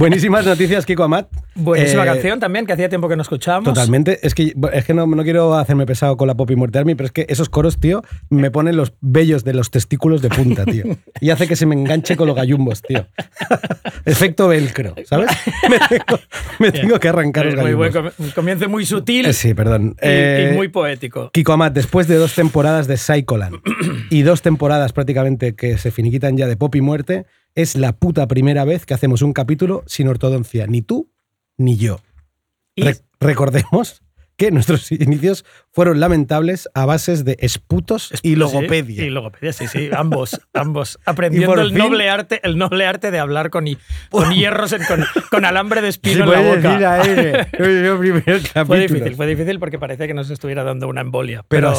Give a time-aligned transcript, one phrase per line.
[0.00, 1.28] Buenísimas noticias, Kiko Amat.
[1.54, 3.72] Buenísima Eh, canción también, que hacía tiempo que no escuchábamos.
[3.72, 4.18] Totalmente.
[4.26, 6.94] Es que, es que no, no quiero hacerme pesado con la Pop y Muerte Army,
[6.94, 10.64] pero es que esos coros, tío, me ponen los vellos de los testículos de punta,
[10.64, 10.84] tío.
[11.20, 13.06] Y hace que se me enganche con los gallumbos, tío.
[14.04, 15.30] Efecto velcro, ¿sabes?
[15.68, 16.20] Me tengo,
[16.58, 18.18] me tengo que arrancar los Eh, muy buen gallumbos.
[18.18, 19.94] un comienzo muy sutil Eh, Sí, perdón.
[20.00, 21.30] y, Eh, y muy poético.
[21.32, 23.56] Kiko Amat, después de dos temporadas de Psycholand
[24.10, 28.26] y dos temporadas prácticamente que se finiquitan ya de Pop y Muerte, es la puta
[28.28, 31.10] primera vez que hacemos un capítulo sin ortodoncia, ni tú
[31.56, 32.00] ni yo.
[32.76, 34.02] Re- recordemos
[34.36, 39.04] que nuestros inicios fueron lamentables a bases de esputos y Sí, logopedia.
[39.04, 40.98] y logopedia, sí, sí, ambos, ambos.
[41.04, 43.76] Aprendiendo el fin- noble arte, el noble arte de hablar con, hi-
[44.10, 47.02] con hierros, en- con, con alambre de espino en la boca.
[47.02, 47.46] decir
[48.66, 51.44] Fue difícil, fue difícil porque parecía que nos estuviera dando una embolia.
[51.48, 51.76] Pero, Pero,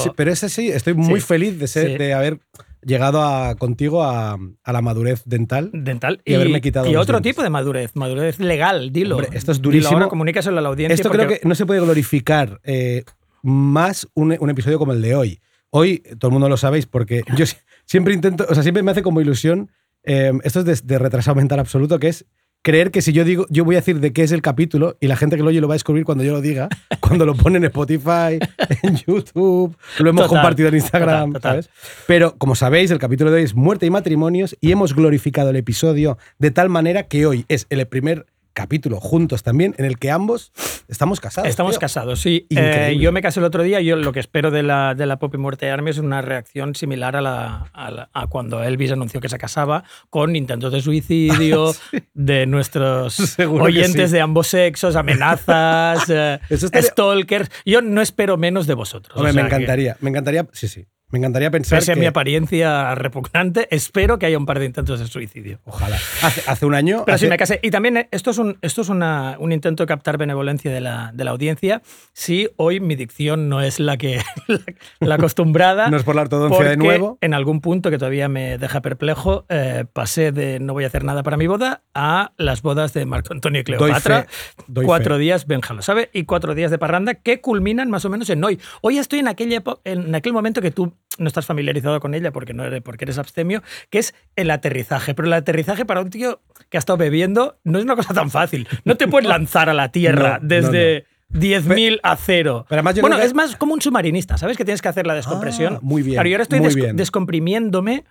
[0.49, 1.25] sí, estoy muy Sí.
[1.25, 1.97] feliz de, ser, Sí.
[1.97, 2.39] de haber
[2.83, 5.69] llegado a, contigo a, a la madurez dental.
[5.73, 7.31] dental y haberme quitado y otro dientes.
[7.35, 9.17] tipo de madurez, madurez legal, dilo.
[9.17, 9.93] Hombre, esto es Dilo durísimo.
[9.97, 10.93] ahora, comunícaselo a la audiencia.
[10.95, 13.03] Esto porque- creo que no se puede glorificar eh,
[13.43, 15.41] más un, un episodio como el de hoy.
[15.69, 17.55] Hoy, todo el mundo lo sabéis, porque yo si-
[17.85, 19.71] siempre intento, o sea, siempre me hace como ilusión,
[20.03, 22.25] eh, esto es de, de retrasado mental absoluto, que es
[22.61, 25.07] creer que si yo digo, yo voy a decir de qué es el capítulo y
[25.07, 27.35] la gente que lo oye lo va a descubrir cuando yo lo diga, cuando lo
[27.35, 28.39] pone en Spotify,
[28.83, 31.63] en YouTube, lo hemos Total, compartido en Instagram, total, total.
[31.63, 31.69] ¿sabes?
[32.07, 35.55] Pero como sabéis, el capítulo de hoy es muerte y matrimonios y hemos glorificado el
[35.55, 40.11] episodio de tal manera que hoy es el primer capítulo juntos también en el que
[40.11, 40.51] ambos
[40.87, 41.49] estamos casados.
[41.49, 41.79] Estamos tío.
[41.79, 42.47] casados, sí.
[42.49, 45.05] Eh, yo me casé el otro día y yo lo que espero de la, de
[45.05, 48.27] la Pop y Muerte de Army es una reacción similar a, la, a, la- a
[48.27, 51.73] cuando Elvis anunció que se casaba con intentos de suicidio
[52.13, 54.15] de nuestros Seguro oyentes sí.
[54.15, 57.49] de ambos sexos, amenazas, eh, estaría- stalkers.
[57.65, 59.15] Yo no espero menos de vosotros.
[59.17, 60.85] Hombre, o me que, encantaría, me encantaría, sí, sí.
[61.11, 64.65] Me encantaría pensar Pese a que, mi apariencia repugnante, espero que haya un par de
[64.65, 65.59] intentos de suicidio.
[65.65, 65.97] ojalá.
[66.21, 67.59] Hace, hace un año, Pero hace- sí, me casé.
[67.61, 70.81] Y también eh, esto es un, esto es una- un intento de captar benevolencia de
[70.81, 71.81] la, de la audiencia.
[72.13, 74.59] Sí, hoy mi dicción no es la que la,
[74.99, 75.89] la acostumbrada.
[75.89, 77.17] no es por la ortodoncia de nuevo.
[77.21, 81.03] En algún punto que todavía me deja perplejo, eh, pasé de no voy a hacer
[81.03, 84.23] nada para mi boda a las bodas de Marco Antonio y Cleopatra.
[84.23, 84.29] fe,
[84.67, 85.21] doy cuatro fe.
[85.21, 88.43] días, Benja lo sabe, y cuatro días de parranda que culminan más o menos en
[88.43, 88.59] hoy.
[88.81, 92.53] Hoy estoy en, aquella en aquel momento que tú no estás familiarizado con ella porque,
[92.53, 95.13] no eres, porque eres abstemio, que es el aterrizaje.
[95.13, 98.29] Pero el aterrizaje para un tío que ha estado bebiendo no es una cosa tan
[98.31, 98.67] fácil.
[98.85, 102.65] No te puedes lanzar a la tierra No, desde 10.000 a cero.
[102.67, 104.57] pero además yo bueno, es más como un submarinista, ¿sabes?
[104.57, 105.75] Que tienes que hacer la descompresión.
[105.75, 106.95] Ah, muy bien, Claro, yo ahora estoy muy des- bien.
[106.97, 108.03] descomprimiéndome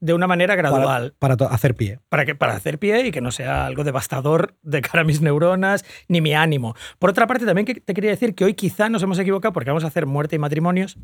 [0.00, 1.14] de una manera gradual.
[1.20, 2.00] para hacer pie.
[2.08, 5.20] Para, que, para hacer pie y que no sea algo devastador de cara a mis
[5.20, 6.74] neuronas ni mi ánimo.
[6.98, 9.70] Por otra parte, también que- te quería decir que hoy quizá nos hemos equivocado porque
[9.70, 10.98] vamos a hacer muerte y matrimonios.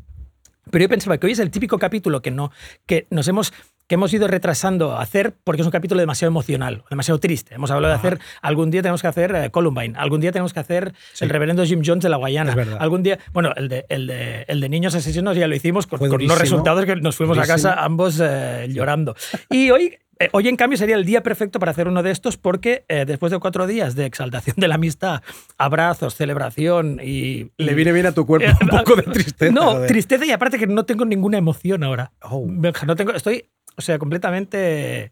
[0.69, 2.51] Pero yo pensaba que hoy es el típico capítulo que, no,
[2.85, 3.53] que nos hemos,
[3.87, 7.55] que hemos ido retrasando a hacer porque es un capítulo demasiado emocional, demasiado triste.
[7.55, 10.59] Hemos hablado de hacer, algún día tenemos que hacer eh, Columbine, algún día tenemos que
[10.59, 12.55] hacer el reverendo Jim Jones de la Guayana.
[12.79, 15.99] Algún día, bueno, el de, el de, el de niños asesinos ya lo hicimos con,
[15.99, 17.69] con unos resultados que nos fuimos a durísimo.
[17.69, 19.15] casa ambos eh, llorando.
[19.49, 22.37] Y hoy eh, hoy, en cambio, sería el día perfecto para hacer uno de estos
[22.37, 25.21] porque eh, después de cuatro días de exaltación de la amistad,
[25.57, 27.51] abrazos, celebración y...
[27.57, 29.51] Le viene bien a tu cuerpo Eh, un poco de tristeza.
[29.51, 29.87] No, joder.
[29.87, 32.11] tristeza y aparte que no tengo ninguna emoción ahora.
[32.21, 32.45] Oh.
[32.47, 35.11] No tengo, estoy, o sea, completamente...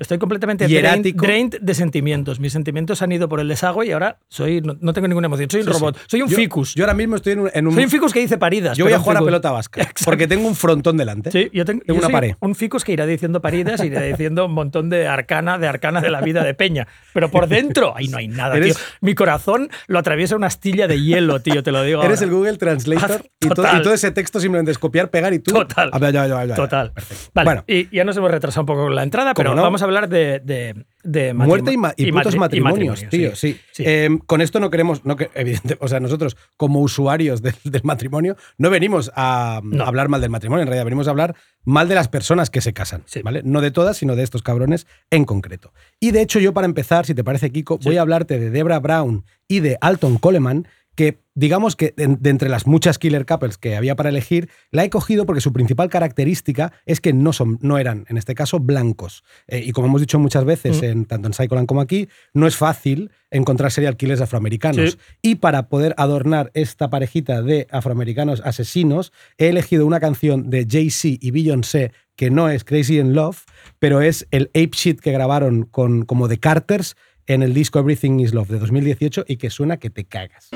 [0.00, 2.40] Estoy completamente drained, drained de sentimientos.
[2.40, 5.48] Mis sentimientos han ido por el desagüe y ahora soy, no, no tengo ninguna emoción.
[5.50, 5.78] Soy un Sí, sí.
[5.78, 5.96] robot.
[6.08, 6.74] Soy un Yo- ficus.
[6.74, 7.50] Yo ahora mismo estoy en un.
[7.52, 8.76] en un- soy un ficus que dice paridas.
[8.78, 9.80] yo voy a jugar a pelota vasca.
[9.82, 10.04] Exacto.
[10.06, 11.30] Porque tengo un frontón delante.
[11.30, 12.34] Sí, yo tengo, Tengo yo una pared.
[12.40, 16.00] un ficus que irá diciendo paridas y irá diciendo un montón de arcana, de arcana
[16.00, 16.88] de la vida de Peña.
[17.12, 18.84] Pero por dentro, ahí no hay nada, Eres- tío.
[19.02, 22.02] Mi corazón lo atraviesa una astilla de hielo, tío, te lo digo.
[22.02, 22.30] Eres ahora.
[22.32, 23.80] el Google Translator y todo, Total.
[23.80, 25.52] y todo ese texto simplemente es copiar, pegar y tú.
[25.52, 25.90] Total.
[25.92, 26.54] Ya, ya, ya, ya, ya.
[26.54, 26.92] Total.
[26.92, 27.30] Perfecto.
[27.34, 29.62] Vale, Bueno, y ya nos hemos retrasado un poco con la entrada, ¿Cómo pero no?
[29.62, 33.58] vamos a hablar de, de, de Muerte y, ma- y putos matri- matrimonios, tío, sí.
[33.72, 33.82] Sí.
[33.86, 37.82] Eh, con esto no queremos, no que, evidente, o sea, nosotros como usuarios del, del
[37.84, 39.84] matrimonio no venimos a, No.
[39.84, 41.34] a hablar mal del matrimonio, en realidad venimos a hablar
[41.64, 43.20] mal de las personas que se casan, Sí.
[43.22, 43.42] ¿vale?
[43.44, 45.72] No de todas, sino de estos cabrones en concreto.
[46.00, 48.78] Y de hecho yo para empezar, si te parece Kiko, voy a hablarte de Debra
[48.80, 50.66] Brown y de Alton Coleman,
[50.96, 54.90] que digamos que de, entre las muchas killer couples que había para elegir, la he
[54.90, 59.24] cogido porque su principal característica es que no, son, no eran, en este caso, blancos.
[59.48, 60.84] Eh, y como hemos dicho muchas veces, Mm.
[60.84, 64.92] en, tanto en Psycholand como aquí, no es fácil encontrar serial killers afroamericanos.
[64.92, 64.98] Sí.
[65.22, 71.18] Y para poder adornar esta parejita de afroamericanos asesinos, he elegido una canción de Jay-Z
[71.20, 73.44] y Beyoncé que no es Crazy in Love,
[73.78, 76.96] pero es el Ape Shit que grabaron con, como The Carters
[77.26, 80.50] en el disco Everything is Love de 2018 y que suena que te cagas.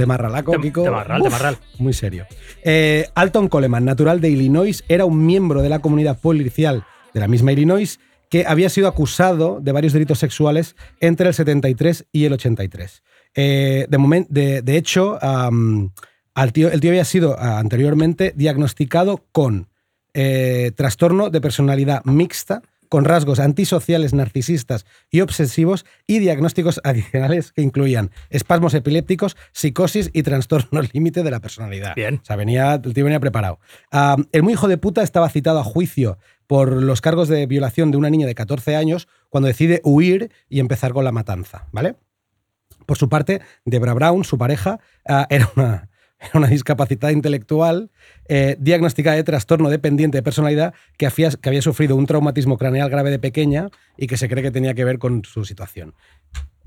[0.00, 0.82] un tema ralaco, Tem- Kiko.
[0.84, 1.58] temarral, Uf, temarral.
[1.78, 2.26] Muy serio.
[2.62, 7.28] Eh, Alton Coleman, natural de Illinois, era un miembro de la comunidad policial de la
[7.28, 7.98] misma Illinois
[8.28, 13.02] que había sido acusado de varios delitos sexuales entre el 73 y el 83.
[13.34, 15.90] Eh, de, de, de hecho, am,
[16.34, 19.66] al tío, el tío había sido ah, anteriormente diagnosticado con
[20.14, 27.62] eh, trastorno de personalidad mixta, con rasgos antisociales, narcisistas y obsesivos, y diagnósticos adicionales que
[27.62, 31.94] incluían espasmos epilépticos, psicosis y trastorno límite de la personalidad.
[31.94, 32.16] Bien.
[32.16, 33.60] O sea, venía, el tío venía preparado.
[33.92, 37.92] Ah, el muy hijo de puta estaba citado a juicio por los cargos de violación
[37.92, 41.94] de una niña de 14 años cuando decide huir y empezar con la matanza, ¿vale?
[42.86, 45.89] Por su parte, Debra Brown, su pareja, ah, era, una,
[46.20, 47.90] era una discapacitada intelectual
[48.28, 52.90] eh, diagnosticada de trastorno dependiente de personalidad que había, que había sufrido un traumatismo craneal
[52.90, 55.94] grave de pequeña y que se cree que tenía que ver con su situación.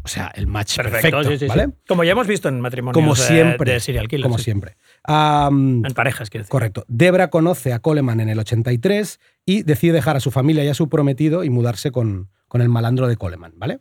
[0.05, 1.47] O sea, el match perfecto, Perfecto, sí, sí, sí.
[1.47, 1.69] ¿vale?
[1.88, 3.71] Como ya hemos visto en matrimonios Como de- siempre.
[3.73, 4.23] de, serial killers.
[4.23, 4.75] Como siempre.
[5.07, 6.51] En parejas, quiero decir.
[6.51, 6.83] Correcto.
[6.89, 10.73] Debra conoce a Coleman en el 83 y decide dejar a su familia y a
[10.73, 13.79] su prometido y mudarse con, con el malandro de Coleman, ¿vale?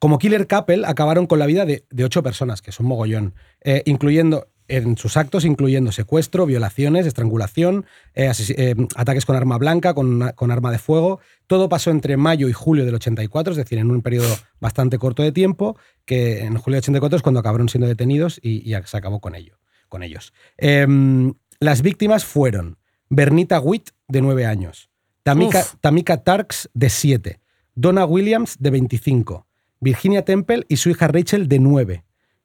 [0.00, 3.82] Como Killer Couple acabaron con la vida de, de ocho personas, que son mogollón, eh,
[3.84, 10.32] incluyendo en sus actos, incluyendo secuestro, violaciones, estrangulación, eh, eh, ataques con arma blanca, con,
[10.36, 11.20] con arma de fuego.
[11.46, 15.22] Todo pasó entre mayo y julio del 84, es decir, en un periodo bastante corto
[15.22, 15.76] de tiempo,
[16.06, 19.34] que en julio del 84 es cuando acabaron siendo detenidos y, y se acabó con,
[19.34, 19.58] ello,
[19.90, 20.32] con ellos.
[20.56, 22.78] Em, las víctimas fueron
[23.10, 24.88] Bernita Witt, de 9 años,
[25.24, 25.66] Tamika.
[25.82, 27.40] Tamika Tarks, de 7,
[27.74, 29.46] Donna Williams, de 25,
[29.80, 32.04] Virginia Temple y su hija Rachel, de 9,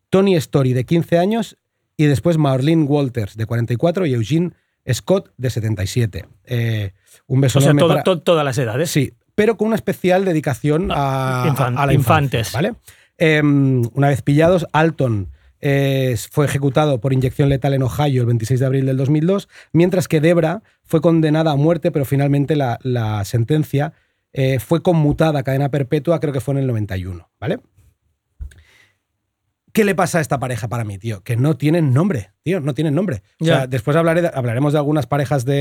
[0.10, 1.58] Tony Story, de 15 años,
[1.98, 4.52] y después Marlene Walters, de 44, y Eugene
[4.92, 6.26] Scott, de 77.
[6.46, 6.92] Eh,
[7.28, 8.90] un beso O sea, todo- para- to- todas las edades.
[8.92, 12.52] Sí, pero con una especial dedicación a, Infan- a la infancia, infantes.
[12.54, 12.74] ¿vale?
[13.18, 15.30] Em, una vez pillados, Alton
[15.62, 20.08] eh, fue ejecutado por inyección letal en Ohio el 26 de abril del 2002, mientras
[20.08, 23.94] que Debra fue condenada a muerte, pero finalmente la, la sentencia
[24.38, 27.60] eh, fue conmutada a cadena perpetua, creo que fue en el 91, ¿vale?
[29.72, 31.22] ¿Qué le pasa a esta pareja para mí, tío?
[31.22, 33.24] Que no tienen nombre, tío, no tienen nombre.
[33.42, 33.68] O sea, Ya.
[33.68, 35.54] después hablaré de- hablaremos de algunas parejas de,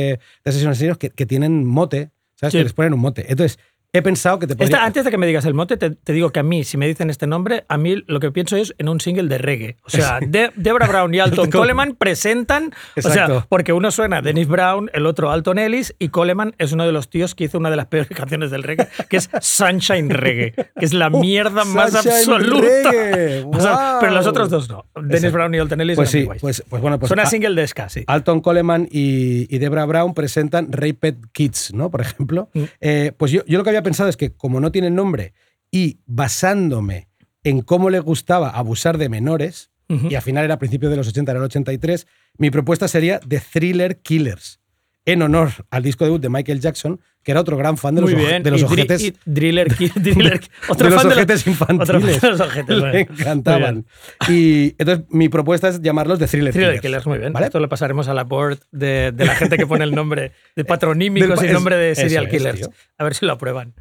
[0.44, 2.52] de asesinos serios que, que tienen mote, ¿sabes?
[2.52, 2.58] Sí.
[2.58, 3.22] Que les ponen un mote.
[3.28, 3.58] Entonces,
[3.94, 4.76] he pensado que te podría...
[4.76, 6.76] Esta- antes de que me digas el mote, te, te digo que a mí, si
[6.76, 9.76] me dicen este nombre, a mí lo que pienso es en un single de reggae.
[9.84, 12.72] O sea, De- Debra Brown y Alton Coleman presentan.
[12.96, 16.84] O sea, porque uno suena Dennis Brown, el otro Alton Ellis, y Coleman es uno
[16.84, 20.10] de los tíos que hizo una de las peores canciones del reggae, que es Sunshine
[20.10, 22.44] Reggae, que es la mierda más absoluta.
[22.92, 24.30] Reggae, O sea, pero los wow.
[24.30, 24.86] otros dos no.
[24.96, 25.34] Dennis Exacto.
[25.34, 27.88] Brown y Alton Ellis Pues sí, pues, pues bueno, pues Suena a- single de ska,
[27.88, 28.02] sí.
[28.06, 31.90] Alton Coleman y, y Debra Brown presentan Raped Kids, ¿no?
[31.90, 32.48] Por ejemplo.
[32.54, 32.62] Mm.
[32.80, 35.32] Eh, pues yo, yo lo que había pensado es que como no tienen nombre
[35.70, 37.08] y basándome
[37.44, 41.06] en cómo les gustaba abusar de menores, y al final era a principios de los
[41.06, 44.58] 80, era el 83, mi propuesta sería The Thriller Killers,
[45.06, 48.10] en honor al disco debut de Michael Jackson, que era otro gran fan de los,
[48.12, 48.42] Muy bien.
[48.42, 49.02] de los y ojetes.
[49.02, 52.18] y Driller, Driller Otro de los fan ojetes Otro infantiles.
[52.20, 52.80] fan de los ojetes.
[52.80, 52.98] Bueno.
[52.98, 53.86] Encantaban.
[54.28, 56.82] Y entonces mi propuesta es llamarlos The Thriller, Thriller Killers.
[56.82, 57.32] Killers, muy bien.
[57.32, 57.46] ¿Vale?
[57.46, 60.64] Esto lo pasaremos a la board de, de la gente que pone el nombre de
[60.66, 62.58] patronímicos y nombre de serial es, killers.
[62.60, 62.70] tío.
[62.98, 63.74] a ver si lo aprueban.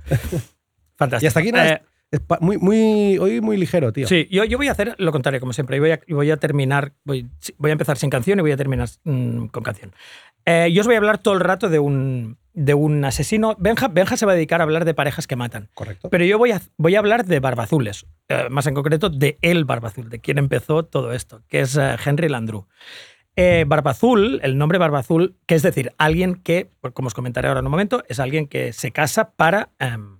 [0.97, 1.25] Fantástico.
[1.25, 4.07] Y hasta aquí Eh, nada, Es pa- muy, muy, hoy muy ligero, tío.
[4.07, 5.77] Sí, yo, yo voy a hacer lo contrario, como siempre.
[5.77, 7.27] y Voy a, voy a terminar, voy,
[7.57, 9.91] voy a empezar sin canción y voy a terminar mm, con canción.
[10.45, 13.55] Eh, yo os voy a hablar todo el rato de un, de un asesino.
[13.59, 15.69] Benja, Benja se va a dedicar a hablar de parejas que matan.
[15.73, 16.09] Correcto.
[16.09, 19.65] Pero yo voy a, voy a hablar de Barbazules, eh, más en concreto de el
[19.65, 22.67] Barbazul, de quien empezó todo esto, que es eh, Henry Landru.
[23.35, 27.65] Eh, Barbazul, el nombre Barbazul, que es decir, alguien que, como os comentaré ahora en
[27.65, 30.19] un momento, es alguien que se casa para, em,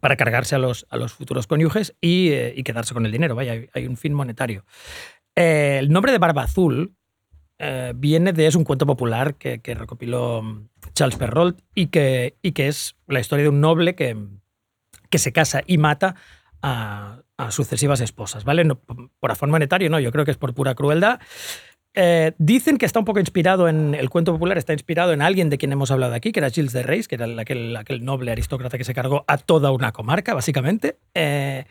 [0.00, 3.36] para cargarse a los, a los futuros cónyuges y, eh, y quedarse con el dinero.
[3.36, 4.64] Vaya, hay, hay un fin monetario.
[5.36, 6.96] Eh, el nombre de Barbazul
[7.58, 12.52] eh, viene de, es un cuento popular que, recopiló mm, Charles Perrault y que, y
[12.52, 14.16] que es la historia de un noble que,
[15.10, 16.14] que se casa y mata
[16.62, 18.64] a, sucesivas esposas, ¿vale?
[18.64, 18.80] No,
[19.20, 21.20] por afán monetario, no, yo creo que es por pura crueldad.
[21.94, 25.48] Eh, dicen que está un poco inspirado en el cuento popular, está inspirado en alguien
[25.48, 28.04] de quien hemos hablado aquí, que era Gilles de Reis, que era el- aquel, aquel
[28.04, 30.98] noble aristócrata que se cargó a toda una comarca, básicamente.
[31.14, 31.64] Eh,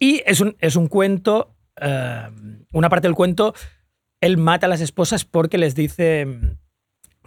[0.00, 1.54] y es un, es un cuento,
[2.72, 3.54] una parte del cuento,
[4.20, 6.26] él mata a las esposas porque les dice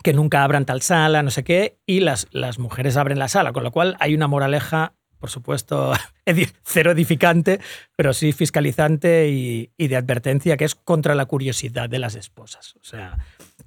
[0.04, 3.54] que nunca abran tal sala, no sé qué, y las, las mujeres abren la sala,
[3.54, 5.94] con lo cual hay una moraleja, por supuesto,
[6.64, 7.60] cero edificante,
[7.96, 12.76] pero sí fiscalizante y, y de advertencia, que es contra la curiosidad de las esposas.
[12.78, 13.18] O sea,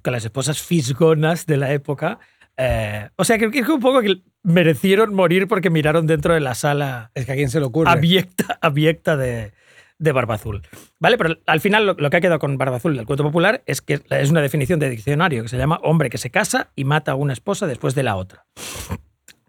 [0.01, 2.19] con las esposas fisgonas de la época.
[2.57, 6.53] eh, o sea, que, que un poco que merecieron morir porque miraron dentro de la
[6.53, 7.89] sala Es que a quién se le ocurre.
[7.89, 9.53] abyecta, abyecta de,
[9.97, 10.61] de Barbazul.
[10.99, 11.17] ¿Vale?
[11.17, 14.01] Pero al final lo, lo que ha quedado con Barbazul del cuento popular es que
[14.09, 17.15] es una definición de diccionario que se llama hombre que se casa y mata a
[17.15, 18.45] una esposa después de la otra.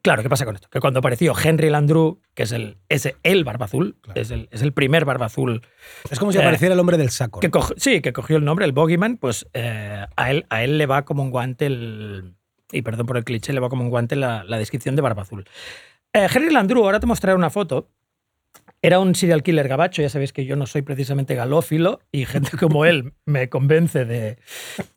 [0.02, 0.68] Claro, ¿qué pasa con esto?
[0.70, 4.20] Que cuando apareció Henry Landru, que es el, es el Barbazul, Claro.
[4.20, 5.62] es, el, es el primer Barbazul
[6.08, 7.40] Es como si Eh, apareciera el hombre del saco.
[7.40, 10.78] que cogió- sí, que cogió el nombre, el Bogeyman, pues eh, a, él, a él
[10.78, 12.34] le va como un guante el.
[12.70, 15.22] Y perdón por el cliché, le va como un guante la, la descripción de Barba
[15.22, 15.44] Azul.
[16.12, 17.90] Eh, Henry Landru, ahora te mostraré una foto.
[18.86, 22.50] Era un serial killer gabacho, ya sabéis que yo no soy precisamente galófilo y gente
[22.56, 24.38] como él me convence de,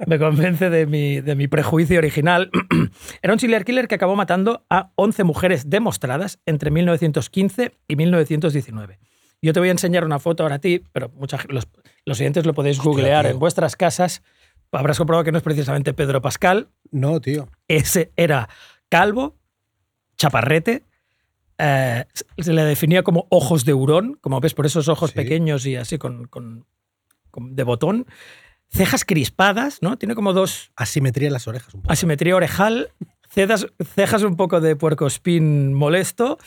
[0.06, 2.52] me convence de, mi, de mi prejuicio original.
[3.24, 9.00] Era un serial killer que acabó matando a 11 mujeres demostradas entre 1915 y 1919.
[9.42, 11.68] Yo te voy a enseñar una foto ahora a ti, pero mucha, los,
[12.06, 13.32] los siguientes lo podéis googlear tío.
[13.32, 14.22] en vuestras casas.
[14.72, 16.70] Habrás comprobado que no es precisamente Pedro Pascal.
[16.92, 17.50] No, tío.
[17.68, 18.50] Ese era
[18.88, 19.36] calvo,
[20.16, 20.84] chaparrete.
[21.60, 22.06] Eh,
[22.38, 25.16] se le definía como ojos de hurón, como ves por esos ojos Sí.
[25.16, 26.66] pequeños y así con, con-
[27.30, 28.06] con- de botón.
[28.72, 29.98] Cejas crispadas, ¿no?
[29.98, 31.92] Tiene como dos Asimetría en las orejas un poco.
[31.92, 32.92] asimetría orejal,
[33.30, 36.38] cejas, cejas un poco de puercospín molesto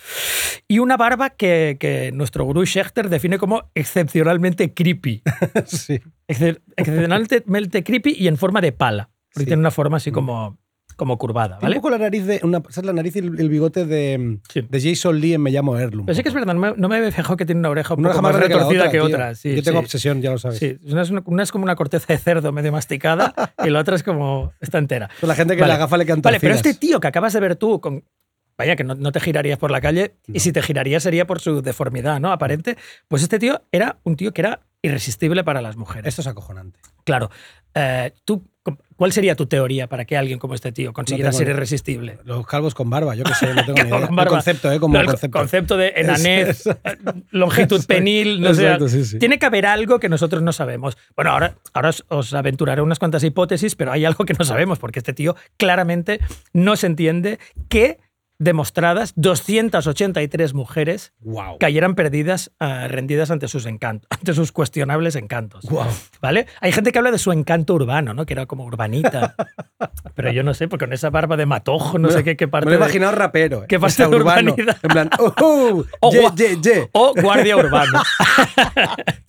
[0.69, 5.23] y una barba que, que nuestro gurú Schechter define como excepcionalmente creepy.
[5.67, 6.01] sí.
[6.29, 9.11] Excep- Excepcionalmente creepy y en forma de pala.
[9.35, 9.47] Porque Sí.
[9.47, 10.59] tiene una forma así como,
[11.03, 11.75] como curvada, ¿vale?
[11.77, 12.41] un poco la nariz de.
[12.45, 14.61] Una, es la nariz y el, el bigote de, Sí.
[14.63, 16.07] de Jason Lee en Me llamo Erlum.
[16.07, 18.01] Pero sí que es verdad, no me, no me fijado que tiene una oreja un
[18.01, 19.05] Una poco más retorcida que tío.
[19.05, 19.35] otra.
[19.35, 19.85] sí, Yo tengo sí.
[19.85, 20.59] obsesión, ya lo sabes.
[20.59, 23.81] Sí, una es, una, una es como una corteza de cerdo medio masticada y la
[23.81, 25.11] otra es como está entera.
[25.21, 25.73] Son la gente que Vale.
[25.73, 28.05] la gafa le canta Vale, pero este tío que acabas de ver tú, con,
[28.57, 31.41] vaya, que no, no te girarías por la calle, y si te girarías sería por
[31.41, 32.31] su deformidad, ¿no?
[32.31, 32.77] Aparente.
[33.09, 36.07] Pues este tío era un tío que era irresistible para las mujeres.
[36.09, 36.79] Esto es acojonante.
[37.05, 37.31] Claro.
[37.75, 38.45] eh, ¿tú,
[39.03, 42.21] ¿Cuál sería tu teoría para que alguien como este tío consiguiera tengo ser irresistible?
[42.23, 44.09] Los calvos con barba, yo qué sé, no tengo ni idea.
[44.23, 44.79] El concepto, ¿eh?
[44.79, 45.39] Como No, el concepto.
[45.41, 46.75] concepto de enanez, eh,
[47.33, 47.95] longitud Exacto.
[47.95, 48.63] penil, no sé.
[48.63, 49.19] Exacto, sí, sí.
[49.19, 50.97] Tiene que haber algo que nosotros no sabemos.
[51.17, 54.79] Bueno, ahora, ahora os, os aventuraré unas cuantas hipótesis, pero hay algo que no sabemos,
[54.79, 56.21] porque este tío claramente
[56.53, 57.99] no se entiende que
[58.39, 61.59] demostradas 283 mujeres Wow.
[61.59, 65.65] cayeran perdidas, eh, rendidas ante sus encantos, ante sus cuestionables encantos.
[65.67, 65.87] Wow.
[66.21, 66.47] ¿Vale?
[66.61, 68.27] Hay gente que habla de su encanto urbano, ¿no?
[68.27, 69.35] Que era como urbanita.
[70.15, 72.67] Pero yo no sé, porque con esa barba de matojo, no sé qué, qué parte.
[72.71, 73.63] Me lo he de- rapero.
[73.63, 73.67] ¿eh?
[73.69, 74.53] ¿Qué O parte de urbano.
[74.53, 74.77] urbanidad?
[74.83, 75.33] En plan, ¡oh!
[75.41, 76.89] oh, O ye, gua- ye, ye.
[76.93, 78.03] O guardia urbano.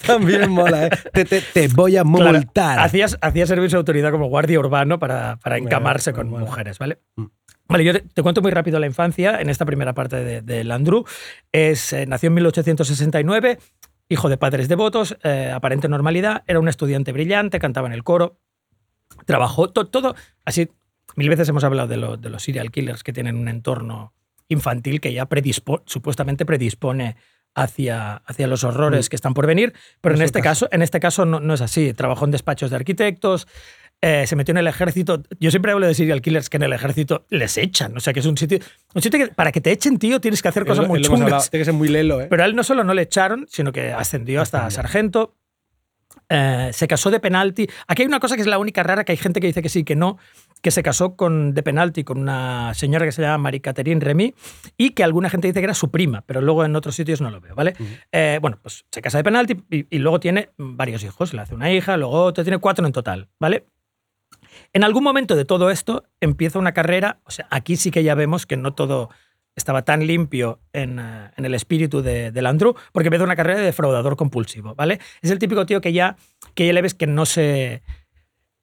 [0.06, 0.90] También mola, ¿eh?
[1.14, 2.80] Te, te, te voy a Claro, multar.
[2.80, 6.46] hacías, hacía servicio de autoridad como guardia urbano para, para Bueno, encamarse con bueno.
[6.46, 7.00] mujeres, ¿vale?
[7.16, 7.26] Mm.
[7.74, 10.64] Vale, yo te, te cuento muy rápido la infancia en esta primera parte de, de
[10.64, 11.06] Landru.
[11.52, 13.58] Es, eh, nació en 1869,
[14.10, 18.38] hijo de padres devotos, eh, aparente normalidad, era un estudiante brillante, cantaba en el coro,
[19.26, 20.16] trabajó to- todo,
[20.46, 20.70] así,
[21.16, 24.14] mil veces hemos hablado de, lo- de los serial killers que tienen un entorno
[24.50, 27.16] infantil que ya predispo- supuestamente predispone
[27.56, 29.10] hacia, hacia los horrores Mm.
[29.10, 30.66] que están por venir, pero en este caso.
[30.68, 31.94] caso, en este caso no, no es así.
[31.94, 33.48] Trabajó en despachos de arquitectos,
[34.06, 35.24] eh, se metió en el ejército.
[35.40, 37.96] Yo siempre hablo de serial killers que en el ejército les echan.
[37.96, 38.60] O sea, que es un sitio.
[38.94, 41.50] Un sitio que para que te echen, tío, tienes que hacer cosas muy chungas.
[41.50, 42.28] Tiene que ser muy lelo, ¿eh?
[42.30, 45.36] Pero a él no solo no le echaron, sino que ascendió hasta sargento.
[46.30, 47.68] eh, se casó de penalti.
[47.88, 49.70] Aquí hay una cosa que es la única rara, que hay gente que dice que
[49.70, 50.18] sí, que no,
[50.62, 54.34] que se casó con, de penalti con una señora que se llama Marie-Catherine Remy
[54.78, 57.30] y que alguna gente dice que era su prima, pero luego en otros sitios no
[57.30, 57.74] lo veo, ¿vale?
[58.12, 61.34] Eh, bueno, pues se casa de penalti y, y luego tiene varios hijos.
[61.34, 63.66] Le hace una hija, luego otra, tiene cuatro en total, ¿vale?
[64.74, 68.16] En algún momento de todo esto empieza una carrera, o sea, aquí sí que ya
[68.16, 69.10] vemos que no todo
[69.56, 73.60] estaba tan limpio en, eh, en el espíritu de, del Andrew, porque empieza una carrera
[73.60, 75.00] de defraudador compulsivo, ¿vale?
[75.22, 76.16] Es el típico tío que ya,
[76.56, 77.84] que ya le ves que no se,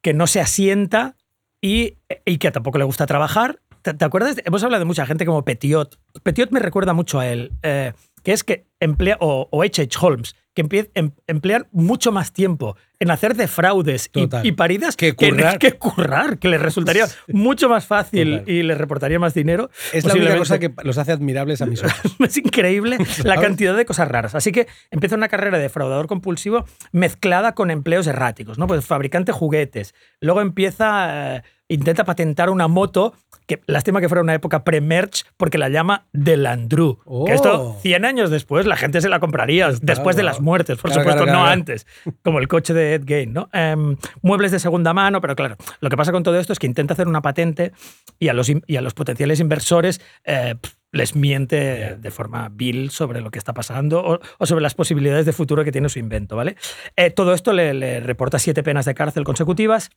[0.02, 1.16] que no se asienta
[1.61, 3.61] y, y que tampoco le gusta trabajar.
[3.82, 4.37] ¿Te, te acuerdas?
[4.44, 5.99] Hemos hablado de mucha gente como Petiot.
[6.23, 9.98] Petiot me recuerda mucho a él, eh, que es que emplea, o o H.H.
[10.00, 15.58] Holmes, que em- emplean mucho más tiempo en hacer de fraudes y, paridas Que currar.
[15.58, 18.48] que, currar, que les resultaría mucho más fácil Total.
[18.54, 19.70] y les reportaría más dinero.
[19.92, 21.94] Es la única cosa que los hace admirables a mis ojos.
[22.20, 24.34] Es increíble la cantidad de cosas raras.
[24.34, 28.66] Así que empieza una carrera de defraudador compulsivo mezclada con empleos erráticos, ¿no?
[28.66, 29.94] Pues fabricante de juguetes.
[30.20, 33.14] Luego empieza, eh, intenta patentar una moto,
[33.46, 36.98] que lástima que fuera una época pre-merch, porque la llama Delandru.
[37.04, 37.24] Oh.
[37.24, 40.90] Que esto, 100 años después, la gente se la compraría, después de las muertes, por
[40.90, 41.86] Claro, supuesto, claro, no antes,
[42.22, 43.48] como el coche de Ed Gain, ¿no?
[43.52, 46.66] Em, muebles de segunda mano, pero claro, lo que pasa con todo esto es que
[46.66, 47.72] intenta hacer una patente
[48.18, 50.56] y a los, y a los potenciales inversores eh,
[50.92, 55.24] les miente de forma vil sobre lo que está pasando o, o sobre las posibilidades
[55.24, 56.56] de futuro que tiene su invento, ¿vale?
[56.96, 59.90] Eh, todo esto le, le reporta siete penas de cárcel consecutivas,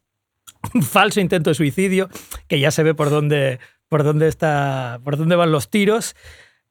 [0.73, 2.09] un falso intento de suicidio,
[2.47, 3.59] que ya se ve por dónde,
[3.89, 6.15] por dónde, está, por dónde van los tiros.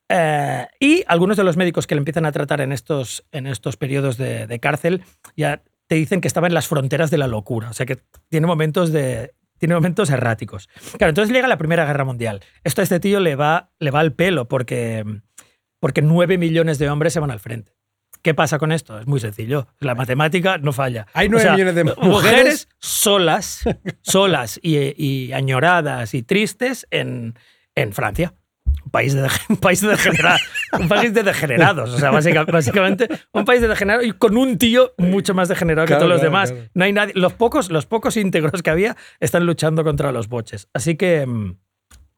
[0.09, 3.77] Eh, y algunos de los médicos que le empiezan a tratar en estos, en estos
[3.77, 5.05] periodos de, cárcel
[5.37, 7.71] ya te dicen que estaba en las fronteras de la locura.
[7.71, 7.99] O sea que
[8.29, 9.35] tiene momentos de.
[9.59, 10.69] Tiene momentos erráticos.
[10.99, 12.41] Claro, entonces llega la Primera Guerra Mundial.
[12.65, 15.05] Esto a este tío le va, le va al pelo porque,
[15.79, 17.73] porque nueve millones de hombres se van al frente.
[18.23, 18.99] ¿Qué pasa con esto?
[19.01, 19.67] Es muy sencillo.
[19.81, 21.07] La matemática no falla.
[21.13, 22.07] Hay nueve millones de mujeres.
[22.09, 23.65] mujeres solas,
[24.01, 27.35] solas y, y añoradas y tristes en,
[27.75, 28.35] en Francia.
[28.85, 30.41] Un país de, un país de degenerados.
[30.79, 31.91] Un país de degenerados.
[31.91, 35.87] O sea, básica- básicamente un país de degenerados y con un tío mucho más degenerado
[35.87, 36.53] Claro, que todos los demás.
[36.53, 36.69] claro.
[36.75, 37.13] No hay nadie.
[37.17, 40.69] Los pocos, los pocos íntegros que había están luchando contra los boches.
[40.73, 41.27] Así que.
[41.27, 41.57] mm,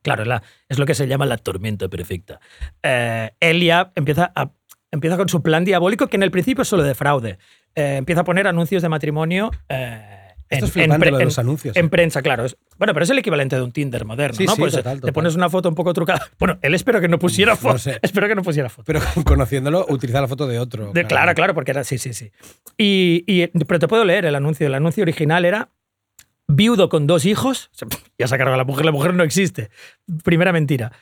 [0.03, 2.39] Claro, la- es lo que se llama la tormenta perfecta.
[2.83, 4.51] Eh, él ya empieza, a-
[4.95, 7.39] empieza con su plan diabólico, que en el principio es solo de fraude.
[7.75, 9.51] Eh, empieza a poner anuncios de matrimonio.
[9.69, 11.89] eh, Esto es flipante, pre- lo de los anuncios, En eh.
[11.89, 12.45] prensa, claro.
[12.45, 14.55] Es- bueno, pero es el equivalente de un Tinder moderno, Sí, ¿no?
[14.55, 15.13] sí, Pues, total, Te total.
[15.15, 16.29] pones una foto un poco trucada.
[16.39, 17.79] Bueno, él espero que no pusiera No foto.
[17.79, 17.99] sé.
[18.03, 18.85] Espero que no pusiera foto.
[18.87, 20.93] Pero conociéndolo, utiliza la foto de otro.
[20.93, 22.31] De- claro, claro, porque era sí, sí, sí.
[22.79, 24.67] Y, y- pero te puedo leer el anuncio.
[24.67, 25.71] El anuncio original era
[26.49, 27.71] viudo con dos hijos.
[28.17, 29.71] Ya se ha cargado la mujer, la mujer no existe.
[30.23, 30.93] Primera mentira.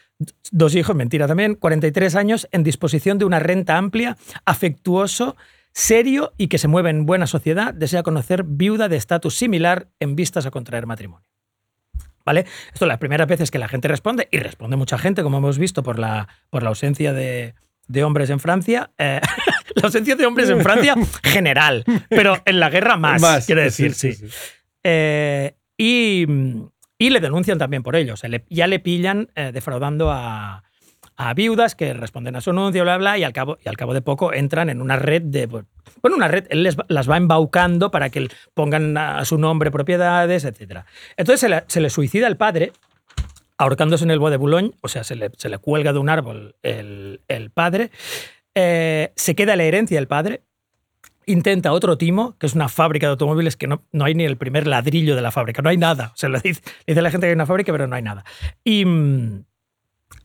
[0.51, 1.57] Dos hijos, mentira también.
[1.57, 5.37] 43 años en disposición de una renta amplia, afectuoso,
[5.73, 7.75] serio y que se mueve en buena sociedad.
[7.75, 11.27] Desea conocer viuda de estatus similar en vistas a contraer matrimonio.
[12.25, 12.47] ¿Vale?
[12.73, 15.83] Esto las primeras veces que la gente responde, y responde mucha gente, como hemos visto,
[15.83, 17.55] por la, por la ausencia de,
[17.89, 18.91] de hombres en Francia.
[18.97, 19.21] eh,
[19.75, 23.93] la ausencia de hombres en Francia, general, pero en la guerra más, Más, quiere decir,
[23.95, 24.19] sí, sí.
[24.19, 24.35] sí, sí.
[24.85, 26.27] Eh, y,
[26.99, 28.15] y le denuncian también por ello.
[28.49, 30.63] Ya le pillan eh, defraudando a,
[31.37, 34.03] viudas que responden a su anuncio, bla, bla, y al cabo, y al cabo de
[34.03, 35.47] poco entran en una red de.
[35.47, 35.65] pues,
[36.01, 40.45] Bueno, una red, él les las va embaucando para que pongan a su nombre propiedades,
[40.45, 40.81] etc.
[41.17, 42.73] Entonces se le, suicida el padre,
[43.57, 46.09] ahorcándose en el Bois de Boulogne, o sea, se le, se le cuelga de un
[46.09, 47.91] árbol el, el padre,
[48.55, 50.43] eh, se queda la herencia del padre,
[51.27, 54.37] intenta otro timo, que es una fábrica de automóviles que no, no hay ni el
[54.37, 56.11] primer ladrillo de la fábrica, no hay nada.
[56.15, 57.97] O sea, le dice, le dice a la gente que hay una fábrica, pero no
[57.97, 58.25] hay nada.
[58.65, 59.45] Y, mm,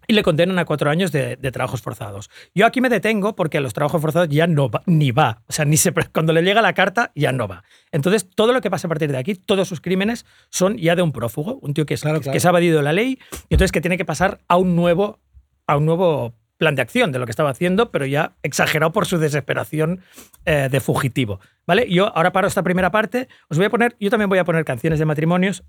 [0.10, 2.30] y le condenan a cuatro años de, de trabajos forzados.
[2.56, 5.44] Yo aquí me detengo porque a los trabajos forzados ya no va, ni va.
[5.48, 7.64] O sea, ni se, cuando le llega la carta ya no va.
[7.92, 11.02] Entonces, todo lo que pasa a partir de aquí, todos sus crímenes son ya de
[11.02, 12.34] un prófugo, un tío que, es- Claro, que- claro.
[12.34, 15.20] que se ha evadido la ley y entonces que tiene que pasar a un nuevo,
[15.68, 19.06] a un nuevo plan de acción de lo que estaba haciendo, pero ya exagerado por
[19.06, 20.02] su desesperación
[20.46, 21.40] eh, de fugitivo.
[21.66, 21.88] ¿Vale?
[21.90, 23.28] Yo ahora paro esta primera parte.
[23.50, 25.64] Os voy a poner, yo también voy a poner canciones de matrimonios.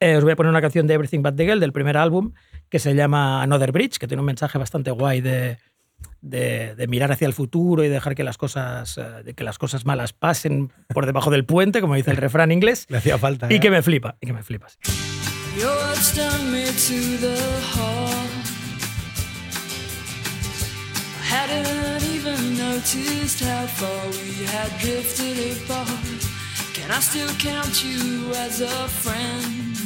[0.00, 2.32] Eh, os voy a poner una canción de Everything But the Girl del primer álbum
[2.68, 5.58] que se llama Another Bridge, que tiene un mensaje bastante guay de,
[6.22, 9.58] de, de mirar hacia el futuro y dejar que las cosas eh, de que las
[9.58, 13.46] cosas malas pasen por debajo del puente, como dice el refrán inglés, Le hacía falta.
[13.48, 13.60] y ¿eh?
[13.60, 14.66] que me flipa, y que me flipa.
[22.82, 25.88] Noticed how far we had drifted apart.
[26.74, 29.76] Can I still count you as a friend?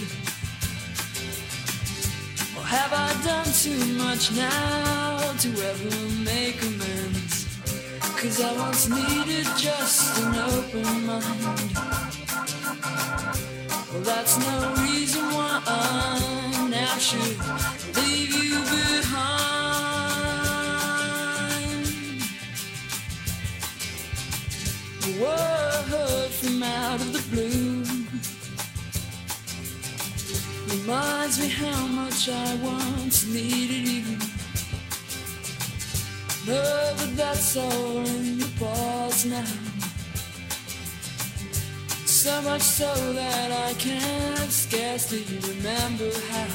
[2.56, 7.59] Or have I done too much now to ever make amends?
[8.00, 11.72] Cause I once needed just an open mind.
[13.92, 17.37] Well, that's no reason why I now should
[17.96, 19.36] leave you behind.
[25.20, 27.83] Word from out of the blue
[30.70, 34.18] reminds me how much I once needed you.
[36.46, 39.44] No, but that's all in the past now.
[42.07, 46.46] So much so that I can't scarcely remember how.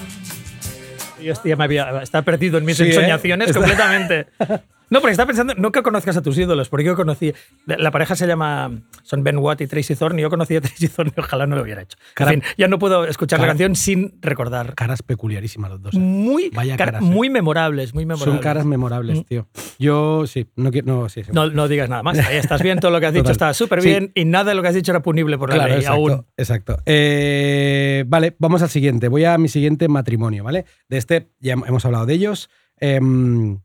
[1.21, 2.88] Yo ya me había, está perdido en mis Sí, ¿eh?
[2.89, 4.28] ensoñaciones completamente.
[4.91, 7.34] No, porque está pensando, no que conozcas a tus ídolos, porque yo conocí,
[7.65, 8.69] la pareja se llama,
[9.01, 11.56] son Ben Watt y Tracy Thorne, y yo conocí a Tracy Thorne y ojalá no
[11.56, 11.97] lo hubiera hecho.
[12.13, 14.75] Cara- en fin, ya no puedo escuchar cara- la canción sin recordar.
[14.75, 15.95] Caras peculiarísimas los dos.
[15.95, 15.97] ¿eh?
[15.99, 17.06] Muy, Vaya caras, ¿eh?
[17.06, 18.36] muy memorables, muy memorables.
[18.36, 19.23] Son caras memorables, Mm.
[19.23, 19.47] tío.
[19.80, 20.88] Yo sí, no quiero.
[20.88, 21.32] No, sí, sí.
[21.34, 22.19] No, no digas nada más.
[22.19, 23.32] Ahí estás bien, todo lo que has dicho Total.
[23.32, 23.88] está súper Sí.
[23.88, 25.95] bien y nada de lo que has dicho era punible por la Claro, ley exacto,
[26.01, 26.25] aún.
[26.36, 26.77] exacto.
[26.86, 29.08] Eh, vale, vamos al siguiente.
[29.08, 30.65] Voy a mi siguiente matrimonio, ¿vale?
[30.89, 32.49] De este ya hemos hablado de ellos.
[32.77, 33.60] Em,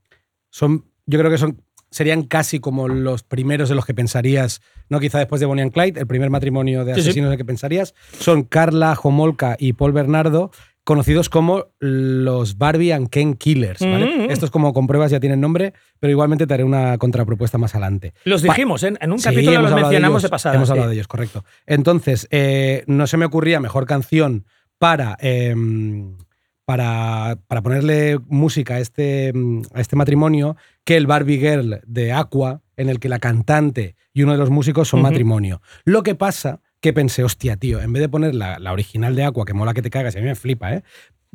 [0.50, 5.01] son, yo creo que son serían casi como los primeros de los que pensarías, no
[5.01, 7.09] quizá después de Bonnie and Clyde, el primer matrimonio de Sí, sí.
[7.09, 7.95] asesinos en el que pensarías.
[8.19, 10.51] Son Carla Homolka y Paul Bernardo,
[10.85, 14.27] conocidos como los Barbie and Ken Killers, ¿vale?
[14.27, 14.31] Mm.
[14.31, 18.12] Estos como con pruebas ya tienen nombre, pero igualmente te haré una contrapropuesta más adelante.
[18.25, 18.92] Los dijimos, ¿eh?
[19.01, 20.55] en un Sí, capítulo los mencionamos ellos, de, pasada.
[20.57, 20.73] Hemos sí.
[20.73, 21.45] hablado de ellos, correcto.
[21.66, 24.45] Entonces, eh, no se me ocurría mejor canción
[24.79, 26.19] para, em,
[26.66, 29.33] para, para ponerle música a este,
[29.72, 34.22] a este matrimonio que el Barbie Girl de Aqua, en el que la cantante y
[34.22, 35.62] uno de los músicos son matrimonio.
[35.85, 39.24] Lo que pasa que pensé, hostia, tío, en vez de poner la, la original de
[39.24, 40.83] Aqua, que mola que te cagas, y a mí me flipa, ¿eh?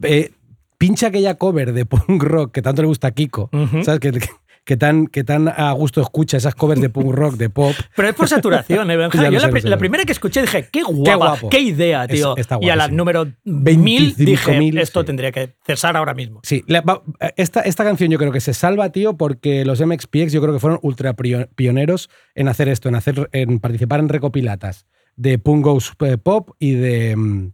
[0.04, 0.32] Eh,
[0.78, 3.50] pincha aquella cover de punk rock que tanto le gusta a Kiko.
[3.84, 4.00] ¿sabes?
[4.00, 4.30] Que, que-
[4.72, 7.76] que tan, que tan a gusto escucha esas covers de punk rock, de pop.
[7.98, 9.22] Pero es por saturación, ¿eh, Benja?
[9.30, 11.50] Yo la, primera que escuché dije, qué guapa, guapo.
[11.50, 12.38] qué, idea, Es- tío.
[12.38, 12.98] está y a la guapísimo.
[12.98, 15.06] número 1000 dije, 25.000, esto sí.
[15.08, 16.40] tendría que cesar ahora mismo.
[16.44, 17.02] Sí, la-
[17.36, 20.62] esta, esta canción yo creo que se salva, tío, porque los MXPX yo creo que
[20.62, 24.86] fueron ultra pioneros en hacer esto, en, hacer, en participar en recopilatas
[25.18, 27.52] de Punk Goes eh, Pop y de, mm,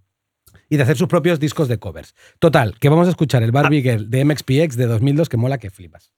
[0.70, 2.14] y de hacer sus propios discos de covers.
[2.38, 5.72] Total, que vamos a escuchar el Barbie Girl de MXPX de 2002 que mola que
[5.72, 6.12] flipas.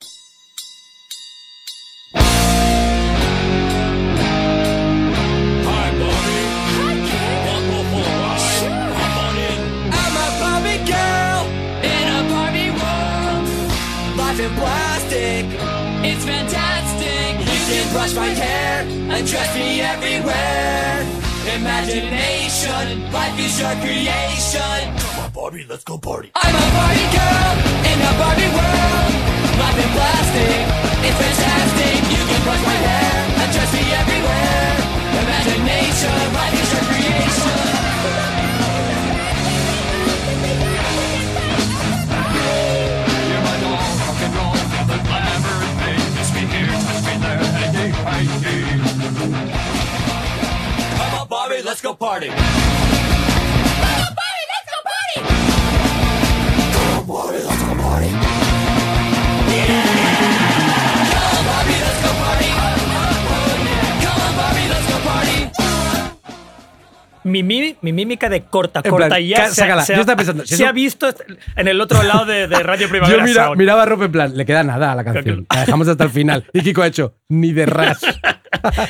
[17.91, 21.05] Brush my hair and dress me everywhere.
[21.57, 24.81] Imagination, life is your creation.
[25.01, 26.31] Come on, Barbie, let's go party.
[26.35, 27.53] I'm a Barbie girl
[27.89, 29.11] in a Barbie world.
[29.59, 30.59] Life in plastic,
[31.07, 31.97] it's fantastic.
[32.13, 34.73] You can brush my hair and dress me everywhere.
[35.25, 36.58] Imagination, life
[51.59, 52.27] party, let's go party.
[52.27, 55.17] Let's go party, let's go party.
[56.57, 58.38] Let's go party, let's go party.
[67.23, 69.83] Mi, mi- mi mímica de corta, En corta plan, y ya se, sácala.
[69.83, 71.07] se Yo ha- estaba pensando, si se eso- ha visto
[71.55, 73.57] en el otro lado de, de Radio Yo Primavera mira- Sound.
[73.57, 75.45] miraba a Rob en plan, le queda nada a la canción.
[75.53, 76.45] La dejamos hasta el final.
[76.53, 77.99] Y Kiko ha hecho, ni de ras.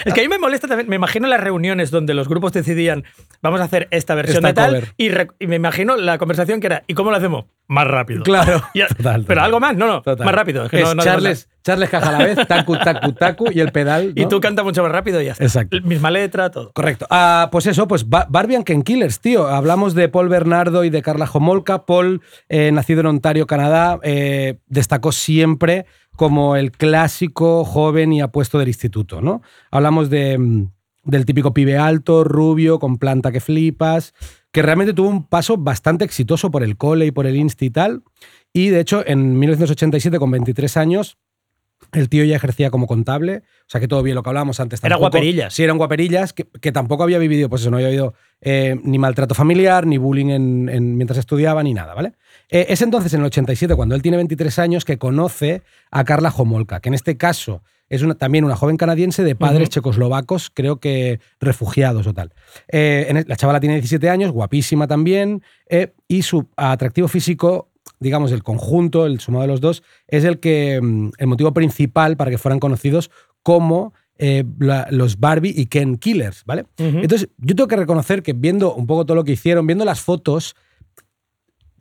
[0.05, 3.03] Es que a mí me molesta también, me imagino las reuniones donde los grupos decidían,
[3.41, 6.59] vamos a hacer esta versión Esta de tal, y, re- y me imagino la conversación
[6.61, 7.45] que era, ¿y cómo lo hacemos?
[7.67, 8.23] Más rápido.
[8.23, 8.63] Claro.
[8.97, 10.25] Total, Pero algo más, no, no, Total.
[10.25, 10.63] más rápido.
[10.63, 13.59] Es que Es no- no Charles, Charles caja a la vez, tacu, tacu, tacu y
[13.59, 14.13] el pedal.
[14.15, 15.43] Y tú canta mucho más rápido y ya está.
[15.43, 15.77] Exacto.
[15.83, 16.71] Misma letra, todo.
[16.73, 17.05] Correcto.
[17.09, 19.47] Ah, pues eso, pues Ba- Barbie and Ken Killers, tío.
[19.47, 21.85] Hablamos de Paul Bernardo y de Carla Homolka.
[21.85, 28.57] Paul, eh, nacido en Ontario, Canadá, eh, destacó siempre como el clásico joven y apuesto
[28.59, 29.41] del instituto, ¿no?
[29.71, 30.67] Hablamos de, mm,
[31.05, 34.13] del típico pibe alto, rubio, con planta que flipas,
[34.51, 37.69] que realmente tuvo un paso bastante exitoso por el cole y por el insti y
[37.69, 38.03] tal.
[38.51, 41.17] Y de hecho, en 1987, con 23 años,
[41.93, 44.79] el tío ya ejercía como contable, o sea que todo bien lo que hablábamos antes.
[44.83, 45.53] Era tampoco- guaperillas.
[45.53, 48.97] Sí, eran guaperillas, que, que tampoco había vivido, pues eso, no había habido eh, ni
[48.97, 52.13] maltrato familiar, ni bullying en, en- mientras estudiaba, ni nada, ¿vale?
[52.49, 56.33] Eh, es entonces, en el 87, cuando él tiene 23 años, que conoce a Carla
[56.35, 60.79] Homolka, que en este caso es una- también una joven canadiense de padres checoslovacos, creo
[60.79, 62.33] que refugiados o tal.
[62.67, 65.41] Eh, en el- la chavala tiene 17 años, guapísima también,
[66.07, 67.68] y su atractivo físico
[67.99, 72.15] digamos, el conjunto, el sumado de los dos, es el que mm, el motivo principal
[72.17, 73.11] para que fueran conocidos
[73.43, 76.65] como eh, la- los Barbie y Ken Killers, ¿vale?
[76.77, 80.01] Entonces, yo tengo que reconocer que viendo un poco todo lo que hicieron, viendo las
[80.01, 80.55] fotos,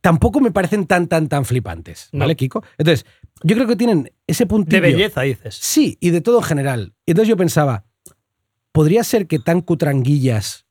[0.00, 2.36] tampoco me parecen tan, tan, tan flipantes, ¿vale, No.
[2.36, 2.62] Kiko?
[2.78, 3.06] Entonces,
[3.42, 4.82] yo creo que tienen ese De puntillo.
[4.82, 5.56] belleza, dices.
[5.60, 6.94] Sí, y de todo en general.
[7.06, 7.84] Y Entonces yo pensaba,
[8.72, 10.66] ¿podría ser que tan cutranguillas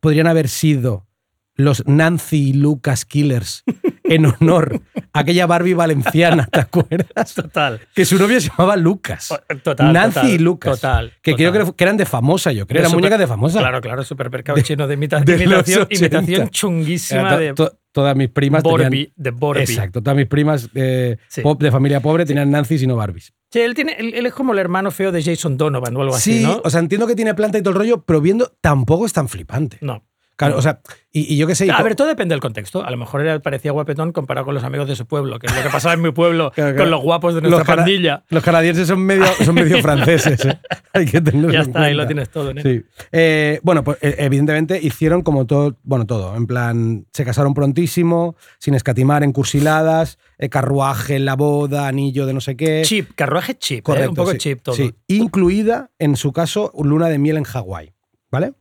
[0.00, 1.06] podrían haber sido
[1.54, 3.64] los Nancy y Lucas Killers
[4.04, 4.80] en honor
[5.12, 7.34] a aquella Barbie valenciana, ¿te acuerdas?
[7.34, 7.80] Total.
[7.94, 9.30] Que su novio se llamaba Lucas.
[9.30, 9.92] O- Total.
[9.92, 10.80] Nancy total, y Lucas.
[10.80, 11.12] Total.
[11.22, 11.66] Que creo total.
[11.66, 12.80] que, que eran de famosa, yo creo.
[12.80, 13.58] Eran muñecas de famosa.
[13.60, 16.06] Claro, claro, supermercado chino de, imita- de imitación, 80.
[16.18, 19.12] imitación chunguísima de to- todas mis primas tenían- Borby.
[19.16, 19.60] De Borby.
[19.62, 21.42] Exacto, todas mis primas eh, Sí.
[21.42, 23.32] pop- de familia pobre tenían Nancy y no Barbies.
[23.52, 26.14] Sí, él, tiene, él, él es como el hermano feo de Jason Donovan o algo
[26.14, 26.62] así, Sí, ¿no?
[26.64, 29.28] o sea, entiendo que tiene planta y todo el rollo, pero viendo tampoco es tan
[29.28, 29.76] flipante.
[29.82, 30.02] no.
[30.36, 30.58] Claro, No.
[30.58, 30.80] o sea,
[31.12, 31.70] y, y yo qué sé.
[31.70, 32.82] A ver, todo depende del contexto.
[32.84, 35.54] A lo mejor era, parecía guapetón comparado con los amigos de su pueblo, que es
[35.54, 38.24] lo que pasaba en mi pueblo Claro, con los guapos de nuestra pandilla.
[38.30, 40.42] Los canadienses son medio, son medio franceses.
[40.46, 40.58] ¿eh?
[40.94, 42.50] Hay que tenerlo Ya en está, ahí lo tienes todo.
[42.52, 42.62] ¿eh?
[42.62, 42.82] Sí.
[43.12, 46.34] Eh, bueno, pues eh, evidentemente hicieron como todo, bueno, todo.
[46.34, 52.32] En plan, se casaron prontísimo, sin escatimar en cursiladas, eh, carruaje, la boda, anillo de
[52.32, 52.82] no sé qué.
[52.86, 53.82] Chip, carruaje chip, ¿eh?
[53.82, 54.74] Correcto, un poco sí, chip todo.
[54.74, 54.94] sí.
[55.08, 57.92] Incluida, en su caso, luna de miel en Hawái.
[58.30, 58.54] ¿Vale?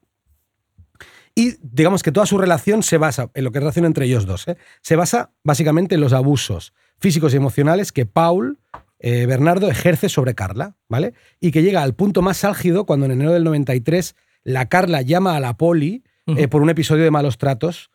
[1.36, 4.26] Y digamos que toda su relación se basa, en lo que es relación entre ellos
[4.26, 4.58] dos, ¿eh?
[4.82, 8.60] se basa básicamente en los abusos físicos y emocionales que Paul,
[9.00, 11.14] eh, Bernardo, ejerce sobre Carla, ¿vale?
[11.40, 15.36] Y que llega al punto más álgido cuando en enero del 93 la Carla llama
[15.36, 17.90] a la poli eh, por un episodio de malos tratos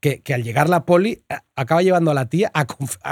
[0.00, 1.24] que, que al llegar la poli
[1.56, 2.66] acaba llevando a la tía a,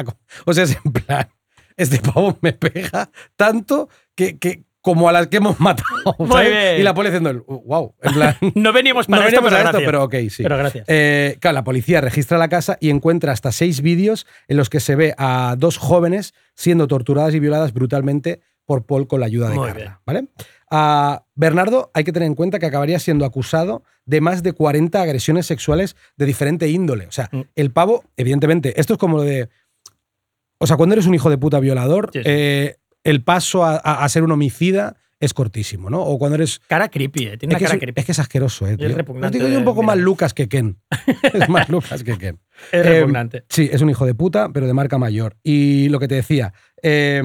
[0.44, 1.28] O sea, es en plan,
[1.76, 5.88] este pavo me pega tanto que, que como a las que hemos matado.
[6.18, 6.50] Muy ¿sabes?
[6.50, 6.80] bien.
[6.80, 7.94] Y la poli haciendo wow.
[8.02, 10.42] En plan, No veníamos no para esto, veníamos pero a esto, pero ok, sí.
[10.42, 10.84] Pero gracias.
[10.88, 14.80] Eh, claro, la policía registra la casa y encuentra hasta seis vídeos en los que
[14.80, 19.48] se ve a dos jóvenes siendo torturadas y violadas brutalmente por Paul con la ayuda
[19.50, 19.80] de Muy Carla.
[19.82, 19.94] bien.
[20.06, 20.28] ¿vale?
[20.70, 25.02] A Bernardo hay que tener en cuenta que acabaría siendo acusado de más de 40
[25.02, 27.06] agresiones sexuales de diferente índole.
[27.06, 27.40] O sea, Mm.
[27.56, 29.48] el pavo, evidentemente, esto es como lo de.
[30.58, 32.24] O sea, cuando eres un hijo de puta violador, Sí, sí.
[32.26, 36.00] eh, el paso a, a- a ser un homicida es cortísimo, ¿no?
[36.02, 37.36] O cuando eres Cara creepy, ¿eh?
[37.36, 38.00] Tiene es una cara es, creepy.
[38.00, 38.76] es que es asqueroso, ¿eh?
[38.78, 38.88] tío.
[38.96, 40.04] repugnante Os digo yo un poco más mirar.
[40.06, 40.78] Lucas que Ken.
[41.34, 42.40] es más Lucas que Ken.
[42.72, 43.44] Es eh, repugnante.
[43.50, 45.36] Sí, es un hijo de puta, pero de marca mayor.
[45.42, 47.22] Y lo que te decía, eh,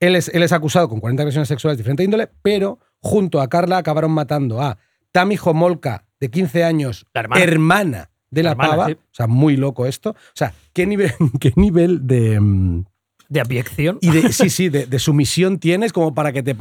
[0.00, 3.48] él, es, él es acusado con 40 agresiones sexuales de diferente índole, pero junto a
[3.48, 4.76] Carla acabaron matando a
[5.10, 8.10] Tami Homolka, de 15 años, La hermana.
[8.30, 8.86] de la, La hermana, pava.
[8.88, 8.92] sí.
[8.92, 10.10] O sea, muy loco esto.
[10.10, 12.82] O sea, ¿qué nivel, qué nivel de.
[13.32, 13.98] De abyección.
[14.00, 16.50] Y de, sí, sí, de, de sumisión tienes como para que te.
[16.52, 16.54] A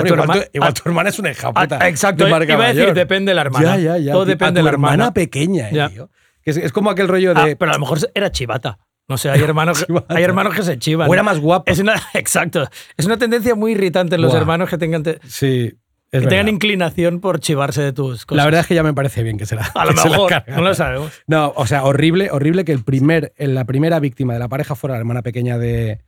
[0.00, 1.88] Bueno, tu igual, tu, igual a- tu hermana es una hija Ah, puta.
[1.88, 3.76] exacto, de marca iba a decir, depende de la hermana.
[3.76, 4.12] Ya, ya, ya.
[4.12, 5.14] Todo A depende tu de la hermana.
[5.14, 5.88] pequeña, eh, Ya.
[5.88, 6.10] tío.
[6.44, 7.56] Es, es como aquel rollo Ah, de.
[7.56, 8.78] pero a lo mejor era chivata.
[9.08, 10.14] No sé, hay hermanos, Chivata.
[10.14, 11.08] hay hermanos que se chivan.
[11.08, 11.70] o era más guapo.
[11.70, 12.68] Es una, exacto.
[12.96, 14.40] Es una tendencia muy irritante en los Buah.
[14.40, 15.72] hermanos que tengan, te- Sí.
[16.10, 18.36] Que tengan inclinación por chivarse de tus cosas.
[18.38, 19.70] La verdad es que ya me parece bien que se la.
[19.74, 21.12] a lo la mejor, no lo sabemos.
[21.26, 24.94] No, o sea, horrible, horrible que el primer, la primera víctima de la pareja fuera
[24.94, 26.00] la hermana pequeña de,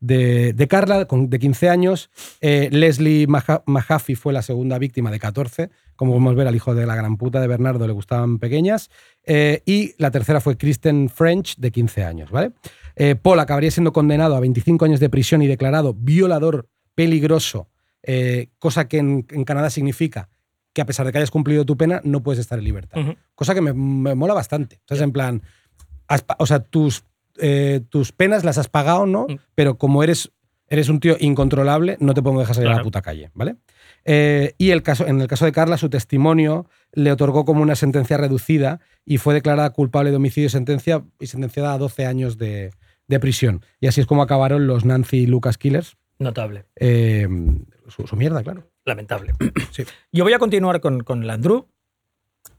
[0.00, 2.10] de, de Carla, de 15 años.
[2.40, 5.70] Eh, Leslie Maha- Mahaffey fue la segunda víctima de 14.
[5.96, 8.90] Como podemos ver, al hijo de la gran puta de Bernardo le gustaban pequeñas.
[9.24, 12.50] Eh, y la tercera fue Kristen French, de 15 años, ¿vale?
[12.96, 17.68] Eh, Paul acabaría siendo condenado a 25 años de prisión y declarado violador peligroso,
[18.06, 20.30] eh, cosa que en, en Canadá significa
[20.72, 23.00] que a pesar de que hayas cumplido tu pena, no puedes estar en libertad.
[23.34, 24.76] Cosa que me, me mola bastante.
[24.76, 25.42] O sea, es en plan,
[26.06, 27.04] has o sea, tus,
[27.38, 29.26] eh, tus penas las has pagado, ¿no?
[29.26, 29.38] Mm.
[29.54, 30.32] Pero como eres,
[30.68, 33.56] eres un tío incontrolable, no te podemos dejar salir a la puta calle, ¿vale?
[34.04, 37.74] Eh, y el caso, en el caso de Carla, su testimonio le otorgó como una
[37.74, 42.36] sentencia reducida y fue declarada culpable de homicidio y, sentencia, y sentenciada a 12 años
[42.36, 42.70] de,
[43.08, 43.62] de prisión.
[43.80, 45.96] Y así es como acabaron los Nancy y Lucas Killers.
[46.18, 46.66] Notable.
[46.76, 47.26] Eh,
[47.88, 48.70] su, su mierda, claro.
[48.84, 49.32] Lamentable.
[49.72, 49.84] Sí.
[50.12, 51.68] Yo voy a continuar con, con Landru.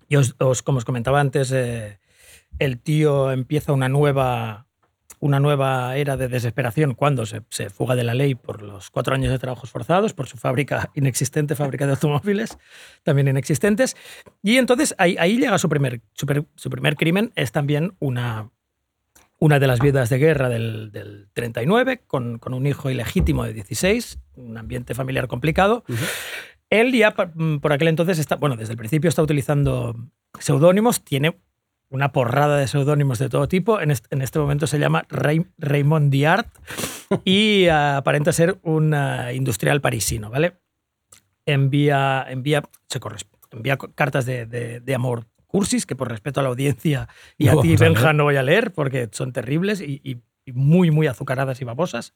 [0.09, 1.99] Yo os, os- como os comentaba antes, eh,
[2.59, 4.67] el tío empieza una nueva,
[5.19, 9.15] una nueva era de desesperación cuando se, se fuga de la ley por los cuatro
[9.15, 12.57] años de trabajos forzados, por su fábrica, inexistente fábrica de automóviles,
[13.03, 13.95] también inexistentes.
[14.43, 18.49] Y entonces ahí, ahí llega su primer, su, su primer crimen, es también una,
[19.39, 23.53] una de las viudas de guerra del, del 39, con, con un hijo ilegítimo de
[23.53, 25.83] 16, un ambiente familiar complicado.
[26.69, 29.95] Él ya mm, por aquel entonces está, bueno, desde el principio está utilizando
[30.39, 31.37] seudónimos, tiene
[31.89, 33.79] una porrada de seudónimos de todo tipo.
[33.79, 36.47] En este, en este momento se llama Ray- Raymond Diart
[37.23, 40.53] y ah, aparenta ser un ah, industrial parisino, ¿vale?
[41.45, 42.99] Envía, envía, se
[43.51, 45.25] envía cartas de, de- de amor
[45.57, 47.77] cursis que por respeto a la audiencia y a ti, a.
[47.77, 50.21] Benja, no voy a leer porque son terribles y,
[50.53, 52.13] muy, muy azucaradas y babosas.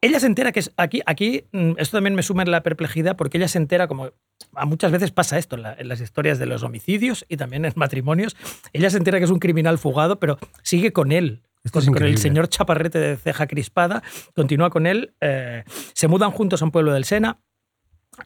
[0.00, 3.14] Ella se entera que es aquí, aquí mm, esto también me suma en la perplejidad
[3.16, 4.10] porque ella se entera como
[4.54, 7.64] a muchas veces pasa esto en, la- en las historias de los homicidios y también
[7.64, 8.36] en matrimonios.
[8.72, 11.42] Ella se entera que es un criminal fugado, pero sigue con él.
[11.62, 14.02] Esto Con, es con el señor chaparrete de ceja crispada,
[14.34, 15.62] continúa con él, eh,
[15.94, 17.38] se mudan juntos a un pueblo del Sena,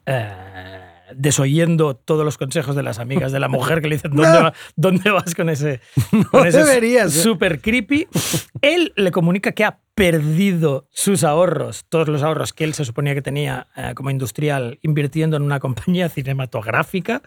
[0.07, 0.84] eh,
[1.17, 4.55] desoyendo todos los consejos de las amigas de la mujer que le dicen, ¿dónde, va-
[4.77, 5.81] ¿dónde vas con ese,
[6.31, 7.23] con ese deberías, eh.
[7.23, 8.07] super creepy?
[8.63, 13.15] Él le comunica que ha perdido sus ahorros, todos los ahorros que él se suponía
[13.15, 17.23] que tenía eh, como industrial invirtiendo en una compañía cinematográfica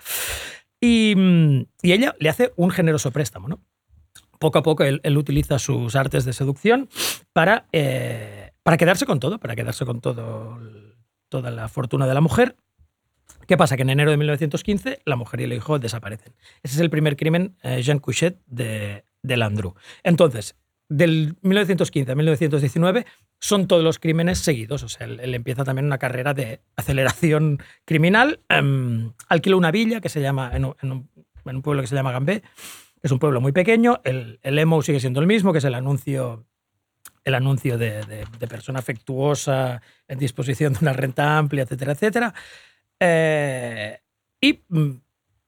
[0.82, 3.62] y, mm, y ella le hace un generoso préstamo, ¿no?
[4.39, 6.89] Poco a poco él, él utiliza sus artes de seducción
[7.34, 10.60] para, eh, para quedarse con todo, para quedarse con todo,
[11.30, 12.56] toda la fortuna de la mujer.
[13.47, 13.75] ¿Qué pasa?
[13.77, 16.33] Que en enero de 1915 la mujer y el hijo desaparecen.
[16.63, 19.75] Ese es el primer crimen, eh, Jean Couchet, de, de Landru.
[20.03, 20.55] Entonces,
[20.89, 23.05] del 1915 a 1919
[23.39, 24.83] son todos los crímenes seguidos.
[24.83, 28.39] O sea, él, él empieza también una carrera de aceleración criminal.
[28.49, 32.12] em, alquila una villa que se llama, en un, en un- pueblo que se llama
[32.12, 32.43] Gambé.
[33.01, 34.01] Es un pueblo muy pequeño.
[34.03, 36.45] El, el emo sigue siendo el mismo, que es el anuncio
[37.23, 42.33] el anuncio de, de- de persona afectuosa en disposición de una renta amplia, etcétera, etcétera.
[42.99, 43.99] Eh,
[44.41, 44.91] y mm,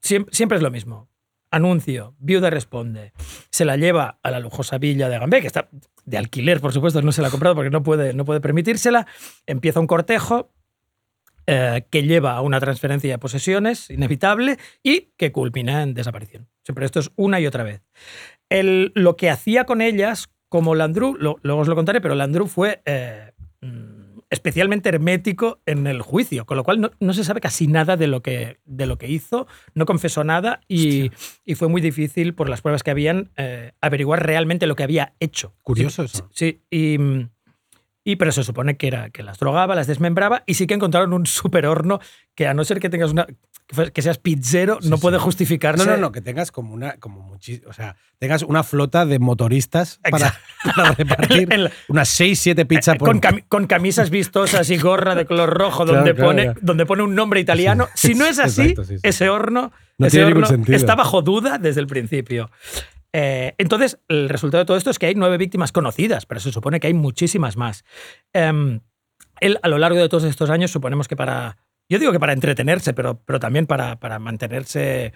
[0.02, 1.10] siempre, es lo mismo.
[1.52, 3.12] Anuncio, viuda responde,
[3.50, 5.68] se la lleva a la lujosa villa de Gambé, que está
[6.06, 9.08] de alquiler, por supuesto, no se la ha comprado porque no puede, no puede permitírsela.
[9.48, 10.52] Empieza un cortejo
[11.48, 16.48] eh, que lleva a una transferencia de posesiones inevitable y que culmina en desaparición.
[16.64, 17.82] Siempre esto es una y otra vez.
[18.50, 22.46] El- lo que hacía con ellas, como Landru, lo- luego os lo contaré, pero Landru
[22.48, 23.32] fue eh,
[23.62, 23.99] mm,
[24.30, 28.08] especialmente hermético en el juicio, con lo cual no, no se sabe casi nada de
[28.08, 31.12] lo que, de lo que hizo, no confesó nada y,
[31.46, 35.14] y fue muy difícil, por las pruebas que habían, eh, averiguar realmente lo que había
[35.20, 35.56] hecho.
[35.64, 36.30] Curioso Sí, eso.
[36.32, 36.98] Sí, y,
[38.04, 41.14] y pero se supone que era que las drogaba, las desmembraba y sí que encontraron
[41.14, 42.00] un super horno
[42.36, 43.28] que a no ser que tengas una
[43.94, 45.02] que seas pizzero Sí, no sí.
[45.02, 45.86] puede justificarse.
[45.86, 50.00] No, no, no, que tengas como una, como o sea, tengas una flota de motoristas
[50.10, 50.36] para,
[50.76, 55.26] para repartir la- unas 6, 7 pizzas por con, con camisas vistosas y gorra de
[55.26, 56.60] color rojo Claro, donde, claro, pone, claro.
[56.64, 57.88] donde pone un nombre italiano.
[57.94, 59.02] Si no es así, Exacto, sí, sí.
[59.08, 60.76] ese horno, No ese tiene ningún horno sentido.
[60.76, 62.50] está bajo duda desde el principio.
[63.14, 66.52] Eh, entonces, el resultado de todo esto es que hay nueve víctimas conocidas, pero se
[66.52, 67.84] supone que hay muchísimas más.
[68.34, 68.82] Em,
[69.42, 71.58] él, a lo largo de todos estos años, suponemos que para.
[71.90, 75.14] Yo digo que para entretenerse, pero, pero también para, para mantenerse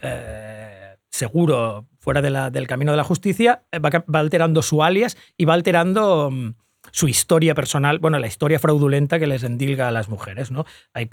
[0.00, 5.54] eh, seguro fuera del camino de la justicia, eh, va, alterando su alias y va
[5.54, 6.54] alterando mm,
[6.90, 10.64] su historia personal, bueno, la historia fraudulenta que les endilga a las mujeres, ¿no?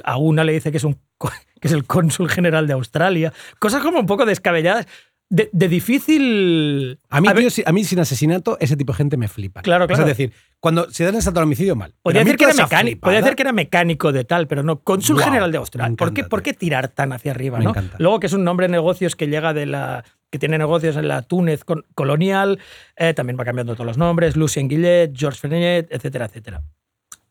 [0.04, 1.00] A una le dice que es, un,
[1.62, 4.88] que es el cónsul general de Australia, cosas como un poco descabelladas,
[5.30, 7.00] de, de difícil...
[7.10, 9.62] A mí, ver, tío, si- a mí sin asesinato, ese tipo de gente me flipa.
[9.62, 10.02] Claro, claro.
[10.04, 11.94] Es decir, cuando se dan el salto al homicidio, mal.
[12.02, 15.16] Podría decir, que era mecánico, podría decir que era mecánico de tal, pero no, cónsul
[15.18, 15.96] Guau, general de me Australia.
[15.96, 17.60] ¿Por qué, ¿Por qué tirar tan hacia arriba?
[17.60, 17.70] Me ¿no?
[17.72, 17.96] encanta.
[18.00, 21.08] Luego que es un nombre de negocios que llega de la que tiene negocios en
[21.08, 21.64] la Túnez
[21.96, 22.60] colonial,
[22.96, 26.62] eh, también va cambiando todos los nombres, Lucien Guillet, Georges Fernet, etcétera, etcétera.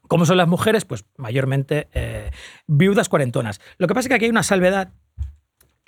[0.09, 0.85] ¿Cómo son las mujeres?
[0.85, 2.31] Pues mayormente eh,
[2.67, 3.61] viudas cuarentonas.
[3.77, 4.93] Lo que pasa es que aquí hay una salvedad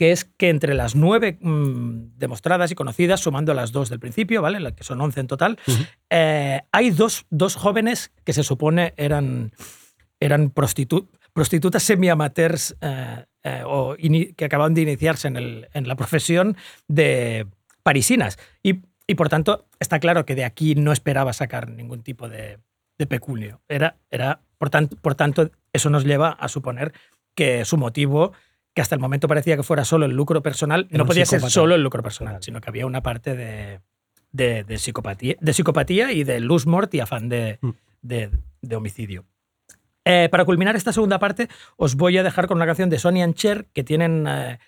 [0.00, 4.40] que es que entre las nueve mm, demostradas y conocidas, sumando las dos del principio,
[4.40, 4.58] ¿vale?
[4.58, 5.58] La que son 11 en total,
[6.08, 9.52] eh, hay dos, dos jóvenes que se supone eran,
[10.18, 13.94] eran prostitu- prostitutas semi-amateurs eh, eh, o
[14.34, 16.56] que acababan de iniciarse en, el- en la profesión
[16.88, 17.46] de
[17.82, 18.38] parisinas.
[18.62, 22.56] Y, y, por tanto, está claro que de aquí no esperaba sacar ningún tipo de,
[22.96, 23.60] de peculio.
[23.68, 26.94] Era, era, por, tanto, por tanto, eso nos lleva a suponer
[27.34, 28.32] que su motivo,
[28.80, 31.74] que hasta el momento parecía que fuera solo el lucro personal, no podía ser solo
[31.74, 33.80] el lucro personal, sino que había una parte de,
[34.32, 37.70] de, de psicopatía, de psicopatía y de luz mort y afán de, Mm.
[38.02, 38.30] de,
[38.62, 39.26] de homicidio.
[40.06, 43.20] Eh, para culminar esta segunda parte, os voy a dejar con una canción de Sonny
[43.22, 44.24] and Cher que tienen.
[44.26, 44.58] eh,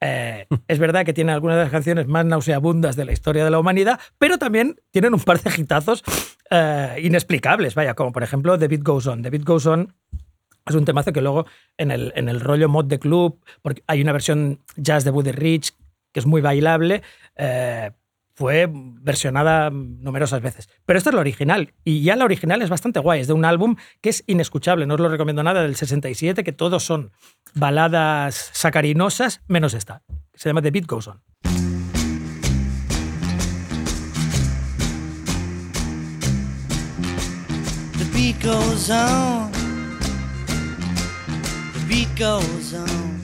[0.00, 3.50] eh, es verdad que tienen algunas de las canciones más nauseabundas de la historia de
[3.50, 6.04] la humanidad, pero también tienen un par de hitazos
[6.50, 9.22] eh, inexplicables, vaya, como por ejemplo The Beat Goes On.
[9.22, 9.92] The Beat Goes On
[10.68, 14.00] es un temazo que luego en el, en el rollo mod de club, porque hay
[14.02, 15.74] una versión jazz de Buddy Rich
[16.12, 17.02] que es muy bailable,
[17.36, 17.90] eh,
[18.34, 20.68] fue versionada numerosas veces.
[20.86, 23.44] Pero esta es la original, y ya la original es bastante guay, es de un
[23.44, 27.10] álbum que es inescuchable, no os lo recomiendo nada, del 67, que todos son
[27.54, 31.20] baladas sacarinosas, menos esta, que se llama The Beat Goes On.
[37.98, 39.57] The beat goes on.
[41.88, 43.18] Beat goes on.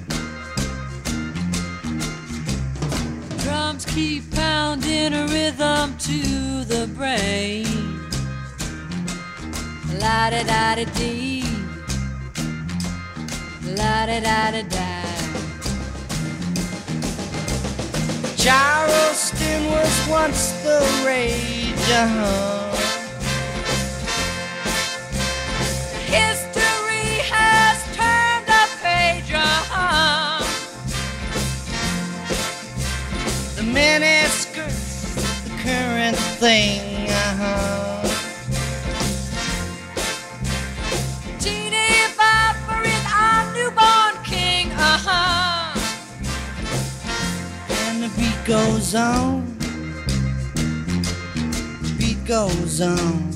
[3.44, 7.66] Drums keep pounding a rhythm to the brain.
[10.00, 11.44] La da da da dee.
[13.76, 15.04] La da da da da.
[18.44, 22.76] Charleston was once the rage, uh-huh.
[26.06, 26.43] History
[33.74, 38.06] The miniskirts, the current thing, uh-huh.
[41.40, 44.70] Teeny Bopper is our newborn king.
[44.70, 45.74] Uh-huh.
[47.88, 49.58] And the beat goes on.
[51.82, 53.30] The beat goes on.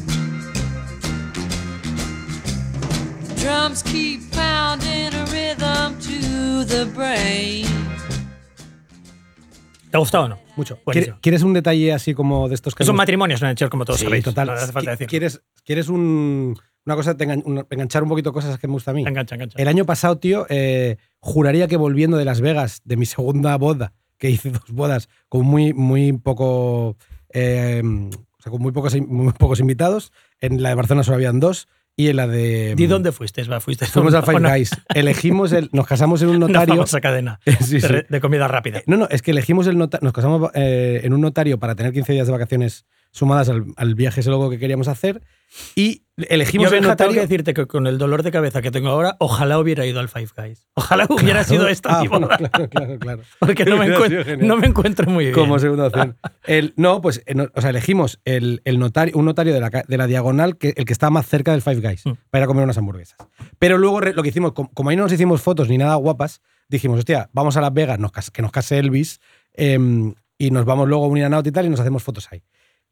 [3.39, 7.88] Drums keep pounding a rhythm to the brain.
[9.91, 10.39] ¿Te ha gustado o no?
[10.57, 10.79] Mucho.
[10.85, 11.17] Buenísimo.
[11.17, 13.49] ¿Quieres- ¿Quieres un detalle así como de estos que Son hemos- matrimonios, ¿no?
[13.71, 14.25] Como todos Sí, sabéis.
[14.25, 14.47] total.
[14.49, 15.07] No hace falta decir.
[15.07, 18.91] ¿Quieres, quieres un- una cosa, te engan- una- enganchar un poquito cosas que me gusta
[18.91, 19.05] a mí?
[19.07, 19.59] Engancha, engancha.
[19.61, 23.93] El año pasado, tío, eh, juraría que volviendo de Las Vegas, de mi segunda boda,
[24.19, 26.97] que hice dos bodas con muy, muy poco.
[27.35, 30.13] eh, o sea, con muy pocos, muy pocos invitados.
[30.41, 31.69] En la de Barcelona solo habían dos.
[31.99, 32.77] Y en la de.
[32.77, 33.43] ¿De dónde fuiste?
[33.43, 34.71] Va, fuiste Fuimos al Five Guys.
[34.95, 35.69] Elegimos el.
[35.73, 36.85] Nos casamos en un notario.
[37.03, 37.87] cadena Sí, de, sí.
[37.89, 38.83] re- de comida rápida.
[38.87, 40.05] No, no, es que elegimos el notario.
[40.05, 43.95] Nos casamos eh, en un notario para tener 15 días de vacaciones sumadas al, al
[43.95, 45.23] viaje ese loco que queríamos hacer.
[45.75, 48.91] Y elegimos Yo, Benja, tengo que decirte que con el dolor de cabeza que tengo
[48.91, 50.69] ahora, ojalá hubiera ido al Five Guys.
[50.75, 51.49] Ojalá hubiera Claro.
[51.49, 53.23] sido esta Ah, mi bueno, boda, claro, claro, claro.
[53.39, 55.35] Porque no me, no encuentro muy bien.
[55.35, 56.19] Como segunda opción.
[56.45, 59.85] El, no, pues eh, o sea, elegimos el, el notario, un notario de la, ca-
[59.89, 62.13] de la diagonal, que, el que está más cerca del Five Guys, Mm.
[62.31, 63.17] para ir a comer unas hamburguesas.
[63.59, 66.43] Pero luego lo que hicimos, com- como ahí no nos hicimos fotos ni nada guapas,
[66.69, 69.21] dijimos, hostia, vamos a Las Vegas, nos que nos case Elvis,
[69.55, 72.03] em, y nos vamos luego a un in and out y tal, y nos hacemos
[72.03, 72.43] fotos ahí.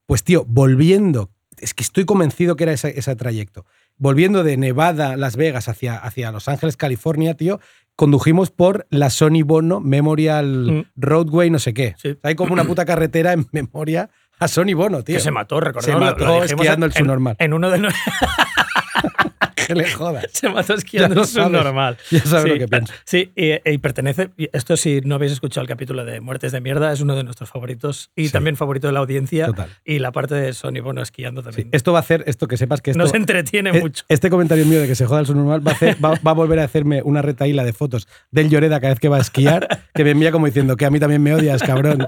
[0.06, 3.66] Pues tío, volviendo, es que estoy convencido que era ese, ese trayecto.
[3.98, 7.60] Volviendo de Nevada, Las Vegas, hacia, hacia Los Ángeles, California, tío,
[7.96, 10.84] condujimos por la Sony Bono Memorial Mm.
[10.96, 11.94] Roadway, no sé qué.
[11.98, 12.16] Sí.
[12.22, 15.16] Hay como una puta carretera en memoria a Sony Bono, tío.
[15.16, 15.98] Que se mató, recordemos.
[15.98, 17.36] Se mató lo esquiando el en- subnormal.
[17.38, 17.94] En uno de los-
[19.66, 20.26] Que le jodas.
[20.32, 21.96] se mató esquiando Ya lo el subnormal.
[22.10, 22.92] Ya sabes sí, lo que pienso.
[23.04, 24.30] Sí, y, y pertenece.
[24.52, 27.50] Esto, si no habéis escuchado el capítulo de Muertes de Mierda, es uno de nuestros
[27.50, 28.32] favoritos y Sí.
[28.32, 29.46] también favorito de la audiencia.
[29.46, 29.68] Total.
[29.84, 31.68] Y la parte de Sony Bono esquiando Sí, también.
[31.72, 33.02] Esto va a hacer, esto que sepas que esto.
[33.02, 34.04] Nos entretiene eh, mucho.
[34.08, 36.34] Este comentario mío de que se joda el subnormal va a, hacer- va, va a
[36.34, 39.84] volver a hacerme una retaíla de fotos del Lloreda cada vez que va a esquiar,
[39.94, 42.06] que me envía como diciendo que a mí también me odias, cabrón.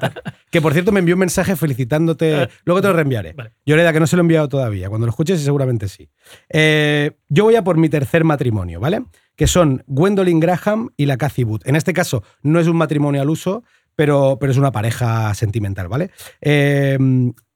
[0.50, 2.48] Que por cierto me envió un mensaje felicitándote.
[2.64, 3.32] Luego te lo reenviaré.
[3.34, 3.52] Vale.
[3.66, 4.88] Lloreda, que no se lo he enviado todavía.
[4.88, 6.08] Cuando lo escuches, seguramente sí.
[6.48, 9.02] Eh, yo voy a por mi tercer matrimonio, ¿vale?
[9.34, 11.62] Que son Gwendolyn Graham y la Cathy Wood.
[11.64, 13.64] En este caso, no es un matrimonio al uso,
[13.96, 16.10] pero, pero es una pareja sentimental, ¿vale?
[16.42, 16.98] Eh,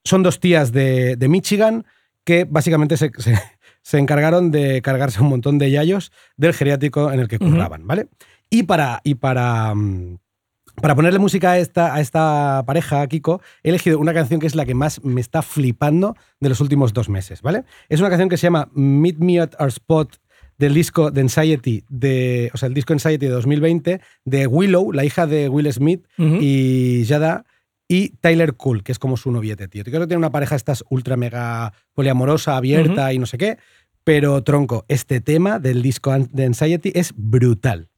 [0.05, 1.85] son dos tías de, de Michigan
[2.25, 3.39] que básicamente se, se-
[3.83, 8.09] se encargaron de cargarse un montón de yayos del geriátrico en el que curraban, ¿vale?
[8.49, 10.19] Y para, y para, mm,
[10.83, 14.55] para ponerle música a esta, a esta pareja, Kiko, he elegido una canción que es
[14.55, 17.65] la que más me está flipando de los últimos dos meses, ¿vale?
[17.89, 20.17] Es una canción que se llama Meet Me at Our Spot
[20.59, 25.05] del disco de Anxiety, de, o sea, el disco Anxiety de 2020 de Willow, la
[25.05, 27.45] hija de Will Smith y Yada,
[27.89, 29.85] y Tyler Cool, que es como su noviete, tío.
[29.85, 33.59] Creo que tiene una pareja estas ultra mega poliamorosa, abierta y no sé qué,
[34.05, 37.89] pero tronco, este tema del disco de Anxiety es brutal.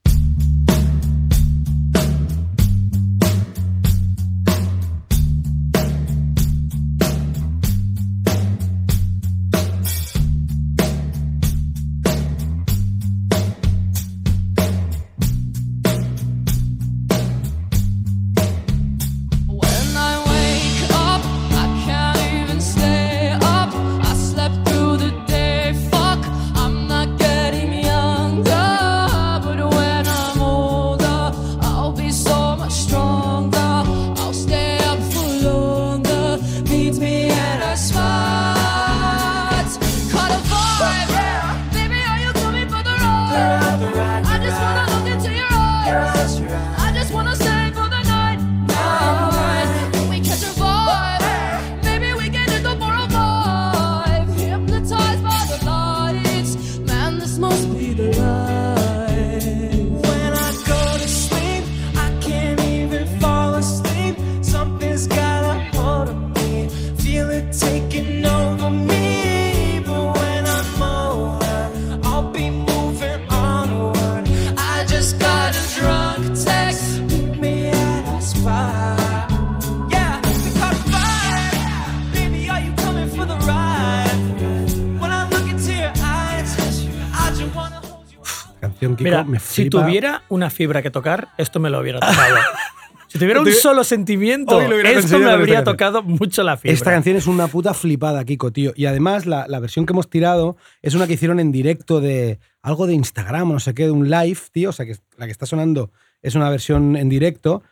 [89.23, 92.37] Mira, me si tuviera una fibra que tocar, esto me lo hubiera tocado.
[93.09, 96.75] si tuviera un solo sentimiento, esto me habría tocado mucho la fibra.
[96.75, 98.73] Esta canción es una puta flipada, Kiko, tío.
[98.77, 102.39] Y además, la, la versión que hemos tirado es una que hicieron en directo de
[102.63, 104.71] algo de Instagram, no sé qué, de un live, tío.
[104.71, 105.93] O sea, que la que está sonando
[106.23, 107.63] es una versión en directo.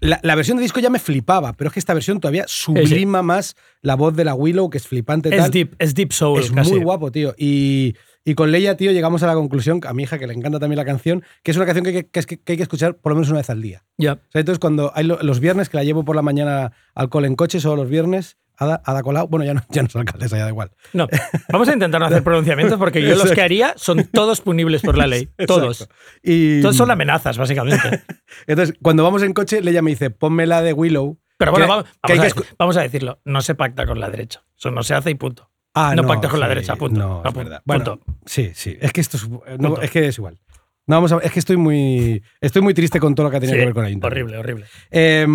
[0.00, 3.22] La, la versión de disco ya me flipaba, pero es que esta versión todavía sublima
[3.22, 5.28] más la voz de la Willow, que es flipante.
[5.28, 5.50] es tal.
[5.50, 6.40] deep, es deep soul.
[6.40, 6.72] Es casi.
[6.72, 7.34] muy guapo, tío.
[7.38, 7.94] Y,
[8.24, 10.78] y con Leia, tío, llegamos a la conclusión, a mi hija que le encanta también
[10.78, 13.28] la canción, que es una canción que, hay que- hay que escuchar por lo menos
[13.28, 13.84] una vez al día.
[13.98, 14.14] Ya.
[14.14, 17.08] O sea, entonces, cuando hay lo- los viernes, que la llevo por la mañana al
[17.10, 19.96] cole en coche, solo los viernes, Ada, Ada Colau, bueno, ya no, ya no es
[19.96, 20.70] alcaldesa, ya da igual.
[20.92, 21.08] No,
[21.50, 24.96] vamos a intentar no hacer pronunciamientos porque yo los que haría son todos punibles por
[24.96, 25.28] la ley.
[25.48, 25.80] Todos.
[25.82, 25.94] Exacto.
[26.22, 28.04] Y, Todos son amenazas, básicamente.
[28.46, 31.18] Entonces, cuando vamos en coche, Leia me dice, ponme la de Willow.
[31.36, 33.20] Pero bueno, que- vamos, que hay vamos a, que vamos a decirlo.
[33.24, 34.44] No se pacta con la derecha.
[34.56, 35.50] Eso no se hace y punto.
[35.74, 36.98] Ah, no pactes con la derecha, punto.
[37.00, 37.38] No, No, es punto.
[37.38, 37.62] verdad.
[37.64, 38.04] Bueno, Punto.
[38.26, 38.76] sí, sí.
[38.80, 40.38] Es que esto es, no, que es igual.
[40.86, 43.40] No, vamos a, es que estoy muy, estoy muy triste con todo lo que ha
[43.40, 44.04] tenido Sí, que ver con internet.
[44.04, 44.66] horrible, horrible.
[44.90, 45.26] Eh,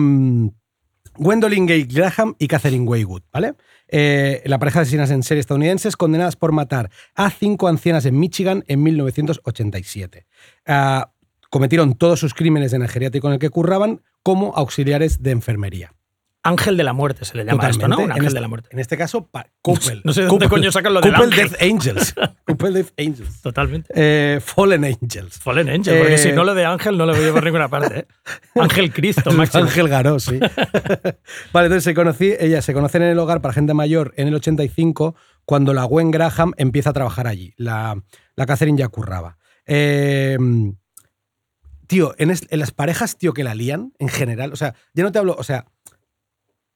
[1.15, 3.53] Gwendolyn Gay Graham y Catherine Waywood, ¿vale?
[3.89, 8.17] Eh, la pareja de asesinas en serie estadounidenses condenadas por matar a cinco ancianas en
[8.17, 10.27] Michigan en 1987.
[10.65, 11.11] Ah,
[11.49, 15.93] cometieron todos sus crímenes en el geriátrico en el que curraban como auxiliares de enfermería.
[16.41, 17.97] Ángel de la muerte se le llama esto, ¿no?
[17.99, 18.69] Un ángel este- de la muerte.
[18.71, 19.29] En este caso,
[19.61, 20.01] Couple.
[20.05, 21.49] No sé de dónde coño sacan lo del Couple ángel.
[21.49, 22.15] Death Angels.
[22.45, 23.41] Couple Death Angels.
[23.41, 23.91] Totalmente.
[23.93, 25.37] Eh, Fallen Angels.
[25.39, 27.99] Fallen Angel, porque Eh, si no lo de Ángel no lo voy por ninguna parte.
[27.99, 28.07] ¿eh?
[28.55, 29.63] Ángel Cristo, máximo.
[29.65, 30.39] Ángel Garó, sí.
[31.53, 34.35] vale, entonces se conocí, ellas se conocen en el hogar para gente mayor en el
[34.35, 37.53] 85, cuando la Gwen Graham empieza a trabajar allí.
[37.57, 38.01] La,
[38.35, 39.37] la Catherine ya curraba.
[39.65, 40.37] Eh,
[41.87, 45.03] tío, en, es- en las parejas, tío, que la lían, en general, o sea, ya
[45.03, 45.65] no te hablo, o sea,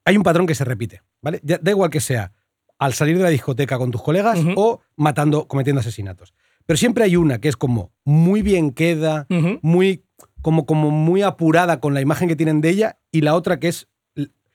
[0.05, 1.39] hay un patrón que se repite, ¿vale?
[1.43, 2.31] Ya- da igual que sea
[2.79, 6.33] al salir de la discoteca con tus colegas o matando, cometiendo asesinatos.
[6.65, 9.27] Pero siempre hay una que es como muy bien queda,
[9.61, 10.03] muy,
[10.41, 13.67] como, como muy apurada con la imagen que tienen de ella, y la otra que
[13.69, 13.87] es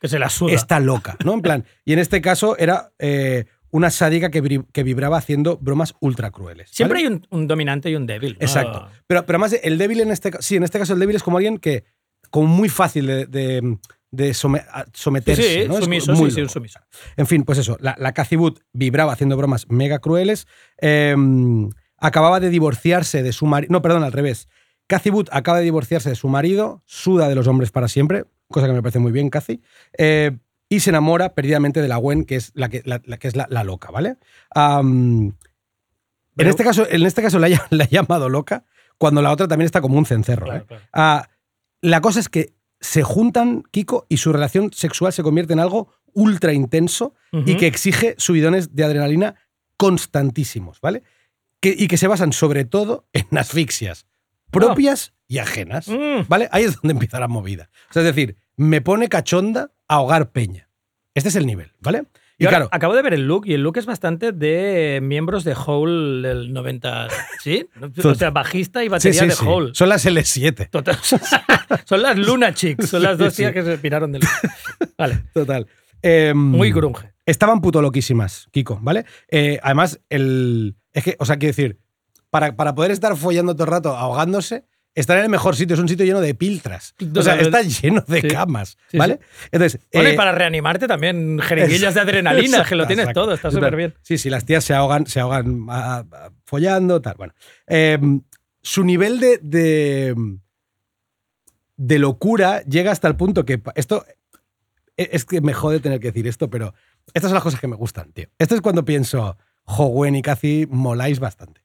[0.01, 0.53] Que se la suda.
[0.53, 1.33] está loca, ¿no?
[1.35, 5.95] En plan, y en este caso era eh, una sádica que, que vibraba haciendo bromas
[6.01, 6.71] ultra crueles.
[6.71, 8.37] Siempre hay un, un dominante y un débil.
[8.41, 8.47] ¿no?
[8.47, 8.89] Exacto.
[9.07, 11.23] Pero, pero además, el débil en este caso, sí, en este caso el débil es
[11.23, 11.85] como alguien que,
[12.31, 13.79] como muy fácil de, de-
[14.11, 14.49] de Sí,
[14.95, 15.63] someterse.
[15.63, 15.79] sí, ¿no?
[15.79, 16.81] Es sumiso, muy sí, sí, un sumiso.
[17.17, 20.47] En fin, pues eso, la, la Wood vibraba haciendo bromas mega crueles.
[20.81, 21.15] eh,
[22.01, 23.73] acababa de divorciarse de su marido.
[23.73, 24.49] No, perdón, al revés.
[25.11, 28.73] Wood acaba de divorciarse de su marido, suda de los hombres para siempre, cosa que
[28.73, 29.61] me parece muy bien, Cathy.
[29.99, 30.39] eh,
[30.71, 33.37] y se enamora perdidamente de la Gwen, que es la que, la, la que es
[33.37, 34.17] la, loca, ¿vale?
[34.55, 35.35] En,
[36.37, 38.65] este caso, en este caso la, ha llamado loca,
[38.99, 40.45] cuando la otra también está como un cencerro.
[40.45, 40.65] Claro, ¿eh?
[40.69, 40.83] claro.
[40.93, 41.29] Ah,
[41.81, 45.93] la cosa es que se juntan Kiko y su relación sexual se convierte en algo
[46.15, 49.35] ultra intenso y que exige subidones de adrenalina
[49.77, 51.03] constantísimos, ¿vale?
[51.61, 54.07] Que- y que se basan sobre todo en asfixias
[54.51, 56.27] propias y ajenas, Mm.
[56.29, 56.49] ¿vale?
[56.53, 57.71] Ahí es donde empieza la movida.
[57.91, 60.71] O sea, es decir, me pone cachonda ahogar peña.
[61.15, 62.05] Este es el nivel, ¿vale?
[62.41, 65.57] Y claro, acabo de ver el look y el look es bastante de miembros de
[65.67, 67.09] Hole del 90.
[67.43, 67.67] ¿Sí?
[68.05, 69.51] O sea, bajista y batería sí, de.
[69.51, 69.71] Hole.
[69.75, 70.97] son las L7, Total.
[71.85, 74.23] Son las Luna Chicks, son las dos Sí, tías que se piraron del.
[74.97, 75.25] Vale.
[75.35, 75.67] total.
[76.03, 77.13] Em, Muy grunge.
[77.27, 79.05] estaban puto loquísimas, Kiko, ¿vale?
[79.29, 80.77] Eh, además, el.
[80.93, 81.79] Es que, o sea, quiero decir,
[82.31, 84.65] para, para poder estar follando todo el rato ahogándose,
[85.01, 85.75] estar en el mejor sitio.
[85.75, 86.95] Es un sitio lleno de piltras.
[87.17, 88.29] O sea, está lleno de Sí.
[88.29, 89.21] camas, Sí, ¿vale?
[89.51, 89.81] Entonces.
[89.93, 93.23] Bueno, y eh, para reanimarte también jeringuillas de adrenalina, que lo tienes exacto.
[93.23, 93.77] todo, está Súper.
[93.77, 93.95] bien.
[94.03, 97.15] Sí, sí, las tías se ahogan, se ahogan ah, ah, follando, tal.
[97.17, 97.35] Bueno.
[97.67, 97.99] Eh,
[98.63, 100.15] su nivel de, de,
[101.77, 103.63] de locura llega hasta el punto que.
[103.75, 104.05] Esto.
[104.97, 106.75] e- Es que me jode tener que decir esto, pero
[107.15, 108.27] estas son las cosas que me gustan, tío.
[108.39, 111.61] Esto es cuando pienso, jo, Gwen y Cathy moláis bastante.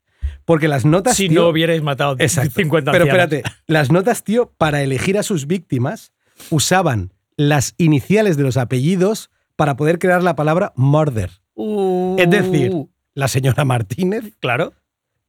[0.45, 1.15] Porque las notas.
[1.15, 2.53] Si tío, no hubierais matado Exacto.
[2.55, 6.13] 50 Pero espérate, las notas, tío, para elegir a sus víctimas,
[6.49, 11.31] usaban las iniciales de los apellidos para poder crear la palabra murder.
[11.55, 12.73] Uh, Es decir,
[13.13, 14.73] la señora Martínez, claro.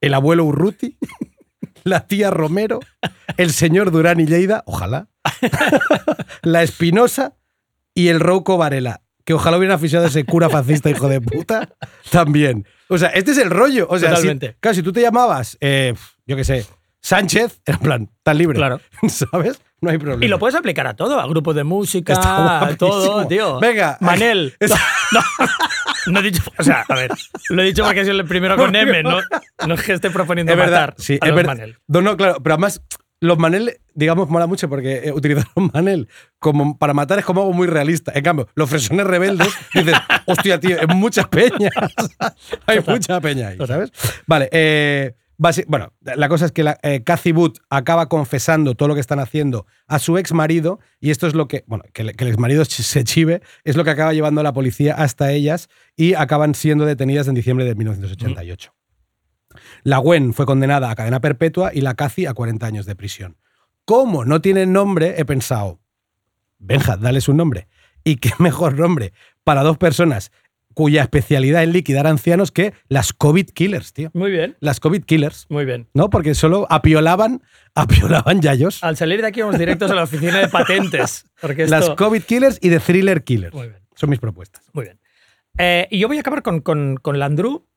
[0.00, 0.98] el abuelo Urruti,
[1.84, 2.80] la tía Romero,
[3.36, 5.08] el señor Durán y Lleida, ojalá,
[6.42, 7.36] la Espinosa
[7.94, 9.02] y el Rouco Varela.
[9.24, 11.70] Que ojalá hubiera aficionado a ese cura fascista, hijo de puta,
[12.10, 12.66] también.
[12.88, 13.86] O sea, este es el rollo.
[13.88, 14.56] O sea, si, Totalmente.
[14.60, 15.94] claro, si tú te llamabas, eh,
[16.26, 16.66] yo qué sé,
[17.00, 18.56] Sánchez, en plan, tan libre.
[18.56, 18.80] Claro.
[19.08, 19.60] ¿Sabes?
[19.80, 20.24] No hay problema.
[20.24, 23.60] Y lo puedes aplicar a todo, a grupos de música, a todo, tío.
[23.60, 23.98] Venga.
[24.00, 24.54] Manel.
[24.60, 24.76] Es- No,
[25.12, 25.52] no,
[26.12, 26.42] no he dicho.
[26.58, 27.10] O sea, a ver,
[27.50, 29.18] lo he dicho porque sido el primero con M, no,
[29.66, 30.94] no es que esté proponiendo es verdad.
[30.96, 31.52] Sí, a es los verdad.
[31.56, 31.78] Manel.
[31.88, 32.36] No, no, claro.
[32.42, 32.82] Pero además,
[33.24, 36.08] los Manel, digamos, mola mucho porque eh, utilizaron Manel
[36.38, 38.12] como para matar es como algo muy realista.
[38.14, 39.94] En cambio, los fresones rebeldes dices,
[40.26, 41.70] hostia, tío, es mucha peña.
[42.66, 43.92] Hay mucha peña ahí, ¿sabes?
[44.26, 45.14] Vale, eh,
[45.66, 49.18] bueno, la cosa es que la, eh, Cathy Wood acaba confesando todo lo que están
[49.18, 52.30] haciendo a su ex marido y esto es lo que, bueno, que, le- que el
[52.30, 56.14] ex marido se chive, es lo que acaba llevando a la policía hasta ellas y
[56.14, 58.72] acaban siendo detenidas en diciembre de 1988.
[59.84, 63.36] La Gwen fue condenada a cadena perpetua y la Cathy a 40 años de prisión.
[63.84, 65.78] Como no tienen nombre, he pensado,
[66.58, 67.68] Benja, dales un nombre.
[68.02, 69.12] Y qué mejor nombre
[69.44, 70.32] para dos personas
[70.72, 74.10] cuya especialidad es liquidar ancianos que las COVID killers, tío.
[74.14, 75.86] Muy bien, Las COVID killers, muy bien.
[75.92, 76.08] ¿no?
[76.08, 77.42] Porque solo apiolaban,
[77.74, 78.82] apiolaban yayos.
[78.82, 81.26] Al salir de aquí vamos directos a la oficina de patentes.
[81.42, 81.90] Porque Las.
[81.90, 83.54] COVID killers y de thriller killers.
[83.54, 83.82] Muy bien.
[83.94, 84.64] Son mis propuestas.
[84.72, 84.98] Muy bien.
[85.58, 87.68] Eh, y yo voy a acabar con, con, con Landru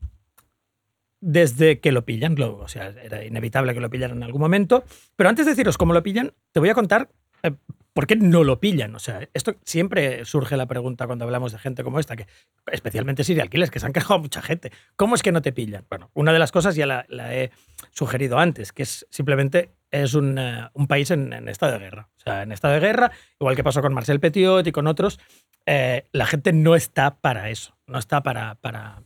[1.19, 2.39] desde que lo pillan.
[2.41, 4.83] o sea, era inevitable que lo pillaran en algún momento.
[5.15, 7.09] Pero antes de deciros cómo lo pillan, te voy a contar
[7.43, 7.51] eh,
[7.93, 8.95] por qué no lo pillan.
[8.95, 12.27] O sea, esto siempre surge la pregunta cuando hablamos de gente como esta, que
[12.71, 14.71] especialmente serial killers, que se han cargado a mucha gente.
[14.95, 15.85] ¿Cómo es que no te pillan?
[15.89, 17.05] Bueno, una de las cosas ya la,
[17.35, 17.51] he
[17.91, 22.09] sugerido antes, que simplemente es un, eh, país en, en estado de guerra.
[22.17, 25.19] O sea, en estado de guerra, igual que pasó con Marcel Petiot y con otros,
[25.67, 29.03] eh, la gente no está para eso, no está para, para...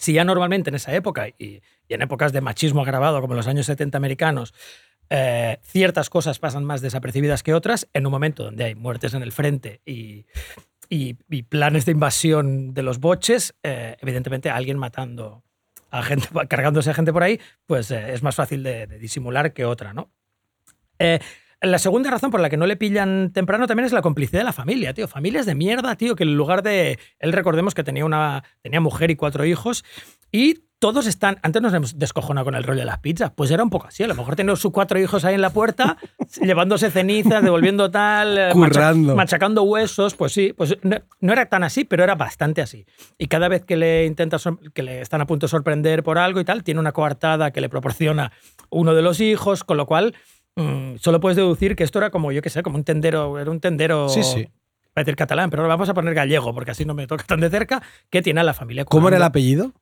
[0.00, 3.66] Si ya normalmente en esa época y, en épocas de machismo agravado como los años
[3.66, 4.54] 70 americanos,
[5.10, 9.22] eh, ciertas cosas pasan más desapercibidas que otras, en un momento donde hay muertes en
[9.22, 10.24] el frente y
[11.50, 15.44] planes de invasión de los boches, eh, evidentemente alguien matando
[15.90, 19.52] a gente, cargándose a gente por ahí, pues eh, es más fácil de, de disimular
[19.52, 20.10] que otra, ¿no?
[21.62, 24.44] La segunda razón por la que no le pillan temprano también es la complicidad de
[24.44, 25.06] la familia, tío.
[25.08, 26.98] Familias de mierda, tío, que en lugar de.
[27.18, 28.44] Él recordemos que tenía una.
[28.62, 29.84] tenía mujer y cuatro hijos.
[30.32, 31.38] Y todos están.
[31.42, 33.30] Antes nos hemos descojonado con el rollo de las pizzas.
[33.36, 34.02] Pues era un poco así.
[34.02, 35.98] A lo mejor tenía sus cuatro hijos ahí en la puerta,
[36.40, 38.38] llevándose cenizas, devolviendo tal.
[38.38, 39.14] eh, Currando.
[39.14, 40.14] machacando huesos.
[40.14, 42.86] Pues sí, pues no, no era tan así, pero era bastante así.
[43.18, 44.38] Y cada vez que le intenta
[44.72, 47.60] que le están a punto de sorprender por algo y tal, tiene una coartada que
[47.60, 48.32] le proporciona
[48.70, 50.14] uno de los hijos, con lo cual
[50.56, 53.50] mm, solo puedes deducir que esto era como, yo qué sé, como un tendero, era
[53.50, 54.08] un tendero.
[54.08, 54.44] Sí, sí.
[54.88, 57.24] Va a decir catalán, pero ahora vamos a poner gallego, porque así no me toca
[57.24, 57.80] tan de cerca,
[58.10, 58.84] que tiene a la familia.
[58.84, 59.72] ¿Cómo era el apellido?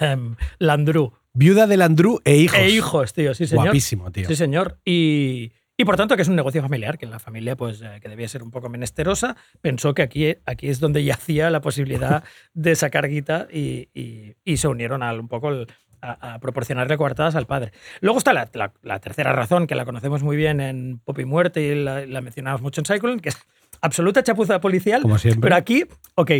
[0.00, 1.14] Em, Landru.
[1.32, 2.58] Viuda de Landru e hijos.
[2.58, 3.66] E hijos, tío, sí, señor.
[3.66, 4.28] Guapísimo, tío.
[4.28, 4.78] Sí, señor.
[4.84, 8.00] Y, y por tanto que es un negocio familiar, que en la familia, pues, eh,
[8.02, 12.22] que debía ser un poco menesterosa, pensó que aquí, aquí es donde yacía la posibilidad
[12.52, 15.66] de sacar guita y, y- y se unieron al, un poco el-
[16.02, 17.72] a, a proporcionarle coartadas al padre.
[18.00, 21.24] Luego está la, la- la tercera razón, que la conocemos muy bien en Pop y
[21.24, 23.38] Muerte y la, la mencionamos mucho en Cyclone, que es
[23.80, 25.02] absoluta chapuza policial.
[25.02, 25.40] Como siempre.
[25.42, 25.84] Pero aquí,
[26.14, 26.30] ok,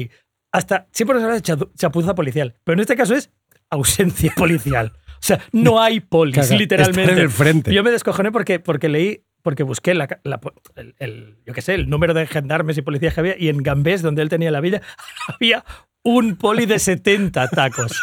[0.53, 3.31] hasta siempre nos habla de cha- chapuza policial, pero en este caso es
[3.71, 4.93] ausencia policial.
[4.97, 7.13] O sea, no hay polis, Caga, literalmente.
[7.13, 7.73] en el frente.
[7.75, 10.41] Yo me descojoné porque, porque leí, porque busqué la, la-
[10.77, 13.59] el, el- yo qué sé, el número de gendarmes y policías que había, y en
[13.63, 14.81] Gambés, donde él tenía la villa,
[15.29, 15.65] había
[16.03, 18.01] un poli de 70 tacos.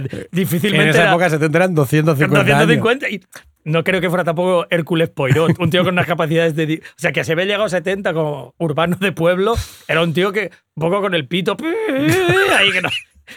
[0.00, 2.58] Sea, difícilmente En esa era- época se tendrán 250, años.
[2.68, 3.20] 250 y
[3.64, 6.82] no creo que fuera tampoco Hércules Poirot, un tío con unas capacidades de...
[6.84, 9.54] O sea, que se había llegado a 70 como urbano de pueblo,
[9.86, 11.56] era un tío que un poco con el pito...
[12.58, 12.88] Ahí que no,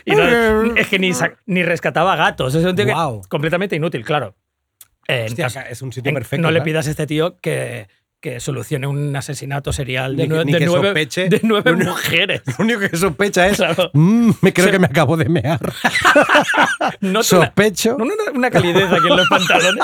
[0.05, 1.11] y no- es que ni,
[1.45, 3.21] ni rescataba gatos, es un tío Guau.
[3.21, 4.35] que completamente inútil, claro.
[5.07, 6.41] Eh, Hostia, es un sitio perfecto.
[6.41, 6.65] no le ¿verdad?
[6.65, 7.87] pidas a este tío que,
[8.25, 11.29] que solucione un asesinato serial de, Ni que- nue- ni de que nueve, sospeche.
[11.29, 12.41] de nueve Lo único- mujeres.
[12.57, 13.57] Lo único que sospecha es.
[13.57, 13.91] Claro.
[13.93, 15.59] "Mm, me creo Se- que me acabo de mear.
[17.01, 17.95] No, Sospecho.
[17.95, 19.83] Una, una- una calidez aquí en los pantalones.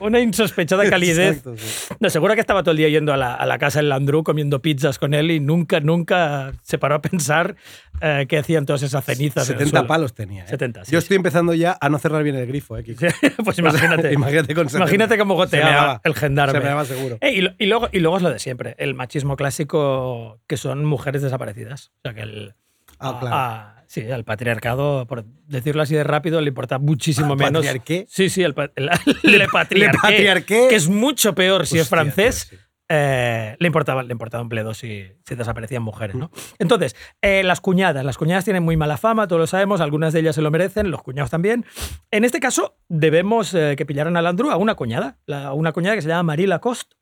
[0.00, 1.38] Una insospechada calidez.
[1.38, 1.94] Exacto, sí.
[2.00, 4.22] No, seguro que estaba todo el día yendo a la, a la casa del Landru
[4.24, 7.56] comiendo pizzas con él y nunca, nunca se paró a pensar
[8.00, 9.48] eh, qué hacían todas esas cenizas.
[9.48, 9.86] en el 70 suelo.
[9.88, 10.44] palos tenía.
[10.44, 10.48] ¿eh?
[10.48, 11.04] 70, sí, Yo sí.
[11.04, 12.84] estoy empezando ya a no cerrar bien el grifo, ¿eh?
[12.84, 13.06] Kiko?
[13.44, 14.12] pues imagínate.
[14.12, 14.78] imagínate con 70.
[14.78, 16.58] Imagínate cómo goteaba el gendarme.
[16.58, 17.18] Se meaba seguro.
[17.20, 20.56] Eh, y, lo- y luego, y luego es lo de siempre, el machismo clásico que
[20.56, 21.92] son mujeres desaparecidas.
[21.98, 22.54] O sea que el,
[22.98, 23.36] Ah, claro.
[23.36, 27.52] a- sí, al patriarcado, por decirlo así de rápido, le importa muchísimo ¿Al menos.
[27.64, 28.06] patriarqué?
[28.08, 28.90] Sí, sí, el, el-
[29.22, 32.48] le patriarqué, que es mucho peor si es francés.
[32.50, 32.64] tío, sí.
[32.90, 36.30] eh, le importaba, le importaba un bledo si, si desaparecían mujeres, ¿no?
[36.58, 38.04] Entonces, eh, las cuñadas.
[38.04, 40.90] Las cuñadas tienen muy mala fama, todos lo sabemos, algunas de ellas se lo merecen,
[40.90, 41.64] los cuñados también.
[42.10, 45.94] En este caso, debemos eh, que pillaran a Landru a una cuñada, la- una cuñada
[45.96, 46.96] que se llama Marie Lacoste,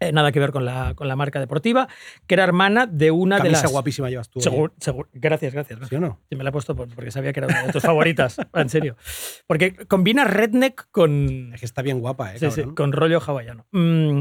[0.00, 1.88] eh, nada que ver con la, con la marca deportiva,
[2.26, 3.72] que era hermana de una Camisa de las...
[3.72, 4.40] guapísima llevas tú.
[4.40, 5.80] Segur- segur- gracias, gracias.
[5.88, 6.20] ¿Sí o no?
[6.28, 8.68] Sí, me la he puesto por- porque sabía que era una de tus favoritas, en
[8.68, 8.96] serio.
[9.46, 12.38] Porque combina redneck con, Es que está bien guapa, ¿eh?
[12.38, 13.66] Sí, sí, con rollo hawaiano.
[13.72, 14.20] Mm,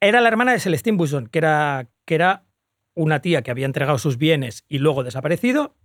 [0.00, 2.44] era la hermana de Celestine Buson, que era, que era
[2.94, 5.76] una tía que había entregado sus bienes y luego desaparecido.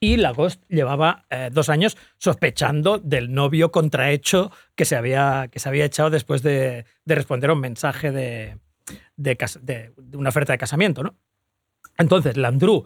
[0.00, 5.68] Y Lagost llevaba eh, dos años sospechando del novio contrahecho que se había, que se
[5.68, 8.56] había echado después de, de responder a un mensaje de-
[9.16, 9.36] de
[10.12, 11.02] una oferta de casamiento.
[11.02, 11.16] ¿no?
[11.98, 12.84] Entonces, Landru,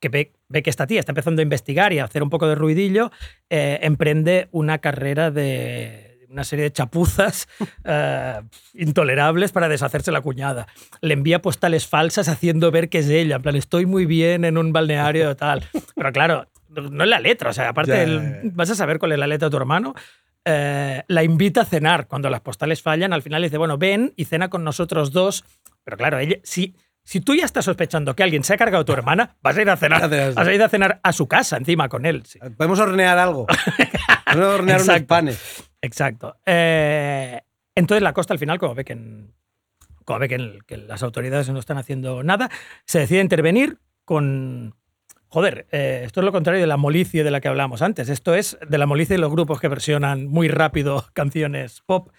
[0.00, 2.46] que ve, ve que esta tía está empezando a investigar y a hacer un poco
[2.46, 3.10] de ruidillo,
[3.48, 6.03] eh, emprende una carrera de
[6.34, 7.48] una serie de chapuzas
[7.84, 8.42] eh,
[8.74, 10.66] intolerables para deshacerse la cuñada.
[11.00, 13.36] Le envía postales falsas haciendo ver que es ella.
[13.36, 15.64] En plan, estoy muy bien en un balneario tal.
[15.94, 17.50] Pero claro, no es la letra.
[17.50, 19.94] O sea, aparte, el- vas a saber cuál es la letra de tu hermano.
[20.44, 22.06] Eh, la invita a cenar.
[22.06, 25.44] Cuando las postales fallan, al final dice, bueno, ven y cena con nosotros dos.
[25.84, 28.84] Pero claro, ella, si, si tú ya estás sospechando que alguien se ha cargado a
[28.84, 31.56] tu hermana, vas a ir a cenar, vas a ir a cenar a su casa
[31.56, 32.24] encima con él.
[32.26, 32.38] sí.
[32.56, 33.46] Podemos hornear algo.
[34.26, 35.38] Podemos hornear unos panes.
[35.84, 36.38] Exacto.
[36.46, 37.42] Eh,
[37.74, 38.96] entonces la costa al final, como ve que,
[40.04, 42.50] como ve que las autoridades no están haciendo nada,
[42.86, 44.74] se decide intervenir con...
[45.28, 48.08] Joder, eh, esto es lo contrario de la molicie de la que hablábamos antes.
[48.08, 52.10] Esto es de la molicie de los grupos que versionan muy rápido canciones pop.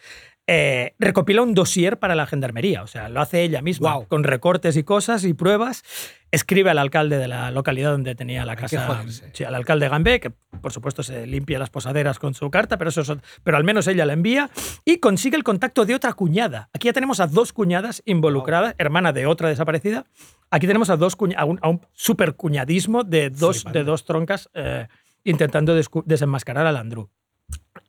[0.47, 4.77] Eh, recopila un dossier para la gendarmería, o sea, lo hace ella misma, con recortes
[4.77, 5.81] y cosas y pruebas.
[6.29, 10.29] Escribe al alcalde de la localidad donde tenía la casa, sí, al alcalde Gambé, que
[10.29, 13.11] por supuesto se limpia las posaderas con su carta, pero, eso es
[13.43, 14.51] pero al menos ella la envía
[14.83, 16.69] y consigue el contacto de otra cuñada.
[16.73, 20.05] Aquí ya tenemos a dos cuñadas involucradas, hermana de otra desaparecida.
[20.51, 24.49] Aquí tenemos a, dos cuña- a un, a un supercuñadismo de dos, de dos troncas
[24.53, 24.87] eh,
[25.23, 25.73] intentando
[26.05, 27.09] desenmascarar al Andrew.